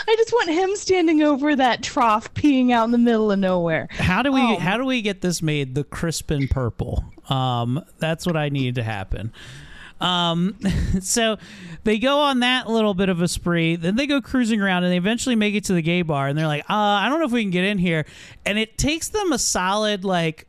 I 0.09 0.15
just 0.17 0.33
want 0.33 0.51
him 0.51 0.77
standing 0.77 1.23
over 1.23 1.57
that 1.57 1.83
trough, 1.83 2.33
peeing 2.35 2.71
out 2.73 2.85
in 2.85 2.93
the 2.93 2.99
middle 2.99 3.33
of 3.33 3.39
nowhere. 3.39 3.89
How 3.91 4.23
do 4.23 4.33
we 4.33 4.41
Oh. 4.41 4.57
how 4.59 4.77
do 4.77 4.85
we 4.85 5.03
get 5.03 5.21
this 5.23 5.43
made 5.43 5.75
the 5.75 5.85
Crispin 5.85 6.47
purple? 6.49 7.05
Um, 7.29 7.83
that's 7.99 8.27
what 8.27 8.37
I 8.37 8.49
need 8.49 8.77
to 8.77 8.83
happen. 8.85 9.33
Um, 10.01 10.57
so 11.01 11.39
they 11.85 11.99
go 11.99 12.21
on 12.21 12.41
that 12.41 12.69
little 12.69 12.95
bit 12.95 13.09
of 13.09 13.21
a 13.23 13.29
spree. 13.29 13.75
Then 13.77 13.97
they 13.97 14.07
go 14.07 14.21
cruising 14.21 14.61
around, 14.61 14.85
and 14.85 14.93
they 14.93 14.97
eventually 14.99 15.35
make 15.37 15.55
it 15.55 15.65
to 15.65 15.73
the 15.73 15.83
gay 15.83 16.03
bar. 16.03 16.29
And 16.29 16.39
they're 16.39 16.47
like, 16.47 16.63
uh, 16.71 16.75
"I 16.75 17.09
don't 17.09 17.19
know 17.19 17.27
if 17.27 17.33
we 17.33 17.43
can 17.43 17.51
get 17.51 17.65
in 17.65 17.79
here." 17.79 18.05
And 18.45 18.59
it 18.59 18.79
takes 18.79 19.09
them 19.09 19.33
a 19.33 19.39
solid 19.39 20.05
like 20.05 20.47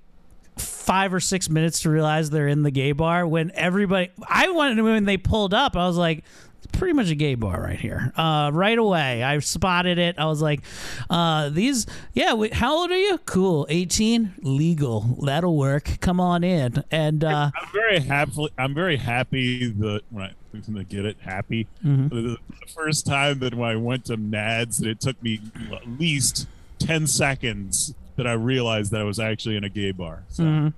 five 0.57 1.13
or 1.13 1.19
six 1.19 1.49
minutes 1.49 1.81
to 1.81 1.89
realize 1.89 2.29
they're 2.29 2.47
in 2.47 2.63
the 2.63 2.71
gay 2.71 2.91
bar. 2.91 3.25
When 3.27 3.51
everybody, 3.55 4.09
I 4.27 4.49
wanted 4.49 4.81
when 4.83 5.05
they 5.05 5.17
pulled 5.17 5.53
up, 5.55 5.75
I 5.75 5.87
was 5.87 5.97
like. 5.97 6.23
It's 6.69 6.77
pretty 6.77 6.93
much 6.93 7.09
a 7.09 7.15
gay 7.15 7.35
bar 7.35 7.61
right 7.61 7.79
here. 7.79 8.11
Uh, 8.15 8.51
right 8.53 8.77
away, 8.77 9.23
I 9.23 9.39
spotted 9.39 9.97
it. 9.97 10.19
I 10.19 10.25
was 10.25 10.41
like, 10.41 10.61
uh, 11.09 11.49
"These, 11.49 11.85
yeah. 12.13 12.33
Wait, 12.33 12.53
how 12.53 12.77
old 12.77 12.91
are 12.91 12.97
you? 12.97 13.17
Cool, 13.19 13.65
eighteen, 13.69 14.33
legal. 14.41 15.17
That'll 15.23 15.55
work. 15.57 15.97
Come 16.01 16.19
on 16.19 16.43
in." 16.43 16.83
And 16.91 17.23
uh, 17.23 17.51
I'm 17.55 17.71
very 17.71 17.99
happy. 17.99 18.47
I'm 18.57 18.73
very 18.73 18.97
happy 18.97 19.69
that 19.71 20.01
when 20.09 20.25
I 20.25 20.31
I'm 20.53 20.61
gonna 20.73 20.83
get 20.83 21.05
it 21.05 21.17
happy. 21.21 21.67
Mhm. 21.85 22.09
The, 22.09 22.15
the 22.59 22.67
first 22.73 23.05
time 23.05 23.39
that 23.39 23.53
when 23.53 23.69
I 23.69 23.75
went 23.75 24.05
to 24.05 24.17
Nads, 24.17 24.79
that 24.79 24.89
it 24.89 24.99
took 24.99 25.21
me 25.21 25.39
at 25.71 25.87
least 25.99 26.47
ten 26.79 27.05
seconds 27.07 27.93
that 28.15 28.25
I 28.27 28.33
realized 28.33 28.91
that 28.91 29.01
I 29.01 29.03
was 29.03 29.19
actually 29.19 29.55
in 29.57 29.63
a 29.63 29.69
gay 29.69 29.91
bar. 29.91 30.23
So, 30.29 30.43
mhm. 30.43 30.73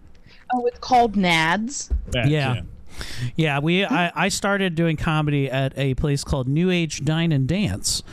Oh, 0.54 0.66
it's 0.66 0.80
called 0.80 1.14
Nads. 1.16 1.92
that, 2.12 2.28
yeah. 2.28 2.56
Yeah, 2.56 2.62
we 3.60 3.86
I, 3.86 4.12
I 4.16 4.30
started 4.30 4.76
doing 4.76 4.98
comedy 4.98 5.50
at 5.50 5.78
a 5.78 5.94
place 5.96 6.24
called 6.24 6.48
New 6.48 6.70
Age 6.72 7.04
Dine 7.04 7.32
and 7.32 7.48
Dance, 7.48 8.04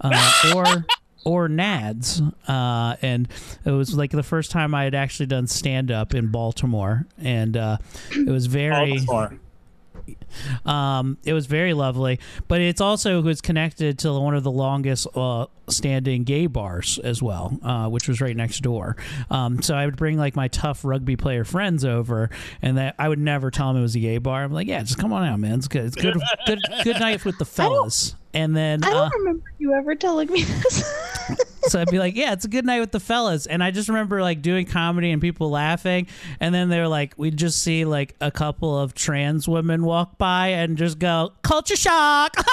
uh, 0.00 0.52
or 0.54 0.86
or 1.24 1.48
Nads, 1.48 2.22
uh, 2.46 2.96
and 3.02 3.28
it 3.64 3.70
was 3.72 3.94
like 3.94 4.12
the 4.12 4.22
first 4.22 4.50
time 4.52 4.74
I 4.74 4.84
had 4.84 4.94
actually 4.94 5.26
done 5.26 5.48
stand 5.48 5.90
up 5.90 6.14
in 6.14 6.28
Baltimore, 6.28 7.06
and 7.18 7.56
uh, 7.56 7.78
it 8.12 8.30
was 8.30 8.46
very. 8.46 8.92
Baltimore. 8.92 9.40
Um, 10.64 11.18
it 11.24 11.32
was 11.32 11.46
very 11.46 11.74
lovely, 11.74 12.20
but 12.48 12.60
it's 12.60 12.80
also 12.80 13.20
was 13.22 13.40
connected 13.40 13.98
to 14.00 14.12
one 14.12 14.34
of 14.34 14.42
the 14.42 14.50
longest 14.50 15.06
uh, 15.14 15.46
standing 15.68 16.24
gay 16.24 16.46
bars 16.46 16.98
as 17.02 17.22
well, 17.22 17.58
uh, 17.62 17.88
which 17.88 18.08
was 18.08 18.20
right 18.20 18.36
next 18.36 18.60
door. 18.60 18.96
Um, 19.30 19.62
so 19.62 19.74
I 19.74 19.84
would 19.84 19.96
bring 19.96 20.18
like 20.18 20.36
my 20.36 20.48
tough 20.48 20.84
rugby 20.84 21.16
player 21.16 21.44
friends 21.44 21.84
over, 21.84 22.30
and 22.62 22.78
that 22.78 22.94
I 22.98 23.08
would 23.08 23.18
never 23.18 23.50
tell 23.50 23.68
them 23.68 23.78
it 23.78 23.82
was 23.82 23.96
a 23.96 24.00
gay 24.00 24.18
bar. 24.18 24.44
I'm 24.44 24.52
like, 24.52 24.68
yeah, 24.68 24.82
just 24.82 24.98
come 24.98 25.12
on 25.12 25.24
out, 25.24 25.40
man. 25.40 25.58
It's 25.58 25.68
good. 25.68 25.86
It's 25.86 25.96
good. 25.96 26.20
good. 26.46 26.60
Good 26.84 27.00
night 27.00 27.24
with 27.24 27.38
the 27.38 27.44
fellas. 27.44 28.14
And 28.34 28.54
then 28.54 28.84
I 28.84 28.88
uh, 28.88 28.92
don't 28.92 29.20
remember 29.20 29.50
you 29.58 29.72
ever 29.72 29.94
telling 29.94 30.30
me 30.30 30.42
this. 30.42 31.44
so 31.66 31.80
I'd 31.80 31.90
be 31.90 31.98
like, 31.98 32.16
"Yeah, 32.16 32.32
it's 32.32 32.44
a 32.44 32.48
good 32.48 32.64
night 32.64 32.80
with 32.80 32.92
the 32.92 33.00
fellas," 33.00 33.46
and 33.46 33.62
I 33.62 33.70
just 33.70 33.88
remember 33.88 34.22
like 34.22 34.42
doing 34.42 34.66
comedy 34.66 35.10
and 35.10 35.20
people 35.20 35.50
laughing, 35.50 36.06
and 36.40 36.54
then 36.54 36.68
they're 36.68 36.88
like, 36.88 37.14
we'd 37.16 37.36
just 37.36 37.62
see 37.62 37.84
like 37.84 38.14
a 38.20 38.30
couple 38.30 38.78
of 38.78 38.94
trans 38.94 39.48
women 39.48 39.84
walk 39.84 40.18
by 40.18 40.48
and 40.48 40.76
just 40.76 40.98
go, 40.98 41.32
"Culture 41.42 41.76
shock!" 41.76 42.36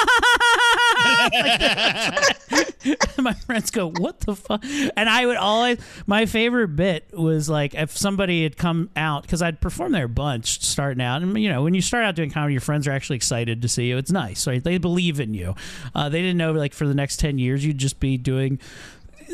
My 3.17 3.33
friends 3.33 3.71
go, 3.71 3.89
"What 3.89 4.19
the 4.21 4.35
fuck?" 4.35 4.63
And 4.63 5.09
I 5.09 5.25
would 5.25 5.37
always, 5.37 5.79
my 6.05 6.25
favorite 6.25 6.75
bit 6.75 7.07
was 7.13 7.49
like 7.49 7.73
if 7.75 7.95
somebody 7.97 8.43
had 8.43 8.57
come 8.57 8.89
out 8.95 9.23
because 9.23 9.41
I'd 9.41 9.61
perform 9.61 9.91
there 9.93 10.05
a 10.05 10.09
bunch 10.09 10.61
starting 10.61 11.01
out, 11.01 11.21
and 11.21 11.37
you 11.37 11.49
know 11.49 11.63
when 11.63 11.73
you 11.73 11.81
start 11.81 12.03
out 12.05 12.15
doing 12.15 12.31
comedy, 12.31 12.53
your 12.53 12.61
friends 12.61 12.87
are 12.87 12.91
actually 12.91 13.17
excited 13.17 13.61
to 13.61 13.67
see 13.69 13.85
you. 13.85 13.97
It's 13.97 14.11
nice, 14.11 14.47
right? 14.47 14.63
They 14.63 14.77
believe 14.77 15.19
in 15.19 15.33
you. 15.33 15.55
Uh, 15.95 16.09
they 16.09 16.21
didn't 16.21 16.37
know 16.37 16.51
like 16.51 16.73
for 16.73 16.87
the 16.87 16.95
next 16.95 17.17
ten 17.17 17.37
years 17.37 17.65
you'd 17.65 17.77
just 17.77 17.99
be 17.99 18.17
doing 18.17 18.59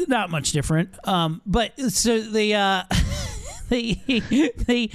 not 0.07 0.29
much 0.29 0.51
different. 0.51 0.89
Um, 1.07 1.41
but 1.45 1.79
so 1.91 2.21
the 2.21 2.55
uh, 2.55 2.83
the 3.69 3.97
they 4.67 4.89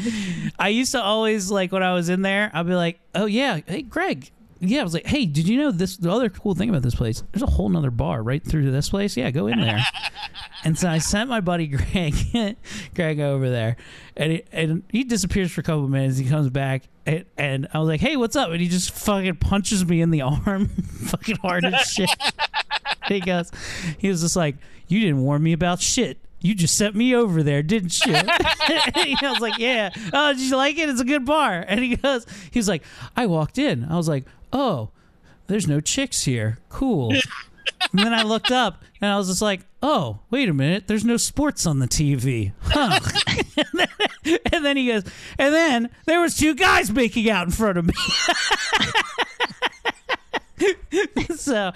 I 0.58 0.68
used 0.68 0.92
to 0.92 1.02
always 1.02 1.50
like 1.50 1.72
when 1.72 1.82
I 1.82 1.94
was 1.94 2.08
in 2.08 2.22
there, 2.22 2.50
I'd 2.52 2.66
be 2.66 2.74
like, 2.74 3.00
oh 3.14 3.26
yeah, 3.26 3.60
hey 3.66 3.82
Greg. 3.82 4.30
Yeah, 4.60 4.80
I 4.80 4.82
was 4.84 4.94
like, 4.94 5.06
hey, 5.06 5.26
did 5.26 5.48
you 5.48 5.58
know 5.58 5.70
this? 5.70 5.96
The 5.96 6.10
other 6.10 6.28
cool 6.28 6.54
thing 6.54 6.70
about 6.70 6.82
this 6.82 6.94
place, 6.94 7.22
there's 7.32 7.42
a 7.42 7.46
whole 7.46 7.68
nother 7.68 7.90
bar 7.90 8.22
right 8.22 8.42
through 8.42 8.64
to 8.64 8.70
this 8.70 8.88
place. 8.88 9.16
Yeah, 9.16 9.30
go 9.30 9.46
in 9.46 9.60
there. 9.60 9.84
and 10.64 10.78
so 10.78 10.88
I 10.88 10.98
sent 10.98 11.28
my 11.28 11.40
buddy 11.40 11.66
Greg, 11.92 12.56
Greg 12.94 13.20
over 13.20 13.50
there, 13.50 13.76
and 14.16 14.32
he, 14.32 14.42
and 14.52 14.82
he 14.90 15.04
disappears 15.04 15.52
for 15.52 15.60
a 15.60 15.64
couple 15.64 15.84
of 15.84 15.90
minutes. 15.90 16.18
He 16.18 16.28
comes 16.28 16.48
back, 16.50 16.84
and, 17.04 17.24
and 17.36 17.68
I 17.74 17.78
was 17.78 17.88
like, 17.88 18.00
hey, 18.00 18.16
what's 18.16 18.36
up? 18.36 18.50
And 18.50 18.60
he 18.60 18.68
just 18.68 18.90
fucking 18.92 19.36
punches 19.36 19.84
me 19.84 20.00
in 20.00 20.10
the 20.10 20.22
arm, 20.46 20.68
fucking 20.68 21.36
hard 21.36 21.64
as 21.64 21.86
shit. 21.90 22.10
he 23.08 23.20
goes, 23.20 23.50
he 23.98 24.08
was 24.08 24.22
just 24.22 24.36
like, 24.36 24.56
you 24.88 25.00
didn't 25.00 25.22
warn 25.22 25.42
me 25.42 25.52
about 25.52 25.80
shit. 25.80 26.18
You 26.44 26.54
just 26.54 26.76
sent 26.76 26.94
me 26.94 27.14
over 27.14 27.42
there, 27.42 27.62
didn't 27.62 28.04
you? 28.04 28.12
I 28.18 29.16
was 29.22 29.40
like, 29.40 29.56
yeah. 29.56 29.88
Oh, 30.12 30.34
did 30.34 30.42
you 30.42 30.54
like 30.54 30.76
it? 30.76 30.90
It's 30.90 31.00
a 31.00 31.04
good 31.04 31.24
bar. 31.24 31.64
And 31.66 31.82
he 31.82 31.96
goes, 31.96 32.26
he 32.50 32.58
was 32.58 32.68
like, 32.68 32.82
I 33.16 33.24
walked 33.24 33.56
in. 33.56 33.86
I 33.90 33.96
was 33.96 34.10
like, 34.10 34.26
oh, 34.52 34.90
there's 35.46 35.66
no 35.66 35.80
chicks 35.80 36.24
here. 36.24 36.58
Cool. 36.68 37.14
And 37.92 38.00
then 38.00 38.12
I 38.12 38.24
looked 38.24 38.50
up 38.50 38.84
and 39.00 39.10
I 39.10 39.16
was 39.16 39.28
just 39.28 39.40
like, 39.40 39.62
oh, 39.82 40.18
wait 40.30 40.50
a 40.50 40.52
minute. 40.52 40.86
There's 40.86 41.04
no 41.04 41.16
sports 41.16 41.64
on 41.64 41.78
the 41.78 41.88
TV. 41.88 42.52
Huh. 42.60 43.00
and, 43.56 43.66
then, 43.72 44.38
and 44.52 44.64
then 44.66 44.76
he 44.76 44.88
goes, 44.88 45.04
and 45.38 45.54
then 45.54 45.88
there 46.04 46.20
was 46.20 46.36
two 46.36 46.54
guys 46.54 46.90
making 46.90 47.30
out 47.30 47.46
in 47.46 47.52
front 47.52 47.78
of 47.78 47.86
me. 47.86 47.94
so, 51.36 51.72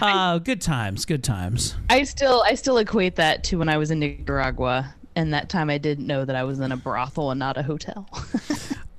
uh, 0.00 0.38
good 0.38 0.60
times, 0.60 1.04
good 1.04 1.24
times. 1.24 1.74
I 1.90 2.04
still 2.04 2.42
I 2.46 2.54
still 2.54 2.78
equate 2.78 3.16
that 3.16 3.44
to 3.44 3.58
when 3.58 3.68
I 3.68 3.76
was 3.76 3.90
in 3.90 4.00
Nicaragua 4.00 4.94
and 5.14 5.34
that 5.34 5.48
time 5.48 5.70
I 5.70 5.78
didn't 5.78 6.06
know 6.06 6.24
that 6.24 6.36
I 6.36 6.44
was 6.44 6.60
in 6.60 6.72
a 6.72 6.76
brothel 6.76 7.30
and 7.30 7.38
not 7.38 7.56
a 7.56 7.62
hotel. 7.62 8.08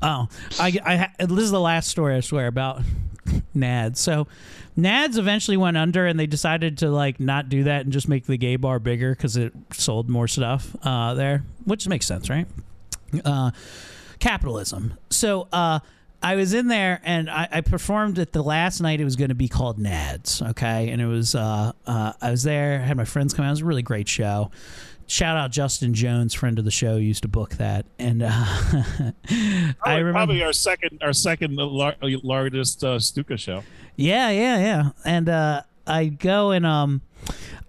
Oh, 0.04 0.28
I, 0.60 1.10
I, 1.18 1.26
this 1.26 1.46
is 1.46 1.52
the 1.52 1.62
last 1.62 1.90
story 1.90 2.16
I 2.16 2.20
swear 2.20 2.48
about 2.48 2.82
Nads. 3.56 3.98
So, 3.98 4.28
Nads 4.78 5.18
eventually 5.18 5.56
went 5.56 5.78
under, 5.78 6.06
and 6.06 6.20
they 6.20 6.28
decided 6.28 6.80
to 6.80 6.90
like 6.90 7.22
not 7.22 7.48
do 7.48 7.64
that 7.64 7.86
and 7.86 7.94
just 7.94 8.10
make 8.10 8.26
the 8.26 8.36
gay 8.36 8.58
bar 8.58 8.80
bigger 8.80 9.16
because 9.16 9.38
it 9.38 9.54
sold 9.72 10.10
more 10.10 10.28
stuff 10.28 10.76
uh, 10.84 11.14
there, 11.14 11.46
which 11.64 11.88
makes 11.88 12.06
sense, 12.06 12.30
right? 12.30 12.48
Uh, 13.24 13.52
capitalism. 14.20 14.96
So, 15.10 15.48
uh, 15.54 15.80
I 16.24 16.36
was 16.36 16.54
in 16.54 16.70
there 16.70 17.02
and 17.04 17.30
I, 17.30 17.48
I 17.52 17.62
performed 17.62 18.18
at 18.18 18.32
the 18.32 18.42
last 18.42 18.80
night. 18.80 19.02
It 19.02 19.04
was 19.04 19.18
going 19.18 19.30
to 19.30 19.36
be 19.36 19.50
called 19.50 19.78
Nads, 19.78 20.48
okay, 20.52 20.90
and 20.90 21.02
it 21.02 21.06
was 21.06 21.36
uh, 21.36 21.74
uh, 21.86 22.14
I 22.22 22.32
was 22.32 22.44
there, 22.44 22.80
had 22.80 22.96
my 22.96 23.04
friends 23.06 23.34
come 23.34 23.44
out. 23.44 23.50
It 23.50 23.52
was 23.52 23.62
a 23.62 23.66
really 23.66 23.82
great 23.82 24.08
show. 24.08 24.50
Shout 25.06 25.36
out 25.36 25.52
Justin 25.52 25.94
Jones, 25.94 26.34
friend 26.34 26.58
of 26.58 26.64
the 26.64 26.72
show, 26.72 26.96
used 26.96 27.24
to 27.24 27.28
book 27.28 27.56
that, 27.56 27.86
and 28.00 28.24
uh, 28.24 28.30
I 29.84 29.98
remember. 29.98 30.14
probably 30.14 30.42
our 30.44 30.54
second 30.54 31.04
our 31.04 31.12
second 31.12 31.58
lar- 31.58 31.98
largest 32.02 32.84
uh, 32.86 33.00
Stuka 33.00 33.36
show. 33.38 33.64
Yeah, 33.98 34.30
yeah, 34.30 34.58
yeah. 34.60 34.90
And 35.04 35.28
uh, 35.28 35.64
I 35.86 36.06
go 36.06 36.52
and 36.52 36.66
um, 36.66 37.02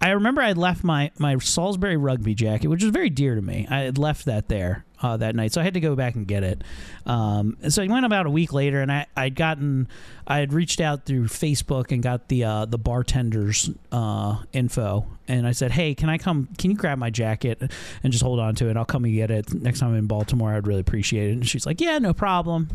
I 0.01 0.11
remember 0.11 0.43
I 0.43 0.53
left 0.53 0.85
my 0.85 1.11
my 1.19 1.37
Salisbury 1.39 1.97
rugby 1.97 2.35
jacket, 2.35 2.69
which 2.69 2.85
was 2.85 2.93
very 2.93 3.11
dear 3.11 3.35
to 3.35 3.43
me. 3.43 3.67
I 3.69 3.81
had 3.81 3.99
left 3.99 4.27
that 4.27 4.49
there 4.49 4.85
uh, 5.05 5.17
that 5.19 5.35
night, 5.35 5.53
so 5.53 5.61
I 5.61 5.65
had 5.65 5.75
to 5.75 5.81
go 5.81 5.95
back 5.95 6.15
and 6.15 6.27
get 6.27 6.43
it. 6.43 6.63
Um, 7.05 7.57
and 7.63 7.73
so 7.73 7.83
I 7.83 7.87
went 7.87 8.07
about 8.07 8.27
a 8.27 8.31
week 8.31 8.53
later, 8.53 8.81
and 8.81 8.91
I 8.91 9.07
I'd 9.17 9.35
gotten 9.35 9.87
I 10.27 10.39
had 10.39 10.53
reached 10.53 10.81
out 10.81 11.05
through 11.05 11.25
Facebook 11.25 11.93
and 11.93 12.03
got 12.03 12.29
the 12.29 12.45
uh, 12.45 12.65
the 12.65 12.79
bartender's 12.79 13.71
uh, 13.93 14.43
info, 14.53 15.07
and 15.29 15.47
I 15.47 15.53
said, 15.53 15.73
hey, 15.73 15.95
can 15.95 16.09
I 16.09 16.19
come? 16.19 16.49
Can 16.59 16.71
you 16.71 16.77
grab 16.77 16.99
my 16.99 17.11
jacket 17.11 17.63
and 18.03 18.13
just 18.13 18.25
hold 18.25 18.41
on 18.41 18.55
to 18.57 18.71
it? 18.71 18.77
I'll 18.77 18.85
come 18.85 19.05
and 19.05 19.15
get 19.15 19.31
it 19.31 19.53
next 19.53 19.81
time 19.81 19.91
I'm 19.91 19.97
in 19.97 20.07
Baltimore. 20.07 20.55
I'd 20.55 20.67
really 20.67 20.81
appreciate 20.81 21.31
it. 21.31 21.33
And 21.33 21.47
she's 21.47 21.67
like, 21.67 21.81
yeah, 21.81 21.99
no 21.99 22.15
problem. 22.15 22.69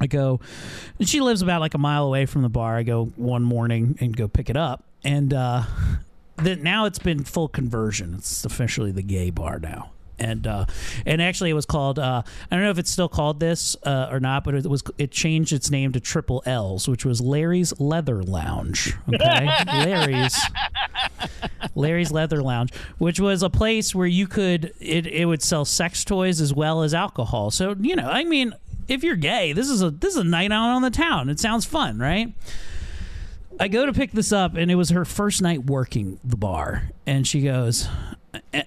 I 0.00 0.06
go, 0.06 0.38
and 1.00 1.08
she 1.08 1.20
lives 1.20 1.42
about 1.42 1.60
like 1.60 1.74
a 1.74 1.78
mile 1.78 2.04
away 2.04 2.26
from 2.26 2.42
the 2.42 2.48
bar. 2.48 2.76
I 2.76 2.84
go 2.84 3.06
one 3.16 3.42
morning 3.42 3.98
and 4.00 4.16
go 4.16 4.28
pick 4.28 4.48
it 4.48 4.56
up, 4.56 4.84
and 5.02 5.34
uh, 5.34 5.64
then 6.36 6.62
now 6.62 6.84
it's 6.84 7.00
been 7.00 7.24
full 7.24 7.48
conversion. 7.48 8.14
It's 8.16 8.44
officially 8.44 8.92
the 8.92 9.02
gay 9.02 9.30
bar 9.30 9.58
now. 9.58 9.90
And 10.18 10.46
uh, 10.46 10.66
and 11.06 11.22
actually, 11.22 11.50
it 11.50 11.54
was 11.54 11.66
called. 11.66 11.98
Uh, 11.98 12.22
I 12.50 12.54
don't 12.54 12.64
know 12.64 12.70
if 12.70 12.78
it's 12.78 12.90
still 12.90 13.08
called 13.08 13.40
this 13.40 13.76
uh, 13.84 14.08
or 14.10 14.20
not, 14.20 14.44
but 14.44 14.54
it 14.54 14.66
was. 14.66 14.82
It 14.98 15.10
changed 15.10 15.52
its 15.52 15.70
name 15.70 15.92
to 15.92 16.00
Triple 16.00 16.42
L's, 16.44 16.88
which 16.88 17.04
was 17.04 17.20
Larry's 17.20 17.78
Leather 17.80 18.22
Lounge. 18.22 18.94
Okay, 19.12 19.48
Larry's 19.66 20.38
Larry's 21.74 22.10
Leather 22.10 22.42
Lounge, 22.42 22.72
which 22.98 23.20
was 23.20 23.42
a 23.42 23.50
place 23.50 23.94
where 23.94 24.06
you 24.06 24.26
could 24.26 24.72
it, 24.80 25.06
it 25.06 25.26
would 25.26 25.42
sell 25.42 25.64
sex 25.64 26.04
toys 26.04 26.40
as 26.40 26.52
well 26.52 26.82
as 26.82 26.94
alcohol. 26.94 27.50
So 27.50 27.76
you 27.78 27.96
know, 27.96 28.08
I 28.08 28.24
mean, 28.24 28.54
if 28.88 29.04
you're 29.04 29.16
gay, 29.16 29.52
this 29.52 29.68
is 29.68 29.82
a 29.82 29.90
this 29.90 30.14
is 30.14 30.20
a 30.20 30.24
night 30.24 30.52
out 30.52 30.70
on 30.70 30.82
the 30.82 30.90
town. 30.90 31.28
It 31.28 31.38
sounds 31.38 31.64
fun, 31.64 31.98
right? 31.98 32.32
I 33.60 33.68
go 33.68 33.86
to 33.86 33.92
pick 33.92 34.12
this 34.12 34.32
up, 34.32 34.54
and 34.54 34.70
it 34.70 34.76
was 34.76 34.90
her 34.90 35.04
first 35.04 35.42
night 35.42 35.64
working 35.66 36.20
the 36.22 36.36
bar, 36.36 36.90
and 37.06 37.26
she 37.26 37.40
goes, 37.40 37.88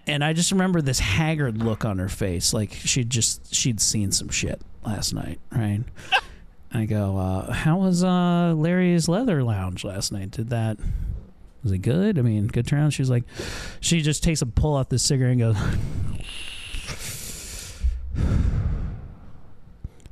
and 0.07 0.23
I 0.23 0.33
just 0.33 0.51
remember 0.51 0.81
this 0.81 0.99
haggard 0.99 1.57
look 1.57 1.85
on 1.85 1.99
her 1.99 2.09
face, 2.09 2.53
like 2.53 2.73
she'd 2.73 3.09
just 3.09 3.53
she'd 3.53 3.79
seen 3.79 4.11
some 4.11 4.29
shit 4.29 4.61
last 4.85 5.13
night, 5.13 5.39
right? 5.51 5.83
I 6.73 6.85
go, 6.85 7.17
uh, 7.17 7.51
how 7.51 7.79
was 7.79 8.01
uh, 8.03 8.53
Larry's 8.55 9.09
Leather 9.09 9.43
Lounge 9.43 9.83
last 9.83 10.13
night? 10.13 10.31
Did 10.31 10.49
that 10.51 10.77
was 11.63 11.71
it 11.71 11.79
good? 11.79 12.17
I 12.17 12.21
mean, 12.21 12.47
good 12.47 12.65
turnout. 12.65 12.93
She's 12.93 13.09
like, 13.09 13.23
she 13.79 14.01
just 14.01 14.23
takes 14.23 14.41
a 14.41 14.45
pull 14.45 14.75
off 14.75 14.89
the 14.89 14.97
cigarette 14.97 15.31
and 15.31 15.39
goes. 15.39 15.57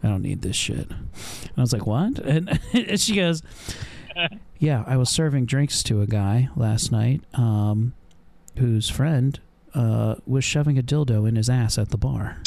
I 0.02 0.08
don't 0.08 0.22
need 0.22 0.42
this 0.42 0.56
shit. 0.56 0.90
And 0.90 1.54
I 1.58 1.62
was 1.62 1.74
like, 1.74 1.86
what? 1.86 2.20
And, 2.20 2.60
and 2.74 3.00
she 3.00 3.16
goes, 3.16 3.42
yeah, 4.60 4.84
I 4.88 4.98
was 4.98 5.10
serving 5.10 5.46
drinks 5.46 5.84
to 5.84 6.02
a 6.02 6.08
guy 6.08 6.50
last 6.56 6.92
night 6.92 7.22
um, 7.34 7.94
whose 8.60 8.90
friend 8.90 9.40
uh, 9.74 10.16
was 10.26 10.44
shoving 10.44 10.78
a 10.78 10.84
dildo 10.84 11.28
in 11.28 11.36
his 11.36 11.50
ass 11.50 11.78
at 11.78 11.90
the 11.90 11.98
bar. 11.98 12.42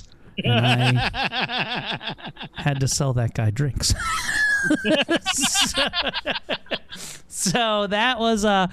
And 0.45 0.99
I 0.99 2.15
had 2.55 2.81
to 2.81 2.89
sell 2.89 3.13
that 3.15 3.35
guy 3.35 3.51
drinks. 3.51 3.93
so, 5.33 5.83
so 7.29 7.87
that 7.89 8.19
was 8.19 8.45
uh 8.45 8.69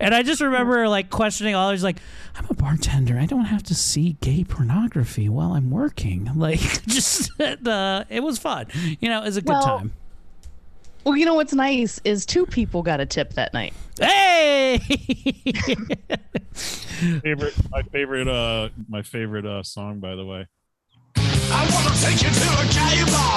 and 0.00 0.14
I 0.14 0.22
just 0.22 0.40
remember 0.40 0.88
like 0.88 1.10
questioning 1.10 1.54
all 1.54 1.70
these 1.70 1.84
like 1.84 1.98
I'm 2.34 2.46
a 2.50 2.54
bartender. 2.54 3.18
I 3.18 3.26
don't 3.26 3.44
have 3.44 3.62
to 3.64 3.74
see 3.74 4.16
gay 4.20 4.42
pornography 4.44 5.28
while 5.28 5.52
I'm 5.52 5.70
working. 5.70 6.30
Like 6.34 6.60
just 6.86 7.30
uh, 7.40 8.04
it 8.08 8.22
was 8.22 8.38
fun. 8.38 8.66
You 9.00 9.08
know, 9.08 9.22
it 9.22 9.26
was 9.26 9.36
a 9.36 9.40
good 9.42 9.50
Well, 9.50 9.78
time. 9.78 9.92
Well, 11.04 11.16
you 11.16 11.26
know 11.26 11.34
what's 11.34 11.52
nice 11.52 12.00
is 12.04 12.24
two 12.24 12.46
people 12.46 12.82
got 12.82 12.98
a 12.98 13.06
tip 13.06 13.34
that 13.34 13.52
night. 13.52 13.74
Hey! 14.00 14.78
favorite, 17.22 17.54
my 17.70 17.82
favorite, 17.82 18.26
uh, 18.26 18.70
my 18.88 19.02
favorite 19.02 19.44
uh, 19.44 19.62
song, 19.62 20.00
by 20.00 20.14
the 20.16 20.24
way. 20.24 20.46
I 21.16 21.68
wanna 21.72 21.94
take 21.96 22.22
you 22.22 22.30
to 22.30 22.48
a 22.58 22.64
gay 22.72 23.04
bar. 23.10 23.36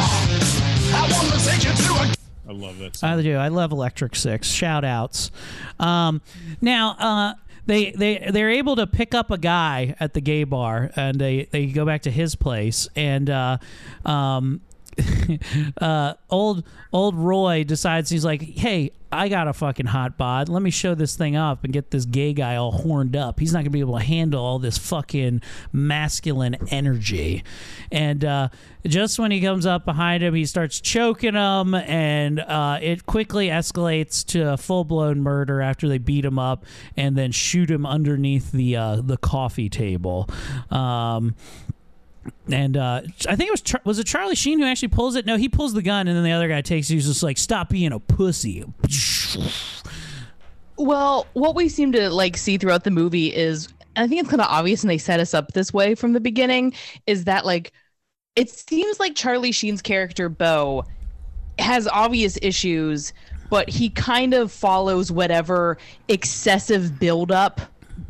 I 0.93 1.09
wanna 1.11 1.37
take 1.43 1.65
you 1.65 1.73
to 1.73 1.93
a 1.93 2.17
I 2.49 2.53
love 2.53 2.79
that. 2.79 2.95
Song. 2.95 3.19
I 3.19 3.21
do. 3.21 3.35
I 3.35 3.49
love 3.49 3.73
Electric 3.73 4.15
Six. 4.15 4.47
Shout 4.47 4.85
outs. 4.85 5.31
Um, 5.79 6.21
now, 6.61 6.91
uh, 6.97 7.33
they 7.65 7.91
they 7.91 8.29
they're 8.31 8.49
able 8.49 8.77
to 8.77 8.87
pick 8.87 9.13
up 9.13 9.29
a 9.29 9.37
guy 9.37 9.95
at 9.99 10.13
the 10.13 10.21
gay 10.21 10.45
bar, 10.45 10.89
and 10.95 11.19
they 11.19 11.49
they 11.51 11.65
go 11.67 11.85
back 11.85 12.03
to 12.03 12.11
his 12.11 12.35
place, 12.35 12.87
and 12.95 13.29
uh, 13.29 13.57
um, 14.05 14.61
uh, 15.81 16.13
old 16.29 16.63
old 16.91 17.15
Roy 17.15 17.63
decides 17.63 18.09
he's 18.09 18.25
like, 18.25 18.41
hey, 18.41 18.91
I 19.11 19.29
got 19.29 19.47
a 19.47 19.53
fucking 19.53 19.85
hot 19.85 20.17
bod. 20.17 20.49
Let 20.49 20.61
me 20.61 20.69
show 20.69 20.93
this 20.93 21.15
thing 21.15 21.35
up 21.35 21.63
and 21.63 21.71
get 21.71 21.91
this 21.91 22.05
gay 22.05 22.33
guy 22.33 22.55
all 22.55 22.71
horned 22.71 23.15
up. 23.15 23.39
He's 23.39 23.53
not 23.53 23.59
gonna 23.59 23.69
be 23.69 23.79
able 23.79 23.97
to 23.97 24.03
handle 24.03 24.43
all 24.43 24.59
this 24.59 24.77
fucking 24.77 25.41
masculine 25.71 26.57
energy. 26.69 27.43
And 27.91 28.25
uh, 28.25 28.49
just 28.85 29.17
when 29.17 29.31
he 29.31 29.39
comes 29.41 29.65
up 29.65 29.85
behind 29.85 30.23
him, 30.23 30.33
he 30.33 30.45
starts 30.45 30.81
choking 30.81 31.35
him, 31.35 31.73
and 31.73 32.39
uh, 32.39 32.79
it 32.81 33.05
quickly 33.05 33.47
escalates 33.47 34.25
to 34.27 34.53
a 34.53 34.57
full 34.57 34.83
blown 34.83 35.21
murder 35.21 35.61
after 35.61 35.87
they 35.87 35.97
beat 35.97 36.25
him 36.25 36.39
up 36.39 36.65
and 36.95 37.15
then 37.15 37.31
shoot 37.31 37.71
him 37.71 37.85
underneath 37.85 38.51
the 38.51 38.75
uh, 38.75 38.97
the 38.97 39.17
coffee 39.17 39.69
table. 39.69 40.29
Um, 40.69 41.35
and 42.51 42.77
uh, 42.77 43.01
I 43.27 43.35
think 43.35 43.49
it 43.49 43.51
was 43.51 43.75
was 43.83 43.99
it 43.99 44.05
Charlie 44.07 44.35
Sheen 44.35 44.59
who 44.59 44.65
actually 44.65 44.89
pulls 44.89 45.15
it. 45.15 45.25
No, 45.25 45.37
he 45.37 45.49
pulls 45.49 45.73
the 45.73 45.81
gun, 45.81 46.07
and 46.07 46.15
then 46.15 46.23
the 46.23 46.31
other 46.31 46.47
guy 46.47 46.61
takes. 46.61 46.89
it. 46.89 46.93
He's 46.93 47.07
just 47.07 47.23
like, 47.23 47.37
"Stop 47.37 47.69
being 47.69 47.91
a 47.91 47.99
pussy." 47.99 48.63
Well, 50.77 51.25
what 51.33 51.55
we 51.55 51.69
seem 51.69 51.91
to 51.93 52.09
like 52.09 52.37
see 52.37 52.57
throughout 52.57 52.83
the 52.83 52.91
movie 52.91 53.33
is 53.35 53.69
I 53.95 54.07
think 54.07 54.21
it's 54.21 54.29
kind 54.29 54.41
of 54.41 54.47
obvious 54.47 54.83
and 54.83 54.89
they 54.89 54.99
set 54.99 55.19
us 55.19 55.33
up 55.33 55.53
this 55.53 55.73
way 55.73 55.95
from 55.95 56.13
the 56.13 56.19
beginning 56.19 56.73
is 57.07 57.25
that 57.25 57.45
like 57.45 57.73
it 58.35 58.49
seems 58.49 58.99
like 58.99 59.15
Charlie 59.15 59.51
Sheen's 59.51 59.81
character 59.81 60.29
Bo 60.29 60.85
has 61.57 61.87
obvious 61.87 62.37
issues, 62.43 63.11
but 63.49 63.67
he 63.67 63.89
kind 63.89 64.35
of 64.35 64.51
follows 64.51 65.11
whatever 65.11 65.79
excessive 66.07 66.99
buildup 66.99 67.61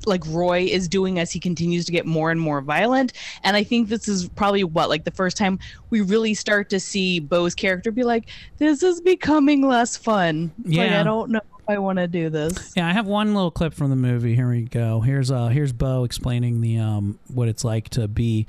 like 0.06 0.24
Roy 0.28 0.62
is 0.62 0.88
doing 0.88 1.20
as 1.20 1.32
he 1.32 1.40
continues 1.40 1.86
to 1.86 1.92
get 1.92 2.06
more 2.06 2.32
and 2.32 2.40
more 2.40 2.62
violent. 2.62 3.14
And 3.44 3.56
I 3.56 3.64
think 3.64 3.90
this 3.90 4.08
is 4.08 4.30
probably 4.30 4.64
what 4.64 4.90
like 4.90 5.04
the 5.04 5.12
first 5.12 5.38
time 5.38 5.60
we 5.90 6.02
really 6.02 6.34
start 6.34 6.70
to 6.70 6.80
see 6.80 7.20
Bo's 7.20 7.56
character 7.56 7.92
be 7.92 8.04
like, 8.04 8.30
"This 8.58 8.84
is 8.84 9.02
becoming 9.02 9.68
less 9.68 9.98
fun." 9.98 10.52
Like, 10.64 10.76
Yeah. 10.76 11.00
I 11.00 11.04
don't 11.04 11.32
know 11.32 11.40
if 11.40 11.70
I 11.70 11.78
want 11.78 12.00
to 12.00 12.08
do 12.08 12.30
this. 12.30 12.74
Yeah, 12.76 12.88
I 12.88 12.94
have 12.94 13.08
one 13.08 13.34
little 13.34 13.52
clip 13.52 13.74
from 13.74 13.90
the 13.90 13.96
movie. 13.96 14.36
Here 14.36 14.50
we 14.50 14.64
go. 14.64 15.02
Here's 15.02 15.32
uh 15.32 15.48
here's 15.48 15.74
Bo 15.74 16.04
explaining 16.04 16.62
the 16.62 16.78
um 16.80 17.20
what 17.34 17.48
it's 17.48 17.64
like 17.64 17.90
to 17.90 18.08
be 18.08 18.46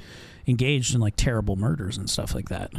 engaged 0.47 0.95
in 0.95 1.01
like 1.01 1.15
terrible 1.17 1.57
murders 1.57 1.99
and 1.99 2.09
stuff 2.09 2.35
like 2.35 2.49
that. 2.49 2.71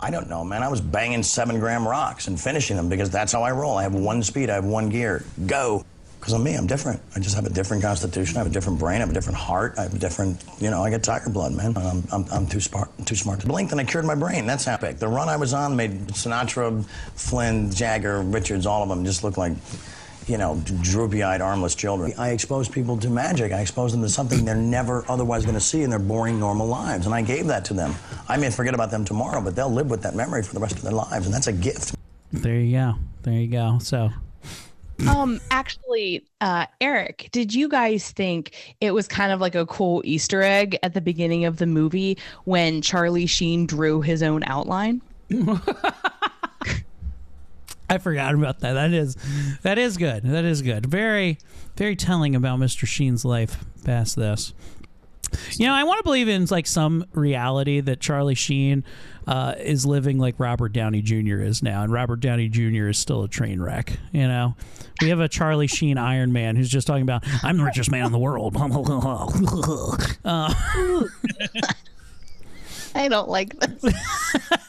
I 0.00 0.10
don't 0.10 0.28
know, 0.30 0.44
man. 0.44 0.62
I 0.62 0.68
was 0.68 0.80
banging 0.80 1.24
seven 1.24 1.58
gram 1.58 1.86
rocks 1.86 2.28
and 2.28 2.40
finishing 2.40 2.76
them 2.76 2.88
because 2.88 3.10
that's 3.10 3.32
how 3.32 3.42
I 3.42 3.50
roll. 3.50 3.76
I 3.78 3.82
have 3.82 3.94
one 3.94 4.22
speed, 4.22 4.48
I 4.48 4.54
have 4.54 4.64
one 4.64 4.90
gear. 4.90 5.24
Go. 5.46 5.84
Because 6.18 6.32
I'm 6.32 6.42
me, 6.42 6.54
I'm 6.54 6.66
different. 6.66 7.00
I 7.14 7.20
just 7.20 7.36
have 7.36 7.46
a 7.46 7.50
different 7.50 7.82
constitution, 7.82 8.36
I 8.36 8.40
have 8.40 8.48
a 8.48 8.50
different 8.50 8.78
brain, 8.78 8.96
I 8.96 9.00
have 9.00 9.10
a 9.10 9.14
different 9.14 9.38
heart, 9.38 9.74
I 9.78 9.82
have 9.82 9.94
a 9.94 9.98
different, 9.98 10.44
you 10.58 10.68
know, 10.70 10.82
I 10.82 10.90
get 10.90 11.02
tiger 11.02 11.30
blood, 11.30 11.52
man. 11.52 11.76
I'm, 11.76 12.02
I'm, 12.12 12.24
I'm 12.32 12.46
too 12.46 12.60
smart, 12.60 12.90
too 13.06 13.14
smart 13.14 13.40
to 13.40 13.46
blink, 13.46 13.70
and 13.70 13.80
I 13.80 13.84
cured 13.84 14.04
my 14.04 14.14
brain. 14.14 14.46
That's 14.46 14.66
epic. 14.66 14.98
The 14.98 15.08
run 15.08 15.28
I 15.28 15.36
was 15.36 15.54
on 15.54 15.76
made 15.76 16.08
Sinatra, 16.08 16.84
Flynn, 17.14 17.70
Jagger, 17.70 18.20
Richards, 18.22 18.66
all 18.66 18.82
of 18.82 18.88
them 18.88 19.04
just 19.04 19.22
look 19.22 19.36
like, 19.36 19.52
you 20.26 20.36
know, 20.36 20.60
droopy-eyed, 20.82 21.40
armless 21.40 21.74
children. 21.74 22.12
I 22.18 22.30
expose 22.30 22.68
people 22.68 22.98
to 22.98 23.08
magic. 23.08 23.52
I 23.52 23.60
expose 23.60 23.92
them 23.92 24.02
to 24.02 24.08
something 24.08 24.44
they're 24.44 24.54
never 24.54 25.04
otherwise 25.08 25.44
going 25.44 25.54
to 25.54 25.60
see 25.60 25.82
in 25.82 25.90
their 25.90 25.98
boring, 25.98 26.38
normal 26.38 26.66
lives, 26.66 27.06
and 27.06 27.14
I 27.14 27.22
gave 27.22 27.46
that 27.46 27.64
to 27.66 27.74
them. 27.74 27.94
I 28.28 28.36
may 28.36 28.50
forget 28.50 28.74
about 28.74 28.90
them 28.90 29.04
tomorrow, 29.04 29.40
but 29.40 29.56
they'll 29.56 29.72
live 29.72 29.88
with 29.88 30.02
that 30.02 30.14
memory 30.14 30.42
for 30.42 30.52
the 30.52 30.60
rest 30.60 30.76
of 30.76 30.82
their 30.82 30.92
lives, 30.92 31.26
and 31.26 31.34
that's 31.34 31.46
a 31.46 31.52
gift. 31.52 31.94
There 32.32 32.56
you 32.56 32.76
go. 32.76 32.94
There 33.22 33.34
you 33.34 33.48
go. 33.48 33.78
So 33.80 34.10
um 35.06 35.40
actually 35.50 36.24
uh 36.40 36.66
eric 36.80 37.28
did 37.30 37.54
you 37.54 37.68
guys 37.68 38.10
think 38.10 38.74
it 38.80 38.92
was 38.92 39.06
kind 39.06 39.30
of 39.30 39.40
like 39.40 39.54
a 39.54 39.66
cool 39.66 40.02
easter 40.04 40.42
egg 40.42 40.78
at 40.82 40.94
the 40.94 41.00
beginning 41.00 41.44
of 41.44 41.58
the 41.58 41.66
movie 41.66 42.18
when 42.44 42.82
charlie 42.82 43.26
sheen 43.26 43.66
drew 43.66 44.00
his 44.00 44.22
own 44.22 44.42
outline 44.44 45.00
I 47.90 47.96
forgot 47.98 48.34
about 48.34 48.60
that. 48.60 48.74
That 48.74 48.92
is 48.92 49.16
that 49.62 49.78
is 49.78 49.96
good. 49.96 50.22
That 50.22 50.44
is 50.44 50.60
good. 50.62 50.86
Very 50.86 51.38
very 51.76 51.96
telling 51.96 52.34
about 52.34 52.58
Mr. 52.58 52.86
Sheen's 52.86 53.24
life 53.24 53.64
past 53.84 54.16
this. 54.16 54.52
You 55.52 55.66
know, 55.66 55.74
I 55.74 55.84
want 55.84 55.98
to 55.98 56.04
believe 56.04 56.28
in 56.28 56.46
like 56.50 56.66
some 56.66 57.04
reality 57.12 57.80
that 57.80 58.00
Charlie 58.00 58.34
Sheen 58.34 58.84
uh, 59.26 59.54
is 59.58 59.84
living 59.84 60.18
like 60.18 60.34
Robert 60.38 60.72
Downey 60.72 61.02
Jr. 61.02 61.40
is 61.42 61.62
now, 61.62 61.82
and 61.82 61.92
Robert 61.92 62.20
Downey 62.20 62.48
Jr. 62.48 62.88
is 62.88 62.98
still 62.98 63.22
a 63.24 63.28
train 63.28 63.60
wreck. 63.60 63.98
You 64.12 64.26
know, 64.26 64.56
we 65.02 65.10
have 65.10 65.20
a 65.20 65.28
Charlie 65.28 65.66
Sheen 65.66 65.98
Iron 65.98 66.32
Man 66.32 66.56
who's 66.56 66.70
just 66.70 66.86
talking 66.86 67.02
about 67.02 67.24
I'm 67.42 67.58
the 67.58 67.64
richest 67.64 67.90
man 67.90 68.06
in 68.06 68.12
the 68.12 68.18
world. 68.18 68.56
uh, 70.24 70.54
i 72.94 73.08
don't 73.08 73.28
like 73.28 73.58
this 73.60 73.94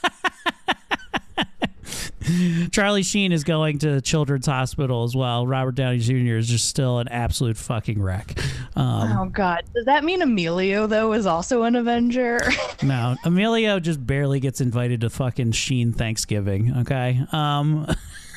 Charlie 2.71 3.03
Sheen 3.03 3.31
is 3.31 3.43
going 3.43 3.79
to 3.79 4.01
Children's 4.01 4.45
Hospital 4.45 5.03
as 5.03 5.15
well. 5.15 5.45
Robert 5.47 5.75
Downey 5.75 5.99
Jr. 5.99 6.37
is 6.37 6.47
just 6.47 6.67
still 6.67 6.99
an 6.99 7.07
absolute 7.07 7.57
fucking 7.57 8.01
wreck. 8.01 8.37
Um, 8.75 9.17
oh 9.17 9.25
God, 9.25 9.63
does 9.73 9.85
that 9.85 10.03
mean 10.03 10.21
Emilio 10.21 10.87
though 10.87 11.13
is 11.13 11.25
also 11.25 11.63
an 11.63 11.75
Avenger? 11.75 12.39
No, 12.81 13.17
Emilio 13.25 13.79
just 13.81 14.05
barely 14.05 14.39
gets 14.39 14.61
invited 14.61 15.01
to 15.01 15.09
fucking 15.09 15.51
Sheen 15.51 15.91
Thanksgiving. 15.91 16.77
Okay. 16.77 17.19
Um, 17.33 17.85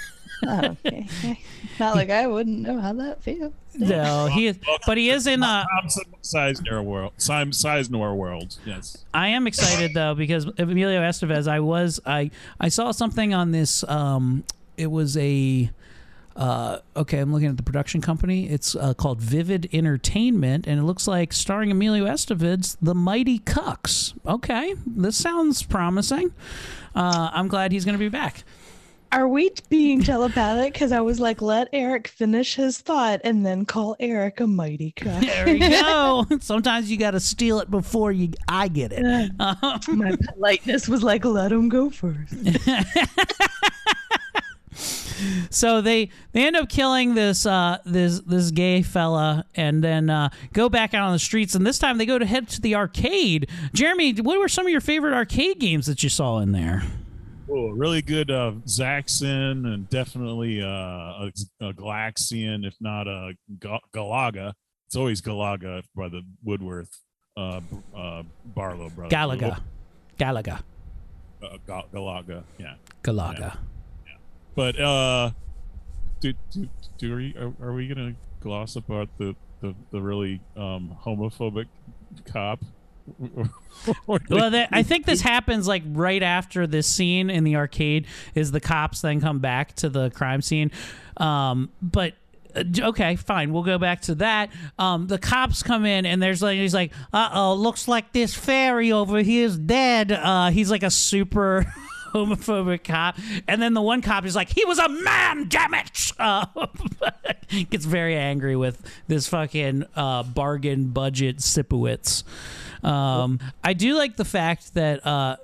Oh, 0.45 0.77
okay. 0.87 1.07
Not 1.79 1.95
like 1.95 2.11
I 2.11 2.27
wouldn't 2.27 2.59
know 2.61 2.81
how 2.81 2.93
that 2.95 3.23
feels. 3.23 3.53
no, 3.77 4.27
he 4.27 4.49
is, 4.49 4.59
but 4.87 4.99
he 4.99 5.09
is 5.11 5.27
in. 5.27 5.43
Uh, 5.43 5.65
Sizemore 6.23 6.85
world. 6.85 7.13
Sim- 7.17 7.51
Sizemore 7.53 8.17
world. 8.17 8.59
Yes. 8.67 8.99
I 9.15 9.29
am 9.29 9.47
excited 9.47 9.95
though 9.95 10.15
because 10.15 10.47
Emilio 10.59 11.01
Estevez. 11.01 11.49
I 11.49 11.61
was 11.61 12.01
I 12.05 12.31
I 12.61 12.69
saw 12.69 12.91
something 12.93 13.33
on 13.35 13.53
this. 13.53 13.85
Um, 13.85 14.45
it 14.77 14.91
was 14.91 15.17
a. 15.17 15.71
Uh, 16.35 16.79
okay, 16.97 17.19
I'm 17.19 17.31
looking 17.31 17.49
at 17.49 17.59
the 17.59 17.63
production 17.63 18.01
company. 18.01 18.49
It's 18.49 18.75
uh, 18.75 18.95
called 18.95 19.21
Vivid 19.21 19.69
Entertainment, 19.71 20.67
and 20.67 20.81
it 20.81 20.83
looks 20.85 21.07
like 21.07 21.31
starring 21.31 21.71
Emilio 21.71 22.07
Estevez, 22.07 22.79
The 22.81 22.95
Mighty 22.95 23.39
Cucks. 23.39 24.15
Okay, 24.27 24.75
this 24.87 25.15
sounds 25.19 25.63
promising. 25.63 26.33
Uh, 26.95 27.29
I'm 27.35 27.49
glad 27.49 27.71
he's 27.71 27.85
going 27.85 27.99
to 27.99 28.03
be 28.03 28.09
back. 28.09 28.45
Are 29.13 29.29
we 29.29 29.51
being 29.69 30.03
telepathic? 30.03 30.73
Because 30.73 30.91
I 30.91 31.03
was 31.03 31.21
like, 31.21 31.43
let 31.43 31.69
Eric 31.75 32.09
finish 32.09 32.55
his 32.55 32.79
thought 32.79 33.21
and 33.25 33.45
then 33.45 33.67
call 33.67 33.95
Eric 34.01 34.41
a 34.41 34.47
mighty 34.47 34.93
cuck. 34.93 35.23
There 35.33 35.45
we 35.47 35.59
go. 35.59 36.25
Sometimes 36.41 36.91
you 36.91 36.97
got 36.97 37.11
to 37.11 37.21
steal 37.21 37.61
it 37.61 37.71
before 37.71 38.11
you 38.11 38.31
I 38.49 38.69
get 38.69 38.91
it. 38.93 39.03
My 39.39 40.17
politeness 40.35 40.89
was 40.89 41.03
like, 41.03 41.27
let 41.27 41.53
him 41.53 41.69
go 41.69 41.91
first. 41.91 42.35
so 45.51 45.83
they 45.83 46.09
they 46.33 46.47
end 46.47 46.57
up 46.57 46.69
killing 46.71 47.15
this 47.15 47.45
uh 47.45 47.79
this 47.85 48.21
this 48.21 48.51
gay 48.51 48.81
fella 48.83 49.45
and 49.55 49.85
then 49.85 50.09
uh 50.09 50.31
go 50.55 50.69
back 50.71 50.95
out 50.95 51.07
on 51.07 51.13
the 51.13 51.19
streets 51.19 51.55
and 51.55 51.67
this 51.67 51.79
time 51.79 51.99
they 51.99 52.07
go 52.07 52.19
to 52.19 52.27
head 52.27 52.49
to 52.49 52.61
the 52.61 52.75
arcade 52.75 53.49
jeremy 53.73 54.13
what 54.15 54.39
were 54.39 54.49
some 54.49 54.67
of 54.67 54.73
your 54.73 54.81
favorite 54.81 55.15
arcade 55.15 55.59
games 55.61 55.87
that 55.87 56.03
you 56.03 56.09
saw 56.09 56.39
in 56.39 56.53
there 56.53 56.83
Oh, 57.55 57.69
really 57.69 58.01
good 58.01 58.31
uh, 58.31 58.53
Zaxxon 58.67 59.67
and 59.75 59.87
definitely 59.91 60.63
uh, 60.63 60.67
a, 60.67 61.31
a 61.61 61.73
Galaxian, 61.75 62.65
if 62.65 62.75
not 62.81 63.07
a 63.07 63.33
Galaga. 63.95 64.55
It's 64.87 64.97
always 64.97 65.21
Galaga 65.21 65.83
by 65.95 66.09
the 66.09 66.23
Woodworth 66.43 66.89
uh, 67.37 67.61
uh, 67.95 68.23
Barlow 68.55 68.89
brothers. 68.89 69.13
galaga 69.13 69.61
galaga 70.19 70.61
Uh, 71.43 71.59
Ga- 71.67 71.85
Galaga, 71.93 72.43
yeah. 72.59 72.75
galaga 73.03 73.59
But 74.55 74.81
uh, 74.81 75.31
do, 76.21 76.33
do, 76.53 76.69
do 76.97 77.17
we, 77.17 77.35
are, 77.37 77.53
are 77.61 77.75
we 77.75 77.87
gonna 77.87 78.15
gloss 78.41 78.77
about 78.77 79.09
the 79.19 79.35
the, 79.61 79.75
the 79.91 80.01
really 80.01 80.41
um, 80.57 80.97
homophobic 81.05 81.67
cop? 82.25 82.61
well 84.07 84.51
they, 84.51 84.67
i 84.71 84.83
think 84.83 85.07
this 85.07 85.21
happens 85.21 85.67
like 85.67 85.83
right 85.87 86.23
after 86.23 86.67
this 86.67 86.87
scene 86.87 87.31
in 87.31 87.45
the 87.45 87.57
arcade 87.57 88.07
is 88.35 88.53
the 88.53 88.61
cops 88.61 89.01
then 89.01 89.21
come 89.21 89.39
back 89.39 89.75
to 89.75 89.89
the 89.89 90.11
crime 90.11 90.41
scene. 90.41 90.71
Um 91.17 91.71
but 91.81 92.15
uh, 92.55 92.65
okay 92.79 93.17
fine 93.17 93.53
we'll 93.53 93.63
go 93.63 93.79
back 93.79 94.03
to 94.03 94.15
that. 94.17 94.51
Um 94.79 95.07
the 95.09 95.19
cops 95.19 95.63
come 95.63 95.85
in 95.85 96.07
and 96.07 96.23
there's 96.23 96.43
like 96.43 96.59
he's 96.59 96.75
like 96.75 96.93
uh-oh 97.13 97.55
looks 97.55 97.89
like 97.89 98.13
this 98.13 98.35
fairy 98.35 98.93
over 98.93 99.19
here 99.19 99.47
is 99.47 99.59
dead. 99.59 100.13
Uh 100.13 100.51
he's 100.51 100.71
like 100.71 100.83
a 100.83 100.91
super 100.91 101.67
homophobic 102.13 102.85
cop. 102.85 103.17
And 103.49 103.61
then 103.61 103.75
the 103.75 103.83
one 103.83 104.03
cop 104.03 104.25
is 104.25 104.37
like 104.37 104.51
he 104.51 104.65
was 104.65 104.79
a 104.79 104.89
man 104.89 105.49
damn 105.49 105.75
it! 105.75 106.13
Uh, 106.19 106.47
gets 107.71 107.85
very 107.85 108.17
angry 108.17 108.57
with 108.57 108.81
this 109.09 109.29
fucking 109.29 109.85
uh, 109.97 110.23
bargain 110.23 110.89
budget 110.89 111.39
Sipowicz 111.39 112.23
um, 112.83 113.39
I 113.63 113.73
do 113.73 113.97
like 113.97 114.17
the 114.17 114.25
fact 114.25 114.75
that 114.75 115.07
uh, 115.07 115.37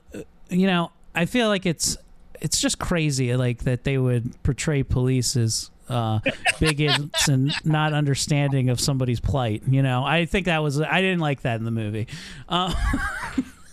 you 0.51 0.67
know 0.67 0.91
I 1.15 1.27
feel 1.27 1.49
like 1.49 1.67
it's 1.67 1.97
it's 2.41 2.61
just 2.61 2.79
crazy 2.79 3.35
like 3.37 3.65
that 3.65 3.85
they 3.85 3.99
would 3.99 4.41
portray 4.43 4.83
police 4.83 5.37
as 5.37 5.71
uh, 5.89 6.21
bigots 6.61 7.29
and 7.29 7.53
not 7.65 7.93
understanding 7.93 8.71
of 8.71 8.81
somebody's 8.81 9.21
plight. 9.21 9.63
You 9.67 9.83
know, 9.83 10.05
I 10.05 10.27
think 10.27 10.47
that 10.47 10.63
was 10.63 10.81
I 10.81 11.01
didn't 11.01 11.21
like 11.21 11.43
that 11.43 11.59
in 11.59 11.65
the 11.65 11.71
movie. 11.71 12.07
Uh, 12.49 12.73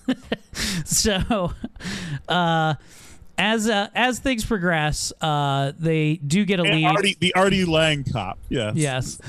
so, 0.85 1.51
uh, 2.29 2.75
as 3.37 3.69
uh, 3.69 3.89
as 3.93 4.19
things 4.19 4.45
progress, 4.45 5.11
uh, 5.21 5.73
they 5.77 6.15
do 6.15 6.45
get 6.45 6.59
a 6.59 6.63
And 6.63 6.75
lead. 6.75 6.85
Artie, 6.85 7.17
the 7.19 7.33
Artie 7.35 7.65
Lange 7.65 8.05
cop. 8.05 8.39
Yes. 8.49 8.75
Yes. 8.75 9.19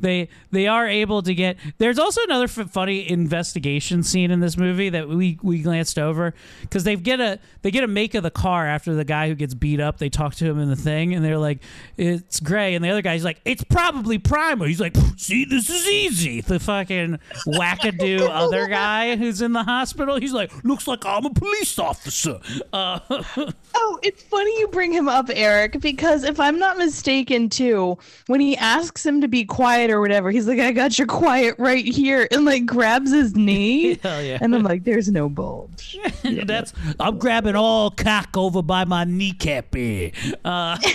They 0.00 0.28
they 0.50 0.66
are 0.66 0.86
able 0.86 1.22
to 1.22 1.34
get. 1.34 1.56
There's 1.78 1.98
also 1.98 2.20
another 2.24 2.44
f- 2.44 2.70
funny 2.70 3.08
investigation 3.10 4.02
scene 4.02 4.30
in 4.30 4.40
this 4.40 4.56
movie 4.56 4.88
that 4.90 5.08
we 5.08 5.38
we 5.42 5.60
glanced 5.62 5.98
over 5.98 6.34
because 6.62 6.84
they 6.84 6.96
get 6.96 7.20
a 7.20 7.38
they 7.62 7.70
get 7.70 7.84
a 7.84 7.88
make 7.88 8.14
of 8.14 8.22
the 8.22 8.30
car 8.30 8.66
after 8.66 8.94
the 8.94 9.04
guy 9.04 9.28
who 9.28 9.34
gets 9.34 9.54
beat 9.54 9.80
up. 9.80 9.98
They 9.98 10.08
talk 10.08 10.34
to 10.36 10.44
him 10.44 10.58
in 10.58 10.68
the 10.68 10.76
thing 10.76 11.14
and 11.14 11.24
they're 11.24 11.38
like, 11.38 11.60
"It's 11.96 12.40
gray," 12.40 12.74
and 12.74 12.84
the 12.84 12.90
other 12.90 13.02
guy's 13.02 13.24
like, 13.24 13.40
"It's 13.44 13.64
probably 13.64 14.18
primer." 14.18 14.66
He's 14.66 14.80
like, 14.80 14.96
"See, 15.16 15.44
this 15.44 15.70
is 15.70 15.86
easy." 15.86 16.40
The 16.40 16.60
fucking 16.60 17.18
wackadoo 17.46 18.28
other 18.30 18.66
guy 18.66 19.16
who's 19.16 19.40
in 19.42 19.52
the 19.52 19.64
hospital. 19.64 20.18
He's 20.20 20.32
like, 20.32 20.52
"Looks 20.64 20.86
like 20.86 21.04
I'm 21.06 21.24
a 21.24 21.30
police 21.30 21.78
officer." 21.78 22.38
Uh, 22.72 23.00
Oh, 23.78 23.98
it's 24.02 24.22
funny 24.22 24.58
you 24.58 24.68
bring 24.68 24.90
him 24.92 25.08
up, 25.08 25.26
Eric, 25.32 25.80
because 25.80 26.24
if 26.24 26.40
I'm 26.40 26.58
not 26.58 26.78
mistaken, 26.78 27.48
too, 27.50 27.98
when 28.26 28.40
he 28.40 28.56
asks 28.56 29.04
him 29.04 29.20
to 29.20 29.28
be 29.28 29.44
quiet 29.44 29.85
or 29.90 30.00
whatever, 30.00 30.30
he's 30.30 30.46
like, 30.46 30.58
I 30.58 30.72
got 30.72 30.98
your 30.98 31.06
quiet 31.06 31.56
right 31.58 31.84
here, 31.84 32.28
and 32.30 32.44
like 32.44 32.66
grabs 32.66 33.12
his 33.12 33.34
knee. 33.34 33.94
Hell 34.02 34.22
yeah. 34.22 34.38
And 34.40 34.54
I'm 34.54 34.62
like, 34.62 34.84
there's 34.84 35.08
no 35.08 35.28
bulge. 35.28 35.98
Yeah, 36.22 36.44
That's 36.46 36.72
I'm 37.00 37.18
grabbing 37.18 37.56
all 37.56 37.90
cock 37.90 38.36
over 38.36 38.62
by 38.62 38.84
my 38.84 39.04
kneecap 39.04 39.74
here. 39.74 40.12
Uh, 40.44 40.78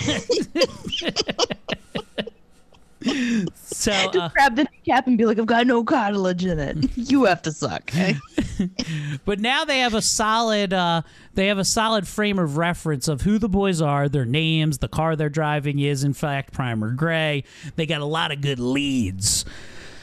so 3.54 3.90
Just 3.92 4.16
uh, 4.16 4.28
grab 4.30 4.56
the 4.56 4.66
cap 4.86 5.06
and 5.06 5.16
be 5.18 5.24
like, 5.26 5.38
I've 5.38 5.46
got 5.46 5.66
no 5.66 5.84
cartilage 5.84 6.44
in 6.44 6.58
it. 6.58 6.76
You 6.96 7.24
have 7.24 7.42
to 7.42 7.52
suck. 7.52 7.90
eh? 7.94 8.14
but 9.24 9.40
now 9.40 9.64
they 9.64 9.80
have 9.80 9.94
a 9.94 10.02
solid 10.02 10.72
uh, 10.72 11.02
they 11.34 11.48
have 11.48 11.58
a 11.58 11.64
solid 11.64 12.06
frame 12.06 12.38
of 12.38 12.56
reference 12.56 13.08
of 13.08 13.22
who 13.22 13.38
the 13.38 13.48
boys 13.48 13.82
are, 13.82 14.08
their 14.08 14.24
names, 14.24 14.78
the 14.78 14.88
car 14.88 15.16
they're 15.16 15.28
driving 15.28 15.78
is 15.78 16.04
in 16.04 16.14
fact 16.14 16.52
Primer 16.52 16.92
Gray. 16.92 17.44
They 17.76 17.86
got 17.86 18.00
a 18.00 18.06
lot 18.06 18.32
of 18.32 18.40
good 18.40 18.58
leads. 18.58 19.44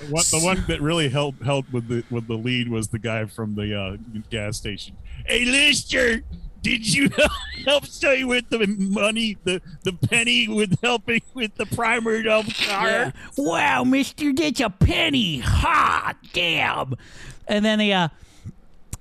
What, 0.10 0.26
the 0.28 0.39
one 0.39 0.64
that 0.68 0.82
really 0.82 1.10
helped 1.10 1.43
helped 1.43 1.74
with 1.74 1.88
the 1.88 2.04
with 2.10 2.28
the 2.28 2.36
lead 2.38 2.70
was 2.70 2.88
the 2.89 3.00
guy 3.00 3.26
from 3.26 3.56
the 3.56 3.78
uh, 3.78 3.97
gas 4.30 4.58
station. 4.58 4.95
Hey, 5.26 5.45
Lister, 5.45 6.22
did 6.62 6.93
you 6.93 7.10
help 7.66 7.86
stay 7.86 8.24
with 8.24 8.49
the 8.49 8.66
money, 8.68 9.38
the 9.43 9.62
the 9.84 9.93
penny 9.93 10.47
with 10.47 10.80
helping 10.82 11.22
with 11.34 11.55
the 11.55 11.66
primer 11.66 12.28
of 12.30 12.45
car? 12.68 13.14
Wow, 13.38 13.84
mister, 13.84 14.34
that's 14.34 14.60
a 14.60 14.70
penny. 14.70 15.39
Ha, 15.39 16.14
damn. 16.34 16.95
And 17.47 17.66
then 17.66 17.80
the, 17.80 17.93
uh, 17.93 18.07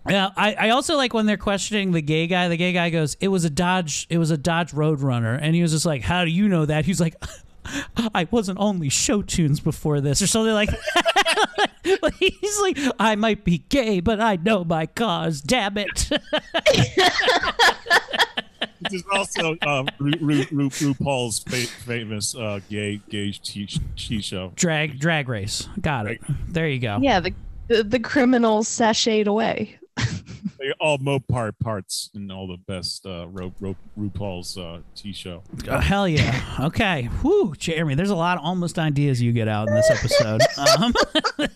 yeah, 0.09 0.31
I, 0.37 0.55
I 0.55 0.71
also 0.71 0.97
like 0.97 1.13
when 1.13 1.27
they're 1.27 1.37
questioning 1.37 1.93
the 1.93 2.01
gay 2.01 2.27
guy. 2.27 2.49
The 2.49 2.57
gay 2.57 2.73
guy 2.73 2.91
goes, 2.91 3.17
"It 3.21 3.29
was 3.29 3.45
a 3.45 3.51
Dodge. 3.51 4.07
It 4.09 4.19
was 4.19 4.31
a 4.31 4.39
Dodge 4.39 4.73
Roadrunner," 4.73 5.39
and 5.41 5.55
he 5.55 5.63
was 5.63 5.73
just 5.73 5.85
like, 5.85 6.03
"How 6.03 6.25
do 6.25 6.31
you 6.31 6.49
know 6.49 6.65
that?" 6.65 6.87
He's 6.87 7.01
like, 7.01 7.15
"I 8.15 8.27
wasn't 8.31 8.59
only 8.61 8.89
show 8.89 9.23
tunes 9.23 9.61
before 9.61 10.01
this, 10.01 10.21
or 10.23 10.27
something 10.27 10.55
like." 10.55 10.71
Like, 12.03 12.15
He's 12.19 12.61
like, 12.61 12.79
"I 12.99 13.15
might 13.15 13.45
be 13.45 13.59
gay, 13.69 14.01
but 14.01 14.21
I 14.21 14.37
know 14.37 14.65
my 14.65 14.87
cause. 14.87 15.41
Damn 15.41 15.79
it!" 15.79 16.11
Which 18.81 18.95
is 18.95 19.05
also 19.13 19.57
uh, 19.63 19.85
Ru, 19.99 20.13
Ru, 20.21 20.45
Ru, 20.53 20.69
RuPaul's 20.71 21.41
fa- 21.41 21.67
famous 21.85 22.35
uh, 22.37 22.61
gay 22.71 23.01
gay 23.09 23.33
tea, 23.33 23.69
tea 23.97 24.21
show. 24.21 24.53
drag 24.55 25.01
drag 25.01 25.29
race. 25.29 25.69
Got 25.81 26.07
it. 26.07 26.21
There 26.49 26.69
you 26.69 26.79
go. 26.79 26.99
Yeah, 27.01 27.21
the, 27.21 27.35
the, 27.67 27.83
the 27.83 27.99
criminals 28.01 28.69
sashayed 28.69 29.27
away. 29.27 29.79
They 30.69 30.75
all 30.81 30.99
Mopar 30.99 31.59
parts 31.59 32.11
and 32.15 32.31
all 32.31 32.47
the 32.47 32.59
best 32.59 33.07
uh, 33.07 33.27
Ru, 33.29 33.55
Ru, 33.59 33.75
RuPaul's 33.99 34.59
uh, 34.59 34.81
tea 34.95 35.15
show. 35.15 35.43
Oh, 35.67 35.79
hell 35.79 36.07
yeah. 36.07 36.59
Okay. 36.61 37.05
Whew, 37.23 37.55
Jeremy, 37.57 37.95
there's 37.95 38.11
a 38.11 38.15
lot 38.15 38.37
of 38.37 38.45
almost 38.45 38.79
ideas 38.79 39.23
you 39.23 39.33
get 39.33 39.49
out 39.49 39.69
in 39.69 39.75
this 39.75 39.91
episode. 39.91 40.43
um, 40.79 40.93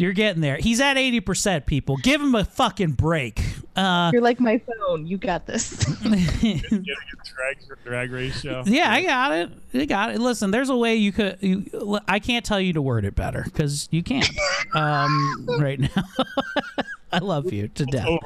you're 0.00 0.12
getting 0.12 0.40
there. 0.40 0.56
He's 0.56 0.80
at 0.80 0.96
80%, 0.96 1.66
people. 1.66 1.96
Give 1.98 2.20
him 2.20 2.34
a 2.34 2.44
fucking 2.44 2.92
break. 2.92 3.42
Uh, 3.76 4.10
You're 4.12 4.22
like 4.22 4.40
my 4.40 4.58
phone. 4.58 5.06
You 5.06 5.18
got 5.18 5.46
this. 5.46 5.84
Drag 6.00 7.58
drag 7.84 8.10
race 8.10 8.40
show. 8.40 8.62
yeah, 8.66 8.92
I 8.92 9.02
got 9.02 9.32
it. 9.32 9.50
I 9.74 9.84
got 9.84 10.10
it. 10.10 10.20
Listen, 10.20 10.50
there's 10.50 10.70
a 10.70 10.76
way 10.76 10.96
you 10.96 11.12
could. 11.12 11.38
You, 11.40 12.00
I 12.08 12.18
can't 12.18 12.44
tell 12.44 12.60
you 12.60 12.72
to 12.72 12.82
word 12.82 13.04
it 13.04 13.14
better 13.14 13.42
because 13.44 13.88
you 13.90 14.02
can't 14.02 14.28
um, 14.74 15.46
right 15.58 15.78
now. 15.78 16.04
I 17.12 17.18
love 17.18 17.52
you 17.52 17.68
to 17.68 17.84
death. 17.86 18.18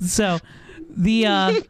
So 0.00 0.38
the 0.90 1.26
uh 1.26 1.60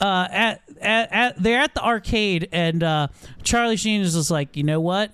uh, 0.00 0.28
at, 0.30 0.62
at 0.80 1.12
at 1.12 1.42
they're 1.42 1.60
at 1.60 1.74
the 1.74 1.82
arcade, 1.84 2.48
and 2.52 2.82
uh, 2.82 3.08
Charlie 3.42 3.76
Sheen 3.76 4.00
is 4.00 4.14
just 4.14 4.30
like, 4.30 4.56
you 4.56 4.62
know 4.62 4.80
what? 4.80 5.12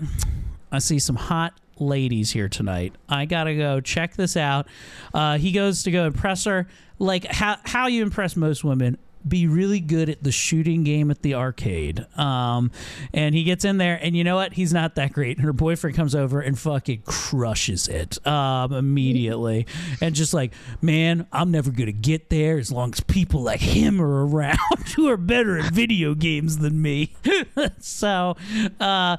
I 0.71 0.79
see 0.79 0.99
some 0.99 1.17
hot 1.17 1.55
ladies 1.87 2.32
here 2.32 2.49
tonight. 2.49 2.95
I 3.09 3.24
gotta 3.24 3.55
go 3.55 3.80
check 3.80 4.16
this 4.16 4.37
out. 4.37 4.66
Uh, 5.12 5.39
he 5.39 5.53
goes 5.53 5.82
to 5.85 5.91
go 5.91 6.07
impress 6.07 6.45
her, 6.45 6.66
like 6.99 7.24
how 7.26 7.57
how 7.64 7.87
you 7.87 8.03
impress 8.03 8.37
most 8.37 8.64
women. 8.64 8.99
Be 9.27 9.47
really 9.47 9.81
good 9.81 10.09
at 10.09 10.22
the 10.22 10.33
shooting 10.33 10.85
game 10.85 11.11
at 11.11 11.22
the 11.22 11.35
arcade. 11.35 12.07
Um, 12.18 12.70
and 13.12 13.35
he 13.35 13.45
gets 13.45 13.64
in 13.64 13.79
there, 13.79 13.99
and 14.03 14.16
you 14.16 14.25
know 14.25 14.37
what? 14.37 14.53
He's 14.53 14.72
not 14.72 14.95
that 14.97 15.12
great. 15.12 15.41
Her 15.41 15.53
boyfriend 15.53 15.97
comes 15.97 16.14
over 16.14 16.41
and 16.41 16.59
fucking 16.59 17.03
crushes 17.05 17.89
it 17.89 18.25
um, 18.27 18.72
immediately, 18.72 19.66
and 20.01 20.14
just 20.14 20.35
like, 20.35 20.53
man, 20.83 21.27
I'm 21.33 21.51
never 21.51 21.70
gonna 21.70 21.93
get 21.93 22.31
there 22.31 22.59
as 22.59 22.70
long 22.70 22.93
as 22.93 23.01
people 23.01 23.43
like 23.43 23.61
him 23.61 24.01
are 24.01 24.27
around 24.27 24.59
who 24.97 25.09
are 25.09 25.16
better 25.16 25.59
at 25.59 25.72
video 25.72 26.14
games 26.14 26.59
than 26.59 26.81
me. 26.83 27.14
so, 27.81 28.37
uh, 28.81 29.16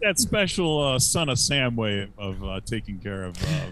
that 0.00 0.18
special 0.18 0.82
uh, 0.82 0.98
son 0.98 1.28
of 1.28 1.38
Sam 1.38 1.76
way 1.76 2.08
of 2.18 2.44
uh, 2.44 2.60
taking 2.64 2.98
care 2.98 3.24
of. 3.24 3.42
Uh, 3.42 3.66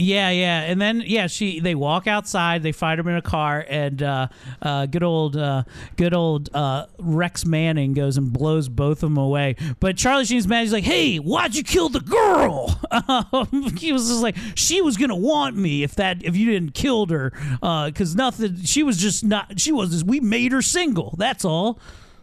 Yeah, 0.00 0.30
yeah, 0.30 0.62
and 0.62 0.80
then 0.80 1.02
yeah, 1.04 1.26
she 1.26 1.60
they 1.60 1.74
walk 1.74 2.06
outside. 2.06 2.62
They 2.62 2.72
find 2.72 2.98
him 2.98 3.06
in 3.08 3.16
a 3.16 3.22
car, 3.22 3.66
and 3.68 4.02
uh, 4.02 4.28
uh, 4.62 4.86
good 4.86 5.02
old 5.02 5.36
uh, 5.36 5.64
good 5.96 6.14
old 6.14 6.48
uh, 6.54 6.86
Rex 6.98 7.44
Manning 7.44 7.92
goes 7.92 8.16
and 8.16 8.32
blows 8.32 8.70
both 8.70 9.02
of 9.02 9.10
them 9.10 9.18
away. 9.18 9.56
But 9.78 9.98
Charlie 9.98 10.24
Sheen's 10.24 10.48
mad. 10.48 10.62
He's 10.62 10.72
like, 10.72 10.84
"Hey, 10.84 11.18
why'd 11.18 11.54
you 11.54 11.62
kill 11.62 11.90
the 11.90 12.00
girl?" 12.00 12.80
Um, 12.92 13.76
he 13.76 13.92
was 13.92 14.08
just 14.08 14.22
like, 14.22 14.36
"She 14.54 14.80
was 14.80 14.96
gonna 14.96 15.16
want 15.16 15.56
me 15.56 15.82
if 15.82 15.94
that 15.96 16.24
if 16.24 16.36
you 16.36 16.50
didn't 16.50 16.74
killed 16.74 17.10
her, 17.10 17.32
because 17.60 18.14
nothing. 18.14 18.62
She 18.64 18.82
was 18.82 18.96
just 18.96 19.24
not. 19.24 19.60
She 19.60 19.72
was. 19.72 19.90
Just, 19.90 20.06
we 20.06 20.20
made 20.20 20.52
her 20.52 20.62
single. 20.62 21.14
That's 21.18 21.44
all." 21.44 21.78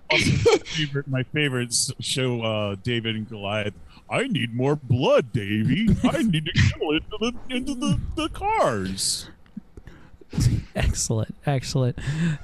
also, 0.09 0.29
my 0.29 0.57
favorite, 0.65 1.07
my 1.07 1.23
favorite 1.23 1.75
show, 1.99 2.41
uh, 2.41 2.75
David 2.83 3.15
and 3.15 3.29
Goliath. 3.29 3.73
I 4.09 4.27
need 4.27 4.53
more 4.53 4.75
blood, 4.75 5.33
Davy. 5.33 5.95
I 6.03 6.23
need 6.23 6.45
to 6.45 6.53
kill 6.53 6.91
into 6.91 7.17
the 7.19 7.33
into 7.49 7.75
the, 7.75 7.99
the 8.15 8.29
cars. 8.29 9.29
excellent, 10.75 11.35
excellent. 11.45 11.97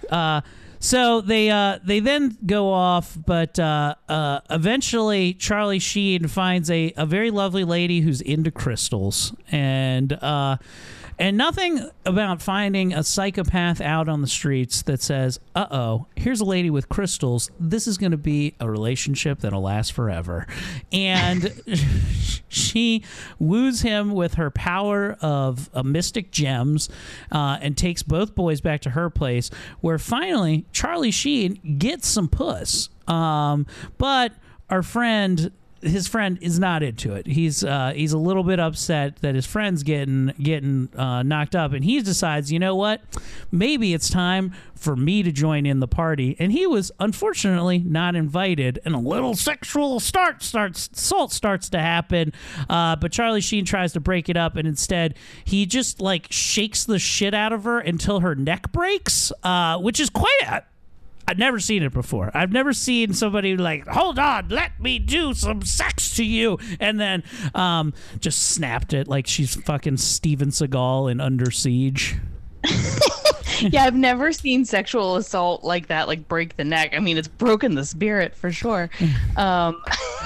Uh, 0.10 0.42
so 0.80 1.22
they 1.22 1.50
uh, 1.50 1.80
they 1.84 2.02
then 2.02 2.38
go 2.46 2.72
off, 2.72 3.18
but 3.26 3.58
uh, 3.58 3.96
uh, 4.10 4.42
eventually 4.50 5.34
Charlie 5.34 5.80
Sheen 5.80 6.28
finds 6.28 6.70
a, 6.70 6.94
a 6.98 7.06
very 7.06 7.32
lovely 7.32 7.64
lady 7.64 8.02
who's 8.02 8.20
into 8.20 8.52
crystals, 8.52 9.34
and 9.50 10.12
uh, 10.14 10.58
and 11.24 11.38
nothing 11.38 11.90
about 12.06 12.42
finding 12.42 12.94
a 12.94 13.02
psychopath 13.02 13.80
out 13.80 14.10
on 14.10 14.20
the 14.20 14.28
streets 14.28 14.82
that 14.82 15.02
says, 15.02 15.40
"Uh 15.56 15.68
oh, 15.72 16.06
here's 16.18 16.42
a 16.42 16.46
lady 16.46 16.70
with 16.70 16.90
crystals. 16.90 17.50
This 17.58 17.88
is 17.88 17.98
going 17.98 18.12
to 18.12 18.18
be 18.18 18.56
a 18.60 18.70
relationship 18.70 19.40
that'll 19.40 19.62
last 19.62 19.94
forever," 19.94 20.46
and 20.92 21.54
she 22.50 23.06
woos 23.40 23.84
him 23.84 24.12
with 24.12 24.34
her 24.34 24.52
power 24.52 25.14
of 25.22 25.70
uh, 25.74 25.82
mystic 25.82 26.30
gems 26.30 26.90
uh, 27.32 27.58
and 27.62 27.78
takes 27.78 28.04
both 28.04 28.36
boys 28.36 28.60
back 28.60 28.82
to 28.82 28.90
her 28.90 29.10
place 29.10 29.50
where 29.82 29.98
finally 29.98 30.66
charlie 30.72 31.10
sheen 31.10 31.78
gets 31.78 32.08
some 32.08 32.28
puss 32.28 32.90
um, 33.08 33.66
but 33.98 34.34
our 34.70 34.84
friend 34.84 35.52
his 35.84 36.08
friend 36.08 36.38
is 36.42 36.60
not 36.60 36.82
into 36.82 37.14
it. 37.14 37.28
He's 37.28 37.64
uh, 37.64 37.94
he's 37.96 38.14
a 38.14 38.18
little 38.18 38.44
bit 38.44 38.60
upset 38.60 39.18
that 39.18 39.36
his 39.36 39.46
friend's 39.46 39.84
getting 39.84 40.34
getting 40.42 40.90
uh, 40.96 41.24
knocked 41.24 41.56
up, 41.56 41.74
and 41.74 41.84
he 41.84 42.02
decides, 42.02 42.52
you 42.52 42.60
know 42.60 42.76
what, 42.76 43.02
maybe 43.52 43.94
it's 43.94 44.10
time 44.10 44.54
for 44.76 44.96
me 44.96 45.24
to 45.24 45.32
join 45.32 45.66
in 45.66 45.80
the 45.80 45.88
party. 45.88 46.36
And 46.40 46.52
he 46.52 46.66
was 46.66 46.92
unfortunately 47.00 47.80
not 47.80 48.16
invited, 48.16 48.80
and 48.86 48.96
a 48.96 49.00
little 49.00 49.36
sexual 49.36 50.00
start 50.00 50.42
starts 50.42 50.90
assault 50.94 51.32
starts 51.32 51.70
to 51.70 51.80
happen. 51.80 52.34
Uh, 52.70 52.96
but 52.96 53.12
Charlie 53.12 53.42
Sheen 53.42 53.66
tries 53.66 53.94
to 53.94 54.00
break 54.00 54.30
it 54.30 54.38
up, 54.38 54.56
and 54.56 54.68
instead 54.68 55.16
he 55.44 55.66
just 55.66 56.02
like 56.02 56.28
shakes 56.30 56.86
the 56.86 57.00
shit 57.00 57.34
out 57.34 57.54
of 57.54 57.66
her 57.66 57.80
until 57.80 58.22
her 58.22 58.36
neck 58.36 58.72
breaks, 58.72 59.32
uh, 59.44 59.78
which 59.78 60.00
is 60.00 60.10
quite 60.10 60.40
a 60.48 60.64
I've 61.28 61.38
never 61.38 61.60
seen 61.60 61.84
it 61.84 61.94
before. 61.94 62.32
I've 62.34 62.52
never 62.52 62.74
seen 62.74 63.14
somebody 63.14 63.56
like, 63.56 63.88
hold 63.88 64.20
on, 64.20 64.50
let 64.50 64.80
me 64.80 65.00
do 65.00 65.34
some 65.34 65.62
sex 65.62 66.16
to 66.16 66.24
you, 66.24 66.60
and 66.80 67.00
then 67.00 67.24
um, 67.56 67.94
just 68.20 68.42
snapped 68.42 68.94
it 68.94 69.08
like 69.08 69.28
she's 69.28 69.56
fucking 69.56 69.98
Steven 69.98 70.50
Seagal 70.50 71.12
in 71.12 71.22
Under 71.22 71.50
Siege. 71.52 72.18
yeah, 73.60 73.84
I've 73.84 73.96
never 73.96 74.32
seen 74.32 74.66
sexual 74.66 75.16
assault 75.16 75.64
like 75.64 75.88
that, 75.88 76.08
like 76.08 76.28
break 76.28 76.56
the 76.56 76.64
neck. 76.64 76.94
I 76.94 77.00
mean, 77.00 77.18
it's 77.18 77.28
broken 77.28 77.76
the 77.76 77.86
spirit 77.86 78.36
for 78.36 78.52
sure. 78.52 78.90
Um, 79.36 79.82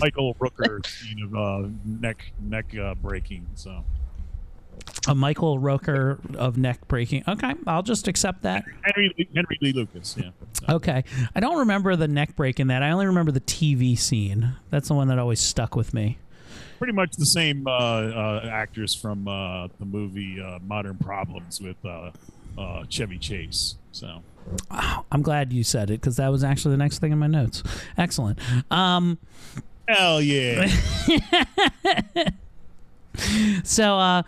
Michael 0.00 0.34
Rooker 0.36 0.84
scene 0.86 1.22
of 1.22 1.34
uh, 1.36 1.68
neck 1.84 2.32
neck 2.40 2.74
uh, 2.78 2.94
breaking. 2.94 3.46
So 3.54 3.84
A 5.06 5.14
Michael 5.14 5.58
Rooker 5.58 6.34
of 6.36 6.56
neck 6.58 6.86
breaking. 6.88 7.24
Okay, 7.26 7.54
I'll 7.66 7.82
just 7.82 8.08
accept 8.08 8.42
that. 8.42 8.64
Henry 8.82 9.14
Lee- 9.18 9.28
Henry 9.34 9.58
Lee 9.60 9.72
Lucas. 9.72 10.16
Yeah. 10.18 10.30
Okay, 10.68 11.04
I 11.34 11.40
don't 11.40 11.58
remember 11.58 11.96
the 11.96 12.08
neck 12.08 12.36
break 12.36 12.60
in 12.60 12.66
that. 12.68 12.82
I 12.82 12.90
only 12.90 13.06
remember 13.06 13.32
the 13.32 13.40
TV 13.40 13.98
scene. 13.98 14.54
That's 14.70 14.88
the 14.88 14.94
one 14.94 15.08
that 15.08 15.18
always 15.18 15.40
stuck 15.40 15.74
with 15.76 15.94
me. 15.94 16.18
Pretty 16.78 16.92
much 16.92 17.16
the 17.16 17.26
same 17.26 17.66
uh, 17.66 17.70
uh, 17.70 18.48
actors 18.52 18.94
from 18.94 19.26
uh, 19.26 19.68
the 19.78 19.84
movie 19.84 20.40
uh, 20.40 20.58
Modern 20.60 20.96
Problems 20.96 21.60
with 21.60 21.76
uh, 21.84 22.10
uh, 22.56 22.84
Chevy 22.88 23.18
Chase. 23.18 23.76
So 23.92 24.22
I'm 25.10 25.22
glad 25.22 25.52
you 25.52 25.64
said 25.64 25.90
it 25.90 26.00
because 26.00 26.16
that 26.16 26.28
was 26.28 26.44
actually 26.44 26.72
the 26.72 26.78
next 26.78 26.98
thing 27.00 27.12
in 27.12 27.18
my 27.18 27.26
notes. 27.26 27.62
Excellent. 27.96 28.38
Um, 28.70 29.18
hell 29.88 30.20
yeah. 30.20 30.70
so 33.64 33.98
uh, 33.98 34.22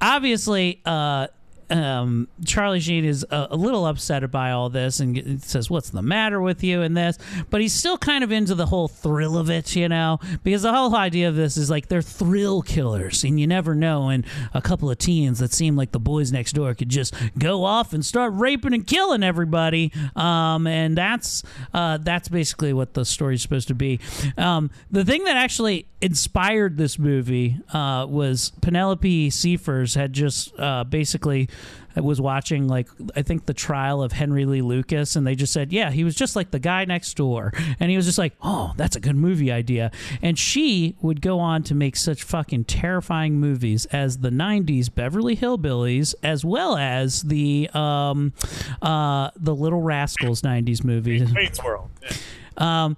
obviously 0.00 0.80
uh, 0.84 1.28
um, 1.70 2.28
Charlie 2.44 2.80
Sheen 2.80 3.04
is 3.04 3.24
a, 3.30 3.48
a 3.50 3.56
little 3.56 3.86
upset 3.86 4.30
by 4.30 4.50
all 4.50 4.68
this 4.68 5.00
and 5.00 5.42
says, 5.42 5.70
"What's 5.70 5.90
the 5.90 6.02
matter 6.02 6.40
with 6.40 6.62
you?" 6.62 6.82
and 6.82 6.96
this, 6.96 7.18
but 7.50 7.60
he's 7.60 7.72
still 7.72 7.98
kind 7.98 8.24
of 8.24 8.32
into 8.32 8.54
the 8.54 8.66
whole 8.66 8.88
thrill 8.88 9.36
of 9.36 9.50
it, 9.50 9.74
you 9.74 9.88
know, 9.88 10.18
because 10.42 10.62
the 10.62 10.72
whole 10.72 10.94
idea 10.94 11.28
of 11.28 11.36
this 11.36 11.56
is 11.56 11.70
like 11.70 11.88
they're 11.88 12.02
thrill 12.02 12.62
killers, 12.62 13.24
and 13.24 13.38
you 13.38 13.46
never 13.46 13.74
know. 13.74 14.08
And 14.08 14.24
a 14.52 14.62
couple 14.62 14.90
of 14.90 14.98
teens 14.98 15.38
that 15.38 15.52
seem 15.52 15.76
like 15.76 15.92
the 15.92 16.00
boys 16.00 16.32
next 16.32 16.52
door 16.52 16.74
could 16.74 16.88
just 16.88 17.14
go 17.38 17.64
off 17.64 17.92
and 17.92 18.04
start 18.04 18.32
raping 18.34 18.74
and 18.74 18.86
killing 18.86 19.22
everybody, 19.22 19.92
um, 20.16 20.66
and 20.66 20.96
that's 20.96 21.42
uh, 21.72 21.98
that's 21.98 22.28
basically 22.28 22.72
what 22.72 22.94
the 22.94 23.04
story's 23.04 23.42
supposed 23.42 23.68
to 23.68 23.74
be. 23.74 24.00
Um, 24.36 24.70
the 24.90 25.04
thing 25.04 25.24
that 25.24 25.36
actually 25.36 25.86
inspired 26.00 26.76
this 26.76 26.98
movie 26.98 27.58
uh, 27.72 28.06
was 28.08 28.52
Penelope 28.60 29.30
Spheeris 29.30 29.94
had 29.94 30.12
just 30.12 30.52
uh, 30.58 30.84
basically 30.84 31.48
was 32.00 32.20
watching 32.20 32.68
like 32.68 32.88
I 33.16 33.22
think 33.22 33.46
the 33.46 33.54
trial 33.54 34.02
of 34.02 34.12
Henry 34.12 34.44
Lee 34.44 34.62
Lucas, 34.62 35.16
and 35.16 35.26
they 35.26 35.34
just 35.34 35.52
said, 35.52 35.72
yeah, 35.72 35.90
he 35.90 36.04
was 36.04 36.14
just 36.14 36.36
like 36.36 36.50
the 36.50 36.58
guy 36.58 36.84
next 36.84 37.14
door, 37.14 37.52
and 37.80 37.90
he 37.90 37.96
was 37.96 38.06
just 38.06 38.18
like, 38.18 38.34
oh, 38.42 38.72
that's 38.76 38.96
a 38.96 39.00
good 39.00 39.16
movie 39.16 39.52
idea, 39.52 39.90
and 40.22 40.38
she 40.38 40.96
would 41.00 41.20
go 41.20 41.38
on 41.38 41.62
to 41.64 41.74
make 41.74 41.96
such 41.96 42.22
fucking 42.22 42.64
terrifying 42.64 43.38
movies 43.38 43.86
as 43.86 44.18
the 44.18 44.30
'90s 44.30 44.92
Beverly 44.94 45.36
Hillbillies, 45.36 46.14
as 46.22 46.44
well 46.44 46.76
as 46.76 47.22
the 47.22 47.68
um, 47.74 48.32
uh, 48.82 49.30
the 49.36 49.54
Little 49.54 49.82
Rascals 49.82 50.42
'90s 50.42 50.84
movies. 50.84 51.32
World. 51.64 51.90
Yeah. 52.02 52.16
Um, 52.56 52.96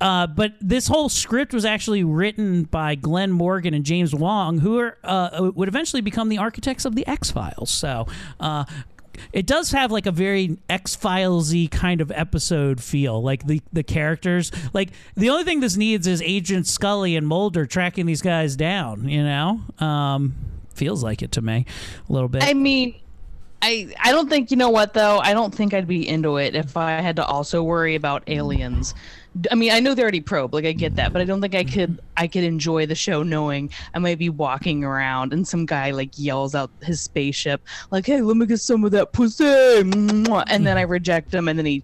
uh, 0.00 0.26
but 0.26 0.54
this 0.60 0.88
whole 0.88 1.08
script 1.08 1.52
was 1.52 1.64
actually 1.64 2.04
written 2.04 2.64
by 2.64 2.94
Glenn 2.94 3.32
Morgan 3.32 3.74
and 3.74 3.84
James 3.84 4.14
Wong, 4.14 4.58
who 4.58 4.78
are, 4.78 4.98
uh, 5.04 5.50
would 5.54 5.68
eventually 5.68 6.00
become 6.00 6.28
the 6.28 6.38
architects 6.38 6.84
of 6.84 6.94
the 6.94 7.06
X 7.06 7.30
Files. 7.30 7.70
So. 7.70 8.06
Uh, 8.40 8.64
it 9.32 9.46
does 9.46 9.70
have 9.70 9.90
like 9.90 10.04
a 10.04 10.12
very 10.12 10.58
X 10.68 10.94
Filesy 10.94 11.70
kind 11.70 12.02
of 12.02 12.10
episode 12.10 12.82
feel. 12.82 13.22
Like 13.22 13.46
the 13.46 13.62
the 13.72 13.82
characters, 13.82 14.52
like 14.74 14.90
the 15.14 15.30
only 15.30 15.44
thing 15.44 15.60
this 15.60 15.76
needs 15.76 16.06
is 16.06 16.20
Agent 16.22 16.66
Scully 16.66 17.16
and 17.16 17.26
Mulder 17.26 17.64
tracking 17.64 18.04
these 18.04 18.20
guys 18.20 18.56
down. 18.56 19.08
You 19.08 19.24
know, 19.24 19.60
um, 19.78 20.34
feels 20.74 21.02
like 21.02 21.22
it 21.22 21.32
to 21.32 21.42
me 21.42 21.64
a 22.08 22.12
little 22.12 22.28
bit. 22.28 22.42
I 22.44 22.54
mean, 22.54 22.94
I 23.66 23.92
I 24.00 24.12
don't 24.12 24.28
think 24.28 24.52
you 24.52 24.56
know 24.56 24.70
what 24.70 24.94
though. 24.94 25.18
I 25.18 25.32
don't 25.32 25.52
think 25.52 25.74
I'd 25.74 25.88
be 25.88 26.08
into 26.08 26.36
it 26.36 26.54
if 26.54 26.76
I 26.76 27.00
had 27.00 27.16
to 27.16 27.26
also 27.26 27.64
worry 27.64 27.96
about 27.96 28.22
aliens. 28.28 28.94
I 29.50 29.56
mean, 29.56 29.72
I 29.72 29.80
know 29.80 29.92
they're 29.92 30.04
already 30.04 30.20
probe, 30.20 30.54
like 30.54 30.64
I 30.64 30.72
get 30.72 30.94
that, 30.96 31.12
but 31.12 31.20
I 31.20 31.24
don't 31.24 31.40
think 31.40 31.56
I 31.56 31.64
could 31.64 32.00
I 32.16 32.28
could 32.28 32.44
enjoy 32.44 32.86
the 32.86 32.94
show 32.94 33.24
knowing 33.24 33.70
I 33.92 33.98
might 33.98 34.18
be 34.18 34.30
walking 34.30 34.84
around 34.84 35.32
and 35.32 35.46
some 35.46 35.66
guy 35.66 35.90
like 35.90 36.10
yells 36.16 36.54
out 36.54 36.70
his 36.80 37.00
spaceship 37.00 37.60
like, 37.90 38.06
"Hey, 38.06 38.20
let 38.20 38.36
me 38.36 38.46
get 38.46 38.60
some 38.60 38.84
of 38.84 38.92
that 38.92 39.12
pussy," 39.12 39.44
and 39.44 40.26
then 40.26 40.78
I 40.78 40.82
reject 40.82 41.34
him, 41.34 41.48
and 41.48 41.58
then 41.58 41.66
he 41.66 41.82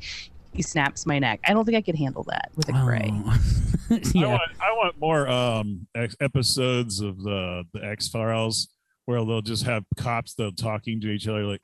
he 0.52 0.62
snaps 0.62 1.04
my 1.04 1.18
neck. 1.18 1.40
I 1.44 1.52
don't 1.52 1.64
think 1.64 1.76
I 1.76 1.82
could 1.82 1.96
handle 1.96 2.22
that 2.28 2.52
with 2.54 2.68
a 2.68 2.72
gray. 2.72 3.10
I 3.90 4.26
want 4.26 4.42
I 4.60 4.72
want 4.72 5.00
more 5.00 5.28
um 5.28 5.88
ex- 5.96 6.16
episodes 6.20 7.00
of 7.00 7.24
the 7.24 7.64
the 7.72 7.84
X 7.84 8.06
Files 8.06 8.68
where 9.06 9.24
they'll 9.24 9.42
just 9.42 9.64
have 9.64 9.84
cops 9.98 10.34
that 10.34 10.46
are 10.46 10.50
talking 10.52 11.00
to 11.00 11.08
each 11.08 11.26
other 11.26 11.44
like, 11.44 11.60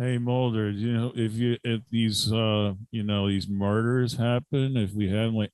Hey 0.00 0.16
Mulder, 0.16 0.70
you 0.70 0.92
know 0.94 1.12
if 1.14 1.34
you 1.34 1.58
if 1.62 1.82
these 1.90 2.32
uh 2.32 2.72
you 2.90 3.02
know 3.02 3.28
these 3.28 3.46
murders 3.48 4.16
happen, 4.16 4.78
if 4.78 4.94
we 4.94 5.10
had 5.10 5.34
like 5.34 5.50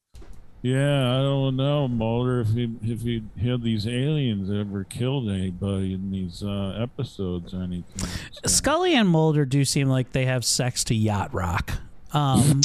yeah, 0.63 1.19
I 1.19 1.23
don't 1.23 1.57
know, 1.57 1.89
Mulder, 1.89 2.43
if 2.43 2.49
he 2.51 2.71
if 2.85 3.01
he 3.01 3.25
had 3.43 3.63
these 3.65 3.89
aliens 3.89 4.49
ever 4.49 4.85
killed 4.85 5.29
anybody 5.29 5.95
in 5.95 6.13
these 6.13 6.45
uh 6.45 6.79
episodes 6.81 7.55
or 7.55 7.63
anything. 7.65 8.09
Scully 8.47 8.95
and 8.95 9.09
Mulder 9.09 9.45
do 9.45 9.65
seem 9.65 9.89
like 9.89 10.13
they 10.13 10.27
have 10.27 10.45
sex 10.45 10.85
to 10.85 10.95
yacht 10.95 11.35
rock. 11.35 11.73
Um, 12.13 12.61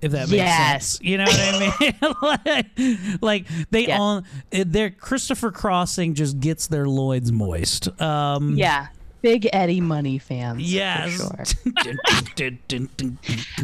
if 0.00 0.10
that 0.10 0.22
makes 0.22 0.32
Yes. 0.32 0.88
sense, 0.88 1.00
you 1.02 1.18
know 1.18 1.24
what 1.24 2.40
I 2.44 2.64
mean. 2.74 2.82
like, 3.22 3.22
like 3.22 3.70
they 3.70 3.92
all, 3.92 4.24
their 4.50 4.90
Christopher 4.90 5.52
Crossing 5.52 6.14
just 6.14 6.40
gets 6.40 6.66
their 6.66 6.88
loins 6.88 7.30
moist. 7.30 7.88
Um, 8.00 8.56
Yeah. 8.58 8.88
Big 9.22 9.48
Eddie 9.52 9.80
Money 9.80 10.18
fans. 10.18 10.60
Yes. 10.72 11.16
Sure. 11.16 11.44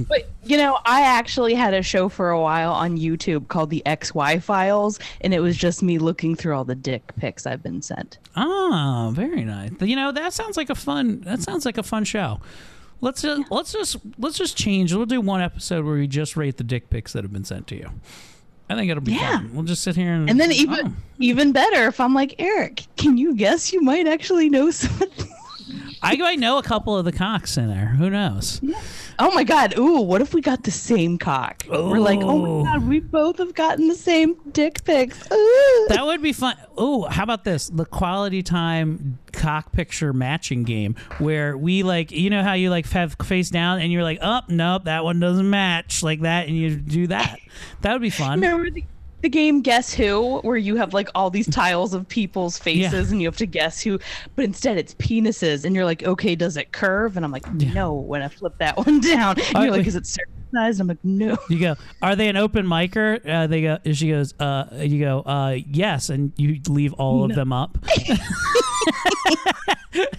But 0.08 0.28
you 0.44 0.56
know, 0.56 0.78
I 0.84 1.02
actually 1.02 1.54
had 1.54 1.74
a 1.74 1.82
show 1.82 2.08
for 2.08 2.30
a 2.30 2.40
while 2.40 2.72
on 2.72 2.96
YouTube 2.96 3.48
called 3.48 3.70
the 3.70 3.82
XY 3.84 4.42
Files, 4.42 4.98
and 5.20 5.34
it 5.34 5.40
was 5.40 5.56
just 5.56 5.82
me 5.82 5.98
looking 5.98 6.34
through 6.36 6.54
all 6.56 6.64
the 6.64 6.74
dick 6.74 7.14
pics 7.16 7.46
I've 7.46 7.62
been 7.62 7.82
sent. 7.82 8.18
Ah, 8.36 9.10
very 9.12 9.44
nice. 9.44 9.72
You 9.80 9.96
know, 9.96 10.12
that 10.12 10.32
sounds 10.32 10.56
like 10.56 10.70
a 10.70 10.74
fun. 10.74 11.20
That 11.22 11.40
sounds 11.42 11.64
like 11.66 11.78
a 11.78 11.82
fun 11.82 12.04
show. 12.04 12.40
Let's 13.00 13.22
just 13.22 13.50
let's 13.50 13.72
just 13.72 13.96
let's 14.18 14.38
just 14.38 14.56
change. 14.56 14.92
We'll 14.94 15.06
do 15.06 15.20
one 15.20 15.40
episode 15.40 15.84
where 15.84 15.94
we 15.94 16.06
just 16.06 16.36
rate 16.36 16.56
the 16.56 16.64
dick 16.64 16.90
pics 16.90 17.12
that 17.12 17.24
have 17.24 17.32
been 17.32 17.44
sent 17.44 17.66
to 17.68 17.76
you. 17.76 17.90
I 18.70 18.74
think 18.74 18.90
it'll 18.90 19.02
be 19.02 19.12
Yeah. 19.12 19.38
fun. 19.38 19.50
We'll 19.54 19.64
just 19.64 19.82
sit 19.82 19.96
here 19.96 20.12
and 20.12 20.28
And 20.28 20.38
then 20.38 20.52
even 20.52 20.78
Oh. 20.88 20.92
even 21.18 21.52
better 21.52 21.86
if 21.86 22.00
I'm 22.00 22.12
like 22.14 22.34
Eric, 22.38 22.86
can 22.96 23.16
you 23.16 23.34
guess 23.34 23.72
you 23.72 23.80
might 23.82 24.06
actually 24.06 24.48
know 24.50 24.70
something? 24.72 25.28
I 26.02 26.16
might 26.16 26.38
know 26.38 26.58
a 26.58 26.62
couple 26.62 26.96
of 26.96 27.04
the 27.04 27.12
cocks 27.12 27.56
in 27.56 27.68
there. 27.68 27.86
Who 27.86 28.10
knows? 28.10 28.60
Oh 29.18 29.32
my 29.32 29.44
god, 29.44 29.76
ooh, 29.76 30.00
what 30.00 30.20
if 30.20 30.32
we 30.32 30.40
got 30.40 30.62
the 30.62 30.70
same 30.70 31.18
cock? 31.18 31.64
We're 31.68 31.98
like, 31.98 32.20
oh 32.20 32.62
my 32.62 32.72
god, 32.72 32.88
we 32.88 33.00
both 33.00 33.38
have 33.38 33.54
gotten 33.54 33.88
the 33.88 33.94
same 33.94 34.36
dick 34.52 34.84
pics. 34.84 35.30
Ooh. 35.32 35.86
That 35.88 36.04
would 36.06 36.22
be 36.22 36.32
fun. 36.32 36.56
Ooh, 36.80 37.04
how 37.04 37.24
about 37.24 37.44
this? 37.44 37.68
The 37.68 37.84
quality 37.84 38.42
time 38.42 39.18
cock 39.32 39.72
picture 39.72 40.12
matching 40.12 40.64
game 40.64 40.94
where 41.18 41.56
we 41.56 41.82
like, 41.82 42.10
you 42.10 42.30
know 42.30 42.42
how 42.42 42.52
you 42.52 42.70
like 42.70 42.88
have 42.90 43.16
face 43.24 43.50
down 43.50 43.80
and 43.80 43.92
you're 43.92 44.04
like, 44.04 44.18
oh, 44.22 44.42
nope, 44.48 44.84
that 44.84 45.04
one 45.04 45.18
doesn't 45.20 45.48
match 45.48 46.02
like 46.02 46.20
that, 46.20 46.46
and 46.46 46.56
you 46.56 46.76
do 46.76 47.08
that. 47.08 47.38
That 47.80 47.92
would 47.92 48.02
be 48.02 48.10
fun. 48.10 48.40
Remember 48.40 48.70
the, 48.70 48.84
the 49.20 49.28
game 49.28 49.62
Guess 49.62 49.94
Who, 49.94 50.38
where 50.40 50.56
you 50.56 50.76
have 50.76 50.94
like 50.94 51.08
all 51.14 51.30
these 51.30 51.48
tiles 51.48 51.94
of 51.94 52.08
people's 52.08 52.58
faces 52.58 53.10
and 53.10 53.20
you 53.20 53.28
have 53.28 53.36
to 53.38 53.46
guess 53.46 53.80
who, 53.80 53.98
but 54.36 54.44
instead 54.44 54.78
it's 54.78 54.94
penises, 54.94 55.64
and 55.64 55.74
you're 55.74 55.84
like, 55.84 56.04
okay, 56.04 56.36
does 56.36 56.56
it 56.56 56.72
curve? 56.72 57.16
And 57.16 57.24
I'm 57.24 57.32
like, 57.32 57.50
no. 57.52 57.94
When 57.94 58.22
I 58.22 58.28
flip 58.28 58.54
that 58.58 58.76
one 58.86 59.00
down, 59.00 59.36
and 59.38 59.64
you're 59.64 59.70
like, 59.70 59.78
wait. 59.78 59.86
is 59.86 59.96
it 59.96 60.06
circumcised? 60.06 60.80
I'm 60.80 60.86
like, 60.86 61.04
no. 61.04 61.36
You 61.48 61.58
go, 61.58 61.74
are 62.02 62.14
they 62.14 62.28
an 62.28 62.36
open 62.36 62.66
micer? 62.66 63.26
Uh, 63.28 63.46
they 63.46 63.62
go, 63.62 63.78
she 63.92 64.10
goes, 64.10 64.34
uh, 64.40 64.66
you 64.78 65.00
go, 65.00 65.20
uh, 65.20 65.56
yes, 65.66 66.10
and 66.10 66.32
you 66.36 66.60
leave 66.68 66.92
all 66.94 67.24
of 67.24 67.34
them 67.34 67.52
up. 67.52 67.78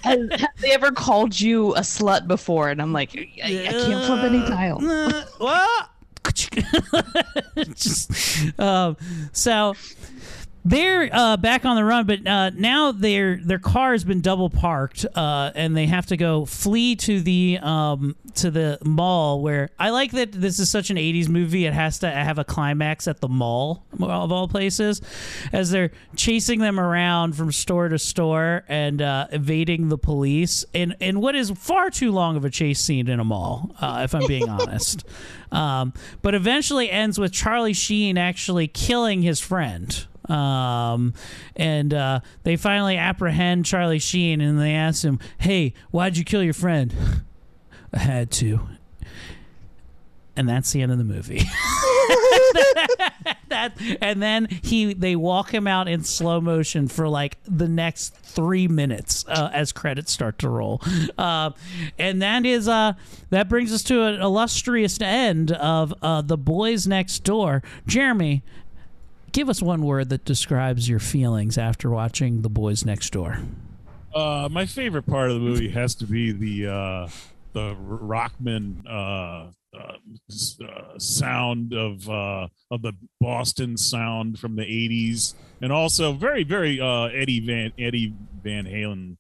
Has, 0.04 0.28
have 0.32 0.50
they 0.60 0.72
ever 0.72 0.92
called 0.92 1.40
you 1.40 1.74
a 1.76 1.82
slut 1.82 2.28
before? 2.28 2.70
And 2.70 2.82
I'm 2.82 2.92
like, 2.92 3.16
I, 3.16 3.68
I 3.68 3.72
can't 3.72 4.06
flip 4.06 4.24
any 4.24 4.42
tiles. 4.48 4.84
what? 5.38 5.90
Just, 7.76 8.12
um, 8.60 8.98
so 9.32 9.74
they're 10.66 11.10
uh, 11.12 11.38
back 11.38 11.66
on 11.66 11.76
the 11.76 11.84
run, 11.84 12.06
but 12.06 12.26
uh, 12.28 12.50
now 12.52 12.92
their 12.92 13.38
their 13.38 13.60
car 13.60 13.94
has 13.94 14.04
been 14.04 14.22
double 14.22 14.50
parked, 14.50 15.06
uh, 15.16 15.52
and 15.56 15.76
they 15.76 15.86
have 15.86 16.06
to 16.08 16.18
go 16.18 16.46
flee 16.46 16.96
to 16.98 17.22
the 17.22 17.60
um, 17.62 18.16
to 18.36 18.52
the 18.52 18.78
mall. 18.84 19.42
Where 19.42 19.70
I 19.80 19.90
like 19.92 20.12
that 20.12 20.34
this 20.34 20.60
is 20.60 20.70
such 20.70 20.90
an 20.90 20.98
'80s 20.98 21.30
movie; 21.30 21.66
it 21.66 21.74
has 21.74 22.00
to 22.00 22.12
have 22.12 22.38
a 22.38 22.44
climax 22.44 23.08
at 23.08 23.22
the 23.22 23.30
mall 23.30 23.86
of 23.94 24.32
all 24.32 24.48
places, 24.50 25.02
as 25.54 25.72
they're 25.72 25.92
chasing 26.16 26.60
them 26.60 26.80
around 26.80 27.38
from 27.38 27.52
store 27.54 27.88
to 27.88 27.98
store 27.98 28.66
and 28.68 29.02
uh, 29.02 29.28
evading 29.32 29.88
the 29.88 29.98
police 29.98 30.66
in 30.74 30.94
in 31.00 31.22
what 31.22 31.36
is 31.36 31.52
far 31.52 31.90
too 31.90 32.12
long 32.12 32.36
of 32.36 32.44
a 32.44 32.50
chase 32.50 32.82
scene 32.82 33.08
in 33.08 33.20
a 33.22 33.26
mall, 33.26 33.76
uh, 33.80 34.02
if 34.04 34.14
I'm 34.14 34.28
being 34.28 34.50
honest. 34.50 35.06
Um, 35.54 35.94
but 36.22 36.36
eventually 36.36 36.92
ends 36.92 37.18
with 37.18 37.32
Charlie 37.32 37.74
Sheen 37.74 38.18
actually 38.18 38.68
killing 38.68 39.22
his 39.22 39.40
friend. 39.40 40.06
Um, 40.30 41.14
and 41.56 41.94
uh, 41.94 42.20
they 42.44 42.56
finally 42.56 42.98
apprehend 42.98 43.66
Charlie 43.66 44.00
Sheen 44.00 44.42
and 44.42 44.60
they 44.60 44.74
ask 44.74 45.04
him, 45.04 45.20
Hey, 45.40 45.74
why'd 45.92 46.18
you 46.18 46.24
kill 46.24 46.44
your 46.44 46.54
friend? 46.54 46.94
I 47.94 48.00
had 48.00 48.32
to. 48.34 48.62
And 50.36 50.48
that's 50.48 50.72
the 50.72 50.82
end 50.82 50.92
of 50.92 50.98
the 50.98 51.04
movie. 51.04 51.42
that 53.50 53.74
and 54.02 54.22
then 54.22 54.48
he 54.64 54.94
they 54.94 55.16
walk 55.16 55.54
him 55.54 55.68
out 55.68 55.88
in 55.88 56.04
slow 56.04 56.40
motion 56.40 56.88
for 56.88 57.08
like 57.08 57.38
the 57.46 57.68
next 57.68 58.16
three 58.16 58.68
minutes 58.68 59.26
uh, 59.28 59.50
as 59.54 59.72
credits 59.72 60.12
start 60.12 60.40
to 60.40 60.50
roll 60.50 60.82
uh, 61.18 61.52
and 61.98 62.22
that 62.22 62.46
is 62.46 62.68
uh 62.68 62.94
that 63.30 63.50
brings 63.50 63.74
us 63.74 63.84
to 63.84 64.04
an 64.04 64.22
illustrious 64.22 65.00
end 65.02 65.52
of 65.52 65.94
uh 66.02 66.22
the 66.22 66.38
boys 66.38 66.88
next 66.88 67.24
door 67.24 67.62
jeremy 67.88 68.44
give 69.32 69.50
us 69.50 69.62
one 69.62 69.84
word 69.84 70.10
that 70.10 70.26
describes 70.26 70.90
your 70.90 71.00
feelings 71.00 71.58
after 71.58 71.90
watching 71.90 72.42
the 72.42 72.50
boys 72.50 72.86
next 72.86 73.12
door. 73.12 73.40
Uh, 74.14 74.50
my 74.52 74.66
favorite 74.66 75.06
part 75.06 75.30
of 75.30 75.36
the 75.36 75.42
movie 75.42 75.70
has 75.70 75.96
to 75.96 76.06
be 76.06 76.32
the 76.32 76.68
uh, 76.68 77.08
the 77.54 77.76
Rockman 77.76 78.84
uh, 78.88 79.52
uh, 79.78 79.94
uh, 80.64 80.98
sound 80.98 81.74
of 81.74 82.10
uh, 82.10 82.48
of 82.72 82.82
the 82.82 82.94
Boston 83.22 83.78
sound 83.78 84.40
from 84.40 84.56
the 84.56 84.64
'80s, 84.64 85.36
and 85.62 85.72
also 85.72 86.14
very 86.14 86.44
very 86.44 86.82
Eddie 86.82 87.40
Van 87.40 87.72
Eddie 87.78 88.14
Van 88.44 88.66
Halen 88.66 89.18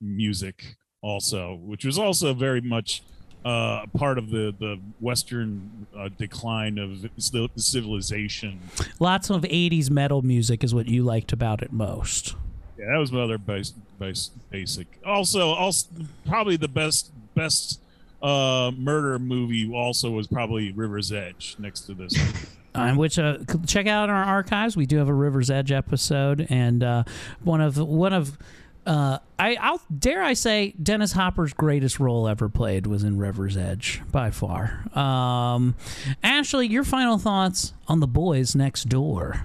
music, 0.00 0.76
also, 1.02 1.54
which 1.62 1.84
was 1.84 1.98
also 1.98 2.34
very 2.34 2.60
much 2.60 3.02
uh, 3.44 3.86
part 3.96 4.18
of 4.18 4.30
the 4.30 4.54
the 4.58 4.78
Western 5.00 5.86
uh, 5.96 6.08
decline 6.18 6.78
of 6.78 7.06
ci- 7.18 7.50
civilization. 7.56 8.60
lots 8.98 9.30
of 9.30 9.42
80s 9.42 9.90
metal 9.90 10.22
music 10.22 10.62
is 10.62 10.74
what 10.74 10.86
you 10.86 11.02
liked 11.02 11.32
about 11.32 11.62
it 11.62 11.72
most 11.72 12.34
Yeah, 12.78 12.86
that 12.92 12.98
was 12.98 13.12
my 13.12 13.20
other 13.22 13.38
base, 13.38 13.70
base, 13.98 14.30
basic. 14.50 14.86
Also, 15.04 15.50
also 15.50 15.88
probably 16.26 16.56
the 16.56 16.68
best 16.68 17.10
best 17.34 17.80
uh, 18.22 18.70
murder 18.76 19.18
movie. 19.18 19.70
Also, 19.72 20.10
was 20.10 20.26
probably 20.26 20.72
River's 20.72 21.12
Edge 21.12 21.56
next 21.58 21.80
to 21.82 21.94
this. 21.94 22.14
uh, 22.74 22.92
which 22.94 23.18
uh, 23.18 23.38
check 23.66 23.86
out 23.86 24.08
our 24.08 24.24
archives. 24.24 24.76
We 24.76 24.86
do 24.86 24.98
have 24.98 25.08
a 25.08 25.14
River's 25.14 25.50
Edge 25.50 25.72
episode, 25.72 26.46
and 26.50 26.82
uh, 26.82 27.04
one 27.42 27.60
of 27.60 27.76
one 27.76 28.12
of 28.12 28.38
uh, 28.86 29.18
I 29.38 29.56
I'll 29.60 29.80
dare 29.96 30.22
I 30.22 30.32
say 30.34 30.74
Dennis 30.82 31.12
Hopper's 31.12 31.52
greatest 31.52 32.00
role 32.00 32.26
ever 32.28 32.48
played 32.48 32.86
was 32.86 33.04
in 33.04 33.18
River's 33.18 33.56
Edge 33.56 34.00
by 34.10 34.30
far. 34.30 34.84
Um, 34.98 35.74
Ashley, 36.22 36.66
your 36.66 36.84
final 36.84 37.18
thoughts 37.18 37.72
on 37.88 38.00
the 38.00 38.06
boys 38.06 38.54
next 38.54 38.88
door? 38.88 39.44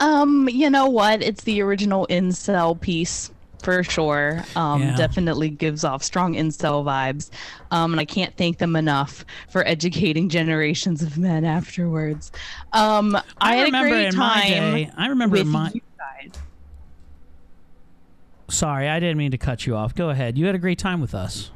Um, 0.00 0.48
you 0.50 0.68
know 0.70 0.88
what? 0.88 1.22
It's 1.22 1.44
the 1.44 1.62
original 1.62 2.06
incel 2.08 2.78
piece 2.78 3.30
for 3.62 3.82
sure. 3.82 4.44
Um, 4.54 4.82
Yeah. 4.82 4.96
definitely 4.96 5.48
gives 5.48 5.82
off 5.84 6.02
strong 6.02 6.34
incel 6.34 6.84
vibes. 6.84 7.30
Um, 7.70 7.92
and 7.92 8.00
I 8.00 8.04
can't 8.04 8.36
thank 8.36 8.58
them 8.58 8.76
enough 8.76 9.24
for 9.48 9.66
educating 9.66 10.28
generations 10.28 11.02
of 11.02 11.16
men 11.18 11.44
afterwards. 11.44 12.30
Um, 12.74 13.16
I, 13.16 13.22
I 13.40 13.56
had 13.56 13.64
remember 13.64 13.88
a 13.88 13.90
great 13.90 14.06
in 14.08 14.12
time. 14.12 14.18
my 14.38 14.42
day- 14.48 14.90
I 14.96 15.06
remember 15.08 15.36
in 15.38 15.48
my- 15.48 15.70
you 15.74 15.80
guys. 15.98 16.32
Sorry, 18.48 18.88
I 18.88 19.00
didn't 19.00 19.18
mean 19.18 19.32
to 19.32 19.38
cut 19.38 19.66
you 19.66 19.74
off. 19.74 19.94
Go 19.94 20.10
ahead. 20.10 20.38
You 20.38 20.46
had 20.46 20.54
a 20.54 20.58
great 20.58 20.78
time 20.78 21.00
with 21.00 21.14
us. 21.14 21.50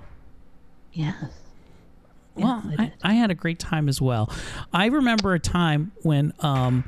Yes. 0.93 1.14
Well, 2.34 2.62
I, 2.78 2.93
I 3.03 3.12
had 3.14 3.30
a 3.30 3.34
great 3.34 3.59
time 3.59 3.88
as 3.88 4.01
well. 4.01 4.32
I 4.72 4.86
remember 4.86 5.34
a 5.34 5.38
time 5.38 5.93
when, 6.03 6.32
um, 6.41 6.84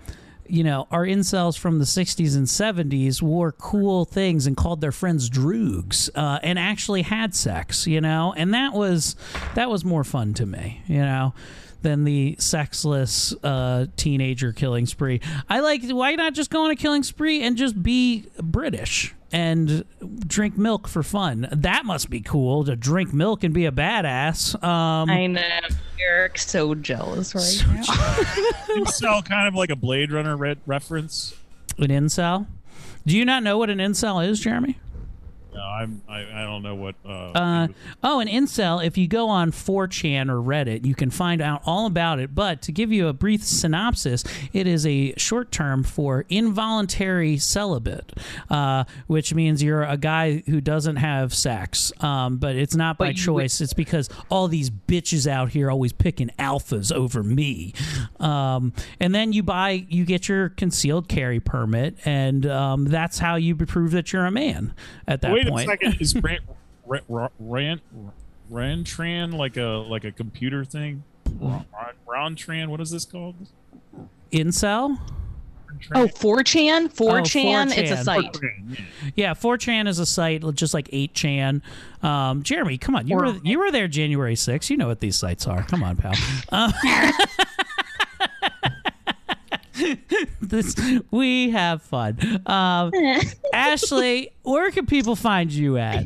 you 0.46 0.64
know, 0.64 0.86
our 0.90 1.04
incels 1.04 1.58
from 1.58 1.78
the 1.78 1.84
60s 1.84 2.36
and 2.36 2.46
70s 2.46 3.22
wore 3.22 3.52
cool 3.52 4.04
things 4.04 4.46
and 4.46 4.56
called 4.56 4.80
their 4.80 4.92
friends 4.92 5.28
droogs 5.28 6.10
uh, 6.14 6.38
and 6.42 6.58
actually 6.58 7.02
had 7.02 7.34
sex, 7.34 7.86
you 7.86 8.00
know, 8.00 8.34
and 8.36 8.54
that 8.54 8.72
was 8.72 9.14
that 9.54 9.68
was 9.68 9.84
more 9.84 10.04
fun 10.04 10.34
to 10.34 10.46
me, 10.46 10.82
you 10.86 10.98
know. 10.98 11.34
Than 11.82 12.04
the 12.04 12.36
sexless 12.38 13.34
uh, 13.42 13.86
teenager 13.96 14.52
killing 14.52 14.86
spree. 14.86 15.20
I 15.48 15.58
like. 15.58 15.82
Why 15.90 16.14
not 16.14 16.32
just 16.32 16.48
go 16.48 16.64
on 16.64 16.70
a 16.70 16.76
killing 16.76 17.02
spree 17.02 17.42
and 17.42 17.56
just 17.56 17.82
be 17.82 18.26
British 18.40 19.12
and 19.32 19.84
drink 20.26 20.56
milk 20.56 20.88
for 20.88 21.02
fun? 21.02 21.48
That 21.52 21.84
must 21.84 22.10
be 22.10 22.20
cool 22.20 22.64
to 22.64 22.76
drink 22.76 23.12
milk 23.12 23.42
and 23.42 23.52
be 23.52 23.66
a 23.66 23.72
badass. 23.72 24.62
Um, 24.62 25.10
I 25.10 25.26
know. 25.26 25.42
Eric's 26.00 26.50
so 26.50 26.74
jealous 26.74 27.34
right 27.34 27.64
now. 27.68 27.82
incel, 28.76 29.24
kind 29.24 29.48
of 29.48 29.54
like 29.54 29.70
a 29.70 29.76
Blade 29.76 30.12
Runner 30.12 30.36
re- 30.36 30.56
reference. 30.66 31.34
An 31.78 31.88
incel? 31.88 32.46
Do 33.06 33.16
you 33.16 33.24
not 33.24 33.42
know 33.42 33.58
what 33.58 33.70
an 33.70 33.78
incel 33.78 34.26
is, 34.26 34.40
Jeremy? 34.40 34.78
No, 35.54 35.60
I'm. 35.60 36.02
I, 36.08 36.20
I 36.20 36.42
don't 36.44 36.62
know 36.62 36.74
what. 36.74 36.94
Uh, 37.04 37.32
Uh, 37.34 37.68
oh, 38.02 38.20
an 38.20 38.28
incel. 38.28 38.84
If 38.84 38.96
you 38.96 39.06
go 39.06 39.28
on 39.28 39.52
4chan 39.52 40.30
or 40.30 40.36
Reddit, 40.36 40.86
you 40.86 40.94
can 40.94 41.10
find 41.10 41.42
out 41.42 41.62
all 41.66 41.86
about 41.86 42.18
it. 42.20 42.34
But 42.34 42.62
to 42.62 42.72
give 42.72 42.90
you 42.90 43.08
a 43.08 43.12
brief 43.12 43.44
synopsis, 43.44 44.24
it 44.52 44.66
is 44.66 44.86
a 44.86 45.14
short 45.16 45.52
term 45.52 45.82
for 45.84 46.24
involuntary 46.28 47.36
celibate, 47.36 48.12
uh, 48.48 48.84
which 49.06 49.34
means 49.34 49.62
you're 49.62 49.82
a 49.82 49.96
guy 49.96 50.42
who 50.46 50.60
doesn't 50.60 50.96
have 50.96 51.34
sex. 51.34 51.92
Um, 52.00 52.38
but 52.38 52.56
it's 52.56 52.74
not 52.74 52.96
by 52.96 53.08
But 53.08 53.16
you 53.16 53.22
choice. 53.22 53.60
It's 53.60 53.74
because 53.74 54.08
all 54.30 54.48
these 54.48 54.70
bitches 54.70 55.26
out 55.26 55.50
here 55.50 55.70
always 55.70 55.92
picking 55.92 56.30
alphas 56.38 56.92
over 56.92 57.22
me. 57.22 57.74
Um, 58.20 58.72
and 59.00 59.14
then 59.14 59.32
you 59.32 59.42
buy, 59.42 59.84
you 59.88 60.04
get 60.04 60.28
your 60.28 60.48
concealed 60.50 61.08
carry 61.08 61.40
permit, 61.40 61.96
and 62.04 62.46
um, 62.46 62.84
that's 62.86 63.18
how 63.18 63.36
you 63.36 63.54
prove 63.56 63.90
that 63.90 64.12
you're 64.12 64.24
a 64.24 64.30
man 64.30 64.74
at 65.06 65.20
that 65.22 65.32
Wait 65.32 65.41
point. 65.48 65.68
a 65.68 65.70
second. 65.70 66.00
Is 66.00 66.14
Ran, 66.16 66.38
Ran, 66.86 67.28
Ran, 67.38 67.80
Rantran 68.50 69.34
like 69.34 69.56
a 69.56 69.84
like 69.88 70.04
a 70.04 70.12
computer 70.12 70.64
thing? 70.64 71.04
Ron- 71.40 71.64
Rontran. 72.06 72.68
What 72.68 72.80
is 72.80 72.90
this 72.90 73.04
called? 73.04 73.34
Incel? 74.32 74.98
Oh, 75.94 76.06
4chan? 76.06 76.94
4chan, 76.94 77.76
it's 77.76 77.90
a 77.90 77.96
4chan. 77.96 78.04
site. 78.04 78.36
Yeah, 79.16 79.34
4chan 79.34 79.88
is 79.88 79.98
a 79.98 80.06
site 80.06 80.44
just 80.54 80.74
like 80.74 80.88
8chan. 80.88 81.62
Um, 82.02 82.42
Jeremy, 82.42 82.78
come 82.78 82.94
on. 82.94 83.06
You 83.08 83.16
were 83.16 83.34
you 83.42 83.58
were 83.58 83.70
there 83.70 83.88
January 83.88 84.34
6th. 84.34 84.70
You 84.70 84.76
know 84.76 84.86
what 84.86 85.00
these 85.00 85.18
sites 85.18 85.46
are. 85.46 85.62
Come 85.64 85.82
on, 85.82 85.96
pal. 85.96 86.12
Uh, 86.52 86.70
this 90.40 90.76
we 91.10 91.50
have 91.50 91.82
fun. 91.82 92.42
Um, 92.46 92.92
Ashley, 93.52 94.32
where 94.42 94.70
can 94.70 94.86
people 94.86 95.16
find 95.16 95.52
you 95.52 95.78
at? 95.78 96.04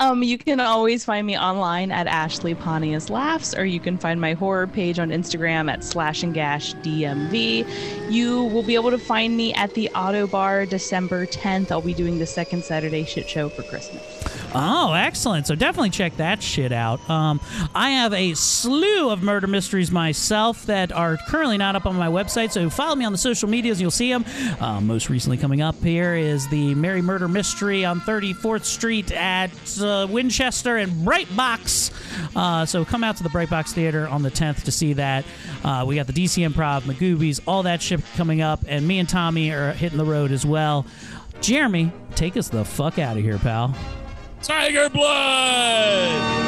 Um, 0.00 0.24
you 0.24 0.38
can 0.38 0.58
always 0.58 1.04
find 1.04 1.24
me 1.24 1.38
online 1.38 1.92
at 1.92 2.08
Ashley 2.08 2.54
Pontius 2.54 3.10
Laughs, 3.10 3.54
or 3.54 3.64
you 3.64 3.78
can 3.78 3.96
find 3.96 4.20
my 4.20 4.32
horror 4.32 4.66
page 4.66 4.98
on 4.98 5.10
Instagram 5.10 5.70
at 5.70 5.84
slash 5.84 6.24
and 6.24 6.34
gash 6.34 6.74
DMV. 6.76 8.10
You 8.10 8.44
will 8.44 8.64
be 8.64 8.74
able 8.74 8.90
to 8.90 8.98
find 8.98 9.36
me 9.36 9.54
at 9.54 9.72
the 9.74 9.88
Ottobar 9.94 10.68
December 10.68 11.26
10th. 11.26 11.70
I'll 11.70 11.80
be 11.80 11.94
doing 11.94 12.18
the 12.18 12.26
second 12.26 12.64
Saturday 12.64 13.04
shit 13.04 13.28
show 13.28 13.48
for 13.48 13.62
Christmas. 13.62 14.02
Oh, 14.56 14.92
excellent. 14.92 15.46
So 15.46 15.54
definitely 15.54 15.90
check 15.90 16.16
that 16.16 16.42
shit 16.42 16.72
out. 16.72 17.08
Um, 17.10 17.40
I 17.74 17.90
have 17.90 18.12
a 18.12 18.34
slew 18.34 19.10
of 19.10 19.22
murder 19.22 19.48
mysteries 19.48 19.90
myself 19.90 20.66
that 20.66 20.92
are 20.92 21.18
currently 21.28 21.58
not 21.58 21.74
up 21.74 21.86
on 21.86 21.96
my 21.96 22.06
website. 22.08 22.52
So 22.52 22.70
follow 22.70 22.94
me 22.94 23.04
on 23.04 23.10
the 23.10 23.18
social 23.18 23.48
medias. 23.48 23.80
You'll 23.80 23.90
see 23.90 24.12
them. 24.12 24.24
Uh, 24.60 24.80
most 24.80 25.08
recently 25.08 25.38
coming 25.38 25.60
up 25.60 25.74
here 25.82 26.14
is 26.14 26.48
the 26.48 26.74
Mary 26.76 27.02
Murder 27.02 27.26
Mystery 27.26 27.84
on 27.84 28.00
34th 28.00 28.64
Street 28.64 29.10
at 29.12 29.50
uh, 29.80 29.83
Winchester 30.10 30.76
and 30.76 30.92
Brightbox. 31.06 31.92
Uh, 32.36 32.66
so 32.66 32.84
come 32.84 33.04
out 33.04 33.16
to 33.18 33.22
the 33.22 33.28
Brightbox 33.28 33.72
Theater 33.72 34.08
on 34.08 34.22
the 34.22 34.30
10th 34.30 34.64
to 34.64 34.72
see 34.72 34.94
that. 34.94 35.24
Uh, 35.62 35.84
we 35.86 35.96
got 35.96 36.06
the 36.06 36.12
DC 36.12 36.46
Improv, 36.48 36.82
Magooby's, 36.82 37.40
all 37.46 37.64
that 37.64 37.82
shit 37.82 38.00
coming 38.16 38.40
up. 38.40 38.60
And 38.66 38.86
me 38.86 38.98
and 38.98 39.08
Tommy 39.08 39.50
are 39.50 39.72
hitting 39.72 39.98
the 39.98 40.04
road 40.04 40.32
as 40.32 40.44
well. 40.44 40.86
Jeremy, 41.40 41.92
take 42.14 42.36
us 42.36 42.48
the 42.48 42.64
fuck 42.64 42.98
out 42.98 43.16
of 43.16 43.22
here, 43.22 43.38
pal. 43.38 43.74
Tiger 44.42 44.88
blood. 44.90 46.44